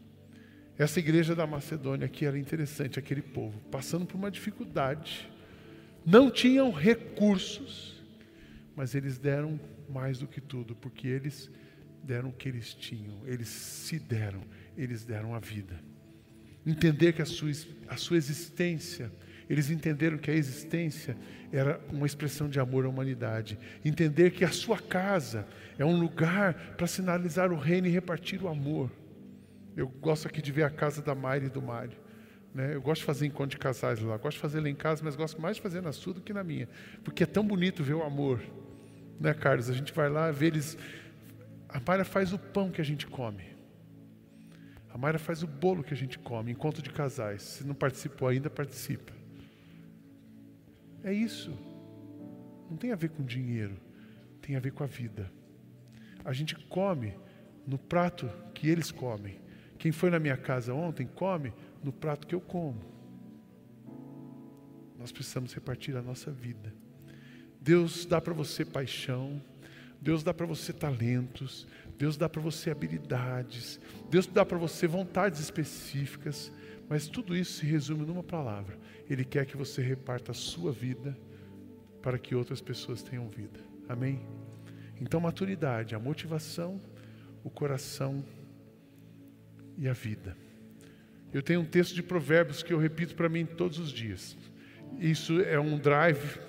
Essa 0.80 0.98
igreja 0.98 1.34
da 1.34 1.46
Macedônia 1.46 2.06
aqui 2.06 2.24
era 2.24 2.38
interessante, 2.38 2.98
aquele 2.98 3.20
povo, 3.20 3.60
passando 3.70 4.06
por 4.06 4.16
uma 4.16 4.30
dificuldade, 4.30 5.30
não 6.06 6.30
tinham 6.30 6.72
recursos, 6.72 8.02
mas 8.74 8.94
eles 8.94 9.18
deram 9.18 9.60
mais 9.90 10.20
do 10.20 10.26
que 10.26 10.40
tudo, 10.40 10.74
porque 10.74 11.06
eles 11.06 11.50
deram 12.02 12.30
o 12.30 12.32
que 12.32 12.48
eles 12.48 12.72
tinham, 12.72 13.20
eles 13.26 13.48
se 13.48 13.98
deram, 13.98 14.40
eles 14.74 15.04
deram 15.04 15.34
a 15.34 15.38
vida. 15.38 15.78
Entender 16.66 17.12
que 17.12 17.20
a 17.20 17.26
sua, 17.26 17.50
a 17.86 17.98
sua 17.98 18.16
existência, 18.16 19.12
eles 19.50 19.68
entenderam 19.68 20.16
que 20.16 20.30
a 20.30 20.34
existência 20.34 21.14
era 21.52 21.78
uma 21.92 22.06
expressão 22.06 22.48
de 22.48 22.58
amor 22.58 22.86
à 22.86 22.88
humanidade. 22.88 23.58
Entender 23.84 24.30
que 24.30 24.46
a 24.46 24.50
sua 24.50 24.78
casa 24.78 25.46
é 25.78 25.84
um 25.84 26.00
lugar 26.00 26.74
para 26.78 26.86
sinalizar 26.86 27.52
o 27.52 27.58
reino 27.58 27.86
e 27.86 27.90
repartir 27.90 28.42
o 28.42 28.48
amor. 28.48 28.90
Eu 29.76 29.88
gosto 29.88 30.26
aqui 30.26 30.42
de 30.42 30.52
ver 30.52 30.64
a 30.64 30.70
casa 30.70 31.02
da 31.02 31.14
Mayra 31.14 31.46
e 31.46 31.48
do 31.48 31.62
Mário. 31.62 31.96
Né? 32.54 32.74
Eu 32.74 32.82
gosto 32.82 33.00
de 33.00 33.06
fazer 33.06 33.26
encontro 33.26 33.50
de 33.50 33.58
casais 33.58 34.00
lá. 34.00 34.16
Gosto 34.16 34.36
de 34.36 34.42
fazer 34.42 34.60
lá 34.60 34.68
em 34.68 34.74
casa, 34.74 35.02
mas 35.04 35.16
gosto 35.16 35.40
mais 35.40 35.56
de 35.56 35.62
fazer 35.62 35.80
na 35.80 35.92
sua 35.92 36.14
do 36.14 36.20
que 36.20 36.32
na 36.32 36.42
minha. 36.42 36.68
Porque 37.04 37.22
é 37.22 37.26
tão 37.26 37.46
bonito 37.46 37.82
ver 37.82 37.94
o 37.94 38.02
amor. 38.02 38.40
Né, 39.18 39.32
Carlos? 39.34 39.70
A 39.70 39.72
gente 39.72 39.92
vai 39.92 40.08
lá 40.08 40.30
ver 40.30 40.48
eles. 40.48 40.76
A 41.68 41.80
Mayra 41.80 42.04
faz 42.04 42.32
o 42.32 42.38
pão 42.38 42.70
que 42.70 42.80
a 42.80 42.84
gente 42.84 43.06
come. 43.06 43.44
A 44.92 44.98
Mayra 44.98 45.18
faz 45.18 45.42
o 45.42 45.46
bolo 45.46 45.84
que 45.84 45.94
a 45.94 45.96
gente 45.96 46.18
come. 46.18 46.50
Encontro 46.50 46.82
de 46.82 46.90
casais. 46.90 47.42
Se 47.42 47.66
não 47.66 47.74
participou 47.74 48.26
ainda, 48.28 48.50
participa. 48.50 49.12
É 51.04 51.12
isso. 51.12 51.56
Não 52.68 52.76
tem 52.76 52.92
a 52.92 52.96
ver 52.96 53.10
com 53.10 53.22
dinheiro. 53.22 53.76
Tem 54.42 54.56
a 54.56 54.60
ver 54.60 54.72
com 54.72 54.82
a 54.82 54.86
vida. 54.86 55.30
A 56.24 56.32
gente 56.32 56.56
come 56.56 57.14
no 57.66 57.78
prato 57.78 58.28
que 58.52 58.68
eles 58.68 58.90
comem 58.90 59.39
Quem 59.80 59.92
foi 59.92 60.10
na 60.10 60.18
minha 60.18 60.36
casa 60.36 60.74
ontem, 60.74 61.06
come 61.06 61.54
no 61.82 61.90
prato 61.90 62.26
que 62.26 62.34
eu 62.34 62.40
como. 62.40 62.78
Nós 64.98 65.10
precisamos 65.10 65.54
repartir 65.54 65.96
a 65.96 66.02
nossa 66.02 66.30
vida. 66.30 66.70
Deus 67.58 68.04
dá 68.04 68.20
para 68.20 68.34
você 68.34 68.62
paixão, 68.62 69.42
Deus 69.98 70.22
dá 70.22 70.34
para 70.34 70.44
você 70.44 70.70
talentos, 70.70 71.66
Deus 71.96 72.18
dá 72.18 72.28
para 72.28 72.42
você 72.42 72.70
habilidades, 72.70 73.80
Deus 74.10 74.26
dá 74.26 74.44
para 74.44 74.58
você 74.58 74.86
vontades 74.86 75.40
específicas, 75.40 76.52
mas 76.86 77.08
tudo 77.08 77.34
isso 77.34 77.60
se 77.60 77.64
resume 77.64 78.04
numa 78.04 78.22
palavra: 78.22 78.78
Ele 79.08 79.24
quer 79.24 79.46
que 79.46 79.56
você 79.56 79.80
reparta 79.80 80.32
a 80.32 80.34
sua 80.34 80.72
vida 80.72 81.16
para 82.02 82.18
que 82.18 82.34
outras 82.34 82.60
pessoas 82.60 83.02
tenham 83.02 83.30
vida. 83.30 83.60
Amém? 83.88 84.20
Então, 85.00 85.20
maturidade, 85.20 85.94
a 85.94 85.98
motivação, 85.98 86.78
o 87.42 87.48
coração 87.48 88.22
e 89.78 89.88
a 89.88 89.92
vida. 89.92 90.36
Eu 91.32 91.42
tenho 91.42 91.60
um 91.60 91.64
texto 91.64 91.94
de 91.94 92.02
Provérbios 92.02 92.62
que 92.62 92.72
eu 92.72 92.78
repito 92.78 93.14
para 93.14 93.28
mim 93.28 93.46
todos 93.46 93.78
os 93.78 93.92
dias. 93.92 94.36
Isso 94.98 95.40
é 95.40 95.58
um 95.58 95.78
drive 95.78 96.40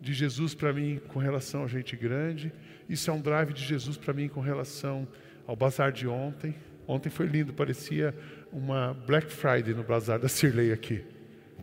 de 0.00 0.12
Jesus 0.12 0.54
para 0.54 0.72
mim 0.72 1.00
com 1.08 1.18
relação 1.18 1.64
a 1.64 1.68
gente 1.68 1.96
grande. 1.96 2.52
Isso 2.88 3.10
é 3.10 3.12
um 3.12 3.20
drive 3.20 3.52
de 3.52 3.64
Jesus 3.64 3.96
para 3.96 4.12
mim 4.12 4.28
com 4.28 4.40
relação 4.40 5.06
ao 5.46 5.54
bazar 5.54 5.92
de 5.92 6.06
ontem. 6.06 6.54
Ontem 6.86 7.10
foi 7.10 7.26
lindo, 7.26 7.52
parecia 7.52 8.14
uma 8.52 8.94
Black 8.94 9.30
Friday 9.30 9.74
no 9.74 9.84
bazar 9.84 10.18
da 10.18 10.28
Sirley 10.28 10.72
aqui. 10.72 11.04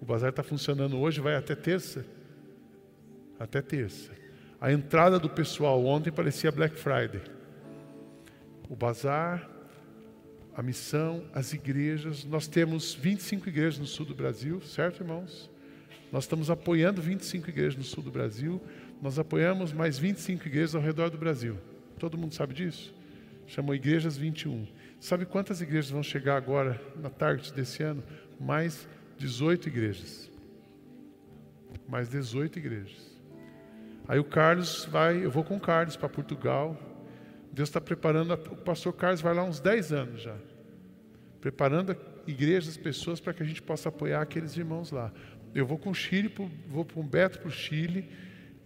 O 0.02 0.06
bazar 0.06 0.30
está 0.30 0.44
funcionando 0.44 1.00
hoje, 1.00 1.20
vai 1.20 1.36
até 1.36 1.56
terça. 1.56 2.06
Até 3.40 3.62
terça. 3.62 4.12
A 4.62 4.72
entrada 4.72 5.20
do 5.20 5.30
pessoal 5.30 5.84
ontem 5.86 6.12
parecia 6.12 6.52
Black 6.52 6.78
Friday. 6.78 7.22
O 8.70 8.76
bazar, 8.76 9.50
a 10.56 10.64
missão, 10.64 11.24
as 11.34 11.54
igrejas. 11.54 12.24
Nós 12.24 12.48
temos 12.48 12.94
25 12.94 13.50
igrejas 13.50 13.78
no 13.78 13.86
sul 13.86 14.06
do 14.06 14.16
Brasil, 14.16 14.62
certo, 14.62 15.04
irmãos? 15.04 15.50
Nós 16.12 16.24
estamos 16.24 16.50
apoiando 16.50 17.02
25 17.02 17.50
igrejas 17.50 17.76
no 17.76 17.84
sul 17.84 18.02
do 18.02 18.12
Brasil, 18.12 18.62
nós 19.02 19.20
apoiamos 19.20 19.74
mais 19.74 19.98
25 19.98 20.48
igrejas 20.48 20.74
ao 20.74 20.82
redor 20.82 21.10
do 21.10 21.18
Brasil. 21.18 21.58
Todo 22.00 22.18
mundo 22.18 22.34
sabe 22.34 22.54
disso? 22.54 22.94
Chamou 23.48 23.76
Igrejas 23.76 24.18
21. 24.18 24.66
Sabe 25.00 25.26
quantas 25.26 25.62
igrejas 25.62 25.92
vão 25.92 26.02
chegar 26.02 26.38
agora 26.38 26.82
na 26.96 27.10
tarde 27.10 27.54
desse 27.54 27.84
ano? 27.84 28.04
Mais 28.40 28.88
18 29.18 29.68
igrejas. 29.68 30.32
Mais 31.88 32.10
18 32.10 32.58
igrejas. 32.58 33.16
Aí 34.08 34.20
o 34.20 34.24
Carlos 34.24 34.86
vai, 34.86 35.24
eu 35.24 35.30
vou 35.30 35.44
com 35.44 35.58
o 35.58 35.60
Carlos 35.60 35.96
para 35.96 36.10
Portugal. 36.10 36.80
Deus 37.56 37.70
está 37.70 37.80
preparando, 37.80 38.34
o 38.34 38.58
pastor 38.58 38.92
Carlos 38.92 39.22
vai 39.22 39.34
lá 39.34 39.42
uns 39.42 39.62
10 39.62 39.94
anos 39.94 40.22
já. 40.22 40.36
Preparando 41.40 41.96
igrejas, 42.28 42.76
pessoas 42.76 43.22
para 43.22 43.34
que 43.34 43.42
a 43.42 43.46
gente 43.46 43.62
possa 43.62 43.88
apoiar 43.88 44.22
aqueles 44.22 44.58
irmãos 44.58 44.92
lá. 44.92 45.10
Eu 45.54 45.66
vou 45.66 45.78
com 45.78 45.90
o 45.90 45.96
Chile, 45.96 46.30
vou 46.68 46.84
com 46.84 47.00
o 47.00 47.04
Beto 47.04 47.40
para 47.40 47.48
o 47.48 47.52
Chile 47.52 48.10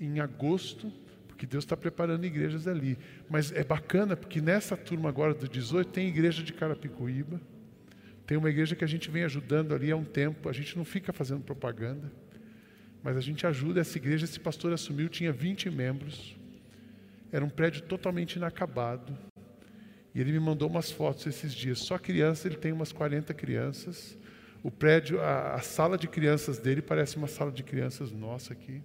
em 0.01 0.19
agosto, 0.19 0.91
porque 1.27 1.45
Deus 1.45 1.65
está 1.65 1.77
preparando 1.77 2.25
igrejas 2.25 2.65
ali. 2.67 2.97
Mas 3.29 3.51
é 3.51 3.63
bacana, 3.63 4.17
porque 4.17 4.41
nessa 4.41 4.75
turma 4.75 5.07
agora 5.07 5.35
do 5.35 5.47
18 5.47 5.91
tem 5.91 6.07
igreja 6.07 6.41
de 6.41 6.51
Carapicuíba, 6.51 7.39
tem 8.25 8.39
uma 8.39 8.49
igreja 8.49 8.75
que 8.75 8.83
a 8.83 8.87
gente 8.87 9.11
vem 9.11 9.23
ajudando 9.23 9.75
ali 9.75 9.91
há 9.91 9.95
um 9.95 10.03
tempo, 10.03 10.49
a 10.49 10.51
gente 10.51 10.75
não 10.75 10.83
fica 10.83 11.13
fazendo 11.13 11.43
propaganda, 11.43 12.11
mas 13.03 13.15
a 13.15 13.21
gente 13.21 13.45
ajuda 13.45 13.81
essa 13.81 13.99
igreja. 13.99 14.25
Esse 14.25 14.39
pastor 14.39 14.73
assumiu, 14.73 15.07
tinha 15.09 15.31
20 15.31 15.69
membros, 15.69 16.38
era 17.31 17.43
um 17.43 17.49
prédio 17.49 17.81
totalmente 17.83 18.35
inacabado. 18.35 19.17
E 20.13 20.19
ele 20.19 20.31
me 20.31 20.39
mandou 20.39 20.69
umas 20.69 20.91
fotos 20.91 21.27
esses 21.27 21.53
dias. 21.53 21.79
Só 21.79 21.97
criança, 21.97 22.47
ele 22.47 22.57
tem 22.57 22.71
umas 22.71 22.91
40 22.91 23.33
crianças. 23.33 24.17
O 24.63 24.71
prédio, 24.71 25.21
a, 25.21 25.55
a, 25.55 25.61
sala 25.61 25.97
de 25.97 26.07
crianças 26.07 26.57
dele 26.57 26.81
parece 26.81 27.15
uma 27.15 27.27
sala 27.27 27.51
de 27.51 27.63
crianças 27.63 28.11
nossa 28.11 28.53
aqui. 28.53 28.81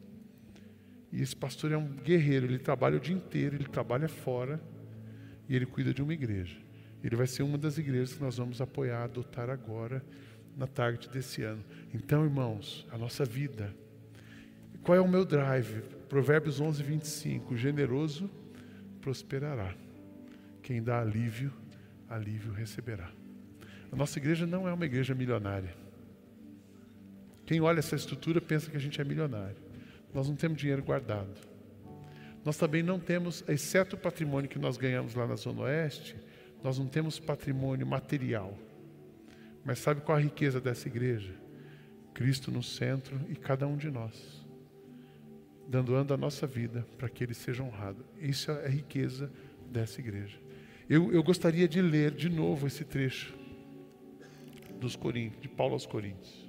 E 1.11 1.22
esse 1.22 1.34
pastor 1.34 1.72
é 1.72 1.76
um 1.76 1.86
guerreiro, 1.86 2.47
ele 2.47 2.59
trabalha 2.59 2.97
o 2.97 3.01
dia 3.01 3.14
inteiro, 3.14 3.57
ele 3.57 3.68
trabalha 3.68 4.09
fora 4.09 4.61
e 5.49 5.55
ele 5.55 5.66
cuida 5.66 5.95
de 5.95 6.03
uma 6.03 6.12
igreja. 6.12 6.57
Ele 7.03 7.16
vai 7.16 7.26
ser 7.26 7.42
uma 7.42 7.59
das 7.59 7.78
igrejas 7.78 8.14
que 8.14 8.22
nós 8.22 8.36
vamos 8.36 8.61
apoiar, 8.61 9.05
adotar 9.05 9.51
agora, 9.51 10.03
na 10.57 10.66
tarde 10.66 11.09
desse 11.09 11.42
ano. 11.42 11.62
Então, 11.92 12.24
irmãos, 12.24 12.86
a 12.90 12.99
nossa 12.99 13.24
vida. 13.24 13.74
Qual 14.82 14.97
é 14.97 15.01
o 15.01 15.09
meu 15.09 15.24
drive? 15.24 15.82
Provérbios 16.09 16.61
11, 16.61 16.83
25. 16.83 17.57
Generoso 17.57 18.31
prosperará. 19.01 19.75
Quem 20.63 20.83
dá 20.83 21.01
alívio, 21.01 21.53
alívio 22.09 22.53
receberá. 22.53 23.11
A 23.93 23.97
nossa 23.97 24.19
igreja 24.19 24.47
não 24.47 24.69
é 24.69 24.73
uma 24.73 24.87
igreja 24.87 25.15
milionária. 25.15 25.75
Quem 27.47 27.61
olha 27.61 27.79
essa 27.79 27.95
estrutura 27.95 28.41
pensa 28.41 28.71
que 28.71 28.77
a 28.77 28.81
gente 28.81 29.01
é 29.01 29.05
milionário. 29.05 29.57
Nós 30.13 30.29
não 30.29 30.37
temos 30.37 30.59
dinheiro 30.59 30.83
guardado. 30.83 31.35
Nós 32.45 32.57
também 32.57 32.83
não 32.83 32.99
temos, 32.99 33.43
exceto 33.49 33.97
o 33.97 33.99
patrimônio 33.99 34.49
que 34.49 34.59
nós 34.59 34.77
ganhamos 34.77 35.15
lá 35.15 35.27
na 35.27 35.35
Zona 35.35 35.63
Oeste, 35.63 36.17
nós 36.63 36.79
não 36.79 36.87
temos 36.87 37.19
patrimônio 37.19 37.87
material. 37.87 38.57
Mas 39.65 39.79
sabe 39.79 40.03
qual 40.03 40.19
a 40.19 40.21
riqueza 40.21 40.61
dessa 40.61 40.89
igreja? 40.89 41.35
Cristo 42.13 42.51
no 42.51 42.63
centro 42.63 43.19
e 43.29 43.35
cada 43.35 43.67
um 43.67 43.77
de 43.77 43.91
nós, 43.91 44.43
dando 45.69 45.95
ando 45.95 46.15
a 46.15 46.17
nossa 46.17 46.47
vida 46.47 46.87
para 46.99 47.09
que 47.09 47.25
Ele 47.25 47.35
seja 47.35 47.62
honrado. 47.62 48.05
Isso 48.21 48.51
é 48.51 48.67
a 48.67 48.69
riqueza 48.69 49.31
dessa 49.71 50.01
igreja. 50.01 50.39
Eu, 50.89 51.12
eu 51.12 51.23
gostaria 51.23 51.67
de 51.67 51.81
ler 51.81 52.11
de 52.11 52.29
novo 52.29 52.67
esse 52.67 52.85
trecho 52.85 53.35
dos 54.79 54.97
Coríntios, 54.97 55.41
de 55.41 55.49
Paulo 55.49 55.73
aos 55.73 55.87
Coríntios. 55.87 56.45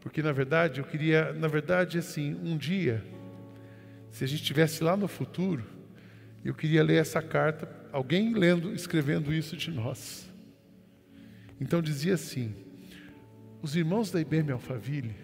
Porque 0.00 0.22
na 0.22 0.32
verdade 0.32 0.80
eu 0.80 0.84
queria, 0.84 1.32
na 1.32 1.46
verdade 1.46 1.98
assim, 1.98 2.34
um 2.42 2.56
dia, 2.56 3.04
se 4.10 4.24
a 4.24 4.26
gente 4.26 4.40
estivesse 4.40 4.82
lá 4.82 4.96
no 4.96 5.06
futuro, 5.06 5.64
eu 6.44 6.54
queria 6.54 6.82
ler 6.82 6.96
essa 6.96 7.22
carta, 7.22 7.68
alguém 7.92 8.34
lendo, 8.34 8.74
escrevendo 8.74 9.32
isso 9.32 9.56
de 9.56 9.70
nós. 9.70 10.28
Então 11.60 11.80
dizia 11.80 12.14
assim: 12.14 12.54
os 13.62 13.76
irmãos 13.76 14.10
da 14.10 14.20
IBM 14.20 14.50
Alphaville 14.52 15.14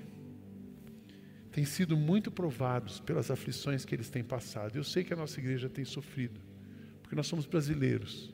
têm 1.52 1.64
sido 1.64 1.96
muito 1.96 2.30
provados 2.30 3.00
pelas 3.00 3.30
aflições 3.30 3.84
que 3.84 3.94
eles 3.94 4.10
têm 4.10 4.22
passado. 4.22 4.76
Eu 4.76 4.84
sei 4.84 5.04
que 5.04 5.12
a 5.12 5.16
nossa 5.16 5.40
igreja 5.40 5.68
tem 5.68 5.84
sofrido, 5.84 6.40
porque 7.02 7.16
nós 7.16 7.26
somos 7.26 7.46
brasileiros. 7.46 8.32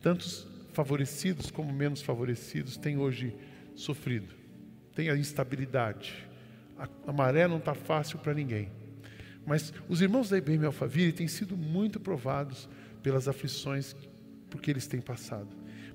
Tantos 0.00 0.46
favorecidos 0.72 1.50
como 1.50 1.72
menos 1.72 2.02
favorecidos 2.02 2.76
têm 2.76 2.98
hoje 2.98 3.34
sofrido. 3.74 4.34
Tem 4.94 5.10
a 5.10 5.16
instabilidade. 5.16 6.26
A, 6.76 6.88
a 7.06 7.12
maré 7.12 7.46
não 7.46 7.58
está 7.58 7.74
fácil 7.74 8.18
para 8.18 8.34
ninguém. 8.34 8.70
Mas 9.46 9.72
os 9.88 10.00
irmãos 10.00 10.28
da 10.28 10.38
IBM 10.38 10.66
Alphaville 10.66 11.12
têm 11.12 11.28
sido 11.28 11.56
muito 11.56 12.00
provados 12.00 12.68
pelas 13.02 13.28
aflições 13.28 13.94
porque 14.48 14.70
eles 14.70 14.86
têm 14.86 15.00
passado. 15.00 15.48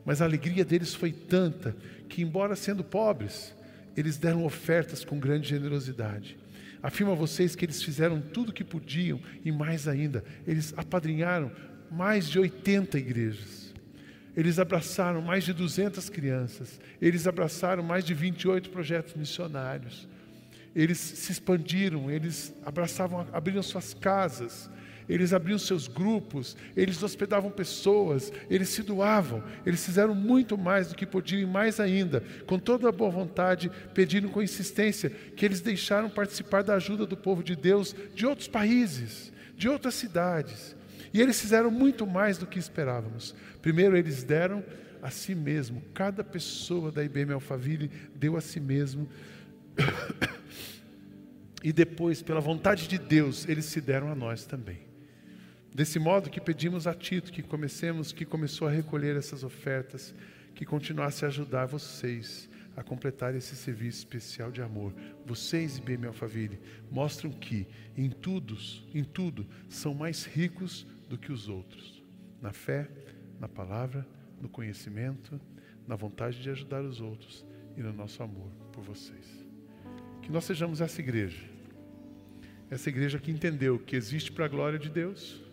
Mas 0.05 0.21
a 0.21 0.25
alegria 0.25 0.63
deles 0.63 0.93
foi 0.93 1.11
tanta 1.11 1.75
que, 2.07 2.21
embora 2.21 2.55
sendo 2.55 2.83
pobres, 2.83 3.55
eles 3.99 4.17
deram 4.17 4.45
ofertas 4.45 5.03
com 5.03 5.19
grande 5.19 5.49
generosidade. 5.49 6.37
Afirmo 6.81 7.11
a 7.11 7.15
vocês 7.15 7.53
que 7.53 7.65
eles 7.65 7.83
fizeram 7.83 8.21
tudo 8.21 8.49
o 8.49 8.53
que 8.53 8.63
podiam 8.63 9.19
e 9.43 9.51
mais 9.51 9.89
ainda, 9.89 10.23
eles 10.47 10.73
apadrinharam 10.77 11.51
mais 11.91 12.29
de 12.29 12.39
80 12.39 12.97
igrejas. 12.97 13.73
Eles 14.37 14.57
abraçaram 14.57 15.21
mais 15.21 15.43
de 15.43 15.51
200 15.51 16.07
crianças, 16.09 16.79
eles 17.01 17.27
abraçaram 17.27 17.83
mais 17.83 18.05
de 18.05 18.13
28 18.13 18.69
projetos 18.69 19.15
missionários. 19.15 20.07
Eles 20.73 20.97
se 20.97 21.33
expandiram, 21.33 22.09
eles 22.09 22.55
abraçavam, 22.63 23.27
abriram 23.33 23.61
suas 23.61 23.93
casas, 23.93 24.69
eles 25.09 25.33
abriam 25.33 25.57
seus 25.57 25.87
grupos, 25.87 26.55
eles 26.77 27.01
hospedavam 27.01 27.49
pessoas, 27.49 28.31
eles 28.47 28.69
se 28.69 28.83
doavam, 28.83 29.43
eles 29.65 29.83
fizeram 29.83 30.13
muito 30.13 30.55
mais 30.55 30.87
do 30.87 30.95
que 30.95 31.05
podiam 31.05 31.41
e 31.41 31.45
mais 31.45 31.79
ainda, 31.79 32.23
com 32.45 32.59
toda 32.59 32.87
a 32.87 32.91
boa 32.91 33.09
vontade, 33.09 33.71
pediram 33.93 34.29
com 34.29 34.41
insistência 34.41 35.09
que 35.09 35.43
eles 35.43 35.61
deixaram 35.61 36.09
participar 36.09 36.61
da 36.61 36.75
ajuda 36.75 37.07
do 37.07 37.17
povo 37.17 37.43
de 37.43 37.55
Deus 37.55 37.95
de 38.13 38.27
outros 38.27 38.47
países, 38.47 39.33
de 39.55 39.67
outras 39.67 39.95
cidades. 39.95 40.75
E 41.11 41.19
eles 41.19 41.41
fizeram 41.41 41.71
muito 41.71 42.05
mais 42.05 42.37
do 42.37 42.45
que 42.45 42.59
esperávamos. 42.59 43.33
Primeiro, 43.63 43.97
eles 43.97 44.23
deram 44.23 44.63
a 45.01 45.09
si 45.09 45.33
mesmo. 45.33 45.81
Cada 45.93 46.23
pessoa 46.23 46.91
da 46.91 47.03
IBM 47.03 47.33
Alphaville 47.33 47.89
deu 48.13 48.37
a 48.37 48.41
si 48.41 48.59
mesmo. 48.59 49.09
e 51.63 51.73
depois, 51.73 52.21
pela 52.21 52.39
vontade 52.39 52.87
de 52.87 52.99
Deus, 52.99 53.47
eles 53.49 53.65
se 53.65 53.81
deram 53.81 54.11
a 54.11 54.15
nós 54.15 54.45
também. 54.45 54.88
Desse 55.73 55.99
modo 55.99 56.29
que 56.29 56.41
pedimos 56.41 56.87
a 56.87 56.93
Tito 56.93 57.31
que 57.31 57.43
comecemos, 57.43 58.11
que 58.11 58.25
começou 58.25 58.67
a 58.67 58.71
recolher 58.71 59.15
essas 59.15 59.43
ofertas, 59.43 60.13
que 60.55 60.65
continuasse 60.65 61.23
a 61.23 61.27
ajudar 61.27 61.67
vocês 61.67 62.49
a 62.75 62.83
completar 62.83 63.35
esse 63.35 63.55
serviço 63.55 63.99
especial 63.99 64.51
de 64.51 64.61
amor. 64.61 64.93
Vocês, 65.25 65.77
IBM 65.77 66.07
Alphaville, 66.07 66.59
mostram 66.89 67.29
que 67.29 67.67
em 67.97 68.09
tudo, 68.09 68.57
em 68.93 69.03
tudo, 69.03 69.45
são 69.67 69.93
mais 69.93 70.25
ricos 70.25 70.87
do 71.09 71.17
que 71.17 71.31
os 71.31 71.49
outros, 71.49 72.01
na 72.41 72.53
fé, 72.53 72.89
na 73.39 73.49
palavra, 73.49 74.07
no 74.41 74.47
conhecimento, 74.47 75.39
na 75.85 75.95
vontade 75.95 76.41
de 76.41 76.49
ajudar 76.49 76.81
os 76.83 77.01
outros 77.01 77.45
e 77.75 77.81
no 77.81 77.91
nosso 77.91 78.23
amor 78.23 78.49
por 78.71 78.83
vocês. 78.83 79.45
Que 80.21 80.31
nós 80.31 80.45
sejamos 80.45 80.81
essa 80.81 81.01
igreja, 81.01 81.43
essa 82.69 82.89
igreja 82.89 83.19
que 83.19 83.31
entendeu 83.31 83.77
que 83.77 83.95
existe 83.95 84.31
para 84.31 84.45
a 84.45 84.49
glória 84.49 84.79
de 84.79 84.89
Deus 84.89 85.48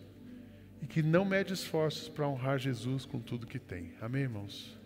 e 0.87 0.89
que 0.89 1.03
não 1.03 1.25
mede 1.25 1.53
esforços 1.53 2.09
para 2.09 2.29
honrar 2.29 2.61
Jesus 2.61 3.05
com 3.05 3.19
tudo 3.19 3.45
que 3.45 3.59
tem. 3.59 3.93
Amém, 4.01 4.23
irmãos? 4.23 4.79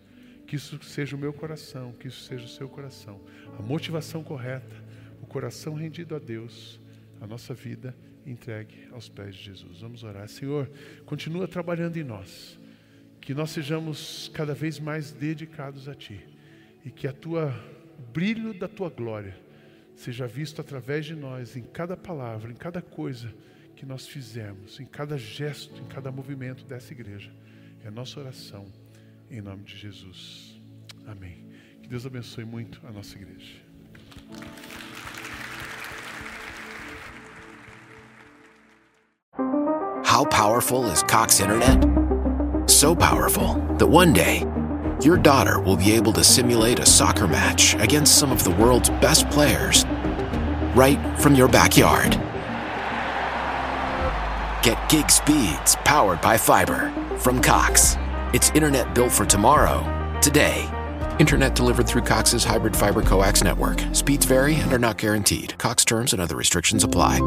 Que 0.47 0.55
isso 0.55 0.81
seja 0.81 1.15
o 1.15 1.19
meu 1.19 1.31
coração, 1.31 1.93
que 1.93 2.07
isso 2.07 2.23
seja 2.23 2.45
o 2.45 2.49
seu 2.49 2.67
coração. 2.67 3.21
A 3.59 3.61
motivação 3.61 4.23
correta, 4.23 4.75
o 5.21 5.27
coração 5.27 5.75
rendido 5.75 6.15
a 6.15 6.19
Deus, 6.19 6.79
a 7.21 7.27
nossa 7.27 7.53
vida 7.53 7.95
entregue 8.25 8.87
aos 8.91 9.09
pés 9.09 9.35
de 9.35 9.43
Jesus. 9.43 9.81
Vamos 9.81 10.03
orar. 10.03 10.27
Senhor, 10.27 10.67
continua 11.05 11.47
trabalhando 11.47 11.97
em 11.97 12.03
nós. 12.03 12.59
Que 13.21 13.35
nós 13.35 13.51
sejamos 13.51 14.31
cada 14.33 14.55
vez 14.55 14.79
mais 14.79 15.11
dedicados 15.11 15.87
a 15.87 15.93
Ti. 15.93 16.19
E 16.83 16.89
que 16.89 17.07
a 17.07 17.13
tua 17.13 17.53
o 17.99 18.11
brilho 18.11 18.55
da 18.55 18.67
tua 18.67 18.89
glória 18.89 19.37
seja 19.95 20.25
visto 20.25 20.59
através 20.59 21.05
de 21.05 21.13
nós 21.13 21.55
em 21.55 21.61
cada 21.61 21.95
palavra, 21.95 22.51
em 22.51 22.55
cada 22.55 22.81
coisa 22.81 23.31
que 23.81 23.85
nós 23.87 24.05
fizemos, 24.05 24.79
em 24.79 24.85
cada 24.85 25.17
gesto, 25.17 25.81
em 25.81 25.85
cada 25.87 26.11
movimento 26.11 26.63
dessa 26.65 26.93
igreja. 26.93 27.33
É 27.83 27.87
a 27.87 27.91
nossa 27.91 28.19
oração 28.19 28.67
em 29.27 29.41
nome 29.41 29.63
de 29.63 29.75
Jesus. 29.75 30.55
Amém. 31.07 31.49
Que 31.81 31.89
Deus 31.89 32.05
abençoe 32.05 32.45
muito 32.45 32.79
a 32.85 32.91
nossa 32.91 33.17
igreja. 33.17 33.55
How 40.05 40.25
powerful 40.25 40.85
is 40.85 41.01
Cox 41.01 41.39
Internet? 41.39 41.79
So 42.67 42.95
powerful 42.95 43.55
that 43.79 43.87
one 43.87 44.13
day, 44.13 44.45
your 45.01 45.17
daughter 45.17 45.59
will 45.59 45.75
be 45.75 45.91
able 45.91 46.13
to 46.13 46.23
simulate 46.23 46.79
a 46.79 46.85
soccer 46.85 47.27
match 47.27 47.73
against 47.79 48.19
some 48.19 48.31
of 48.31 48.43
the 48.43 48.51
world's 48.51 48.91
best 49.01 49.27
players 49.31 49.85
right 50.75 50.99
from 51.17 51.33
your 51.33 51.47
backyard. 51.47 52.15
Gig 54.91 55.09
speeds 55.09 55.77
powered 55.85 56.19
by 56.19 56.35
fiber 56.35 56.91
from 57.17 57.41
Cox. 57.41 57.95
It's 58.33 58.49
internet 58.49 58.93
built 58.93 59.13
for 59.13 59.25
tomorrow, 59.25 59.79
today. 60.19 60.69
Internet 61.17 61.55
delivered 61.55 61.87
through 61.87 62.01
Cox's 62.01 62.43
hybrid 62.43 62.75
fiber 62.75 63.01
coax 63.01 63.41
network. 63.41 63.81
Speeds 63.93 64.25
vary 64.25 64.55
and 64.55 64.73
are 64.73 64.77
not 64.77 64.97
guaranteed. 64.97 65.57
Cox 65.57 65.85
terms 65.85 66.11
and 66.11 66.21
other 66.21 66.35
restrictions 66.35 66.83
apply. 66.83 67.21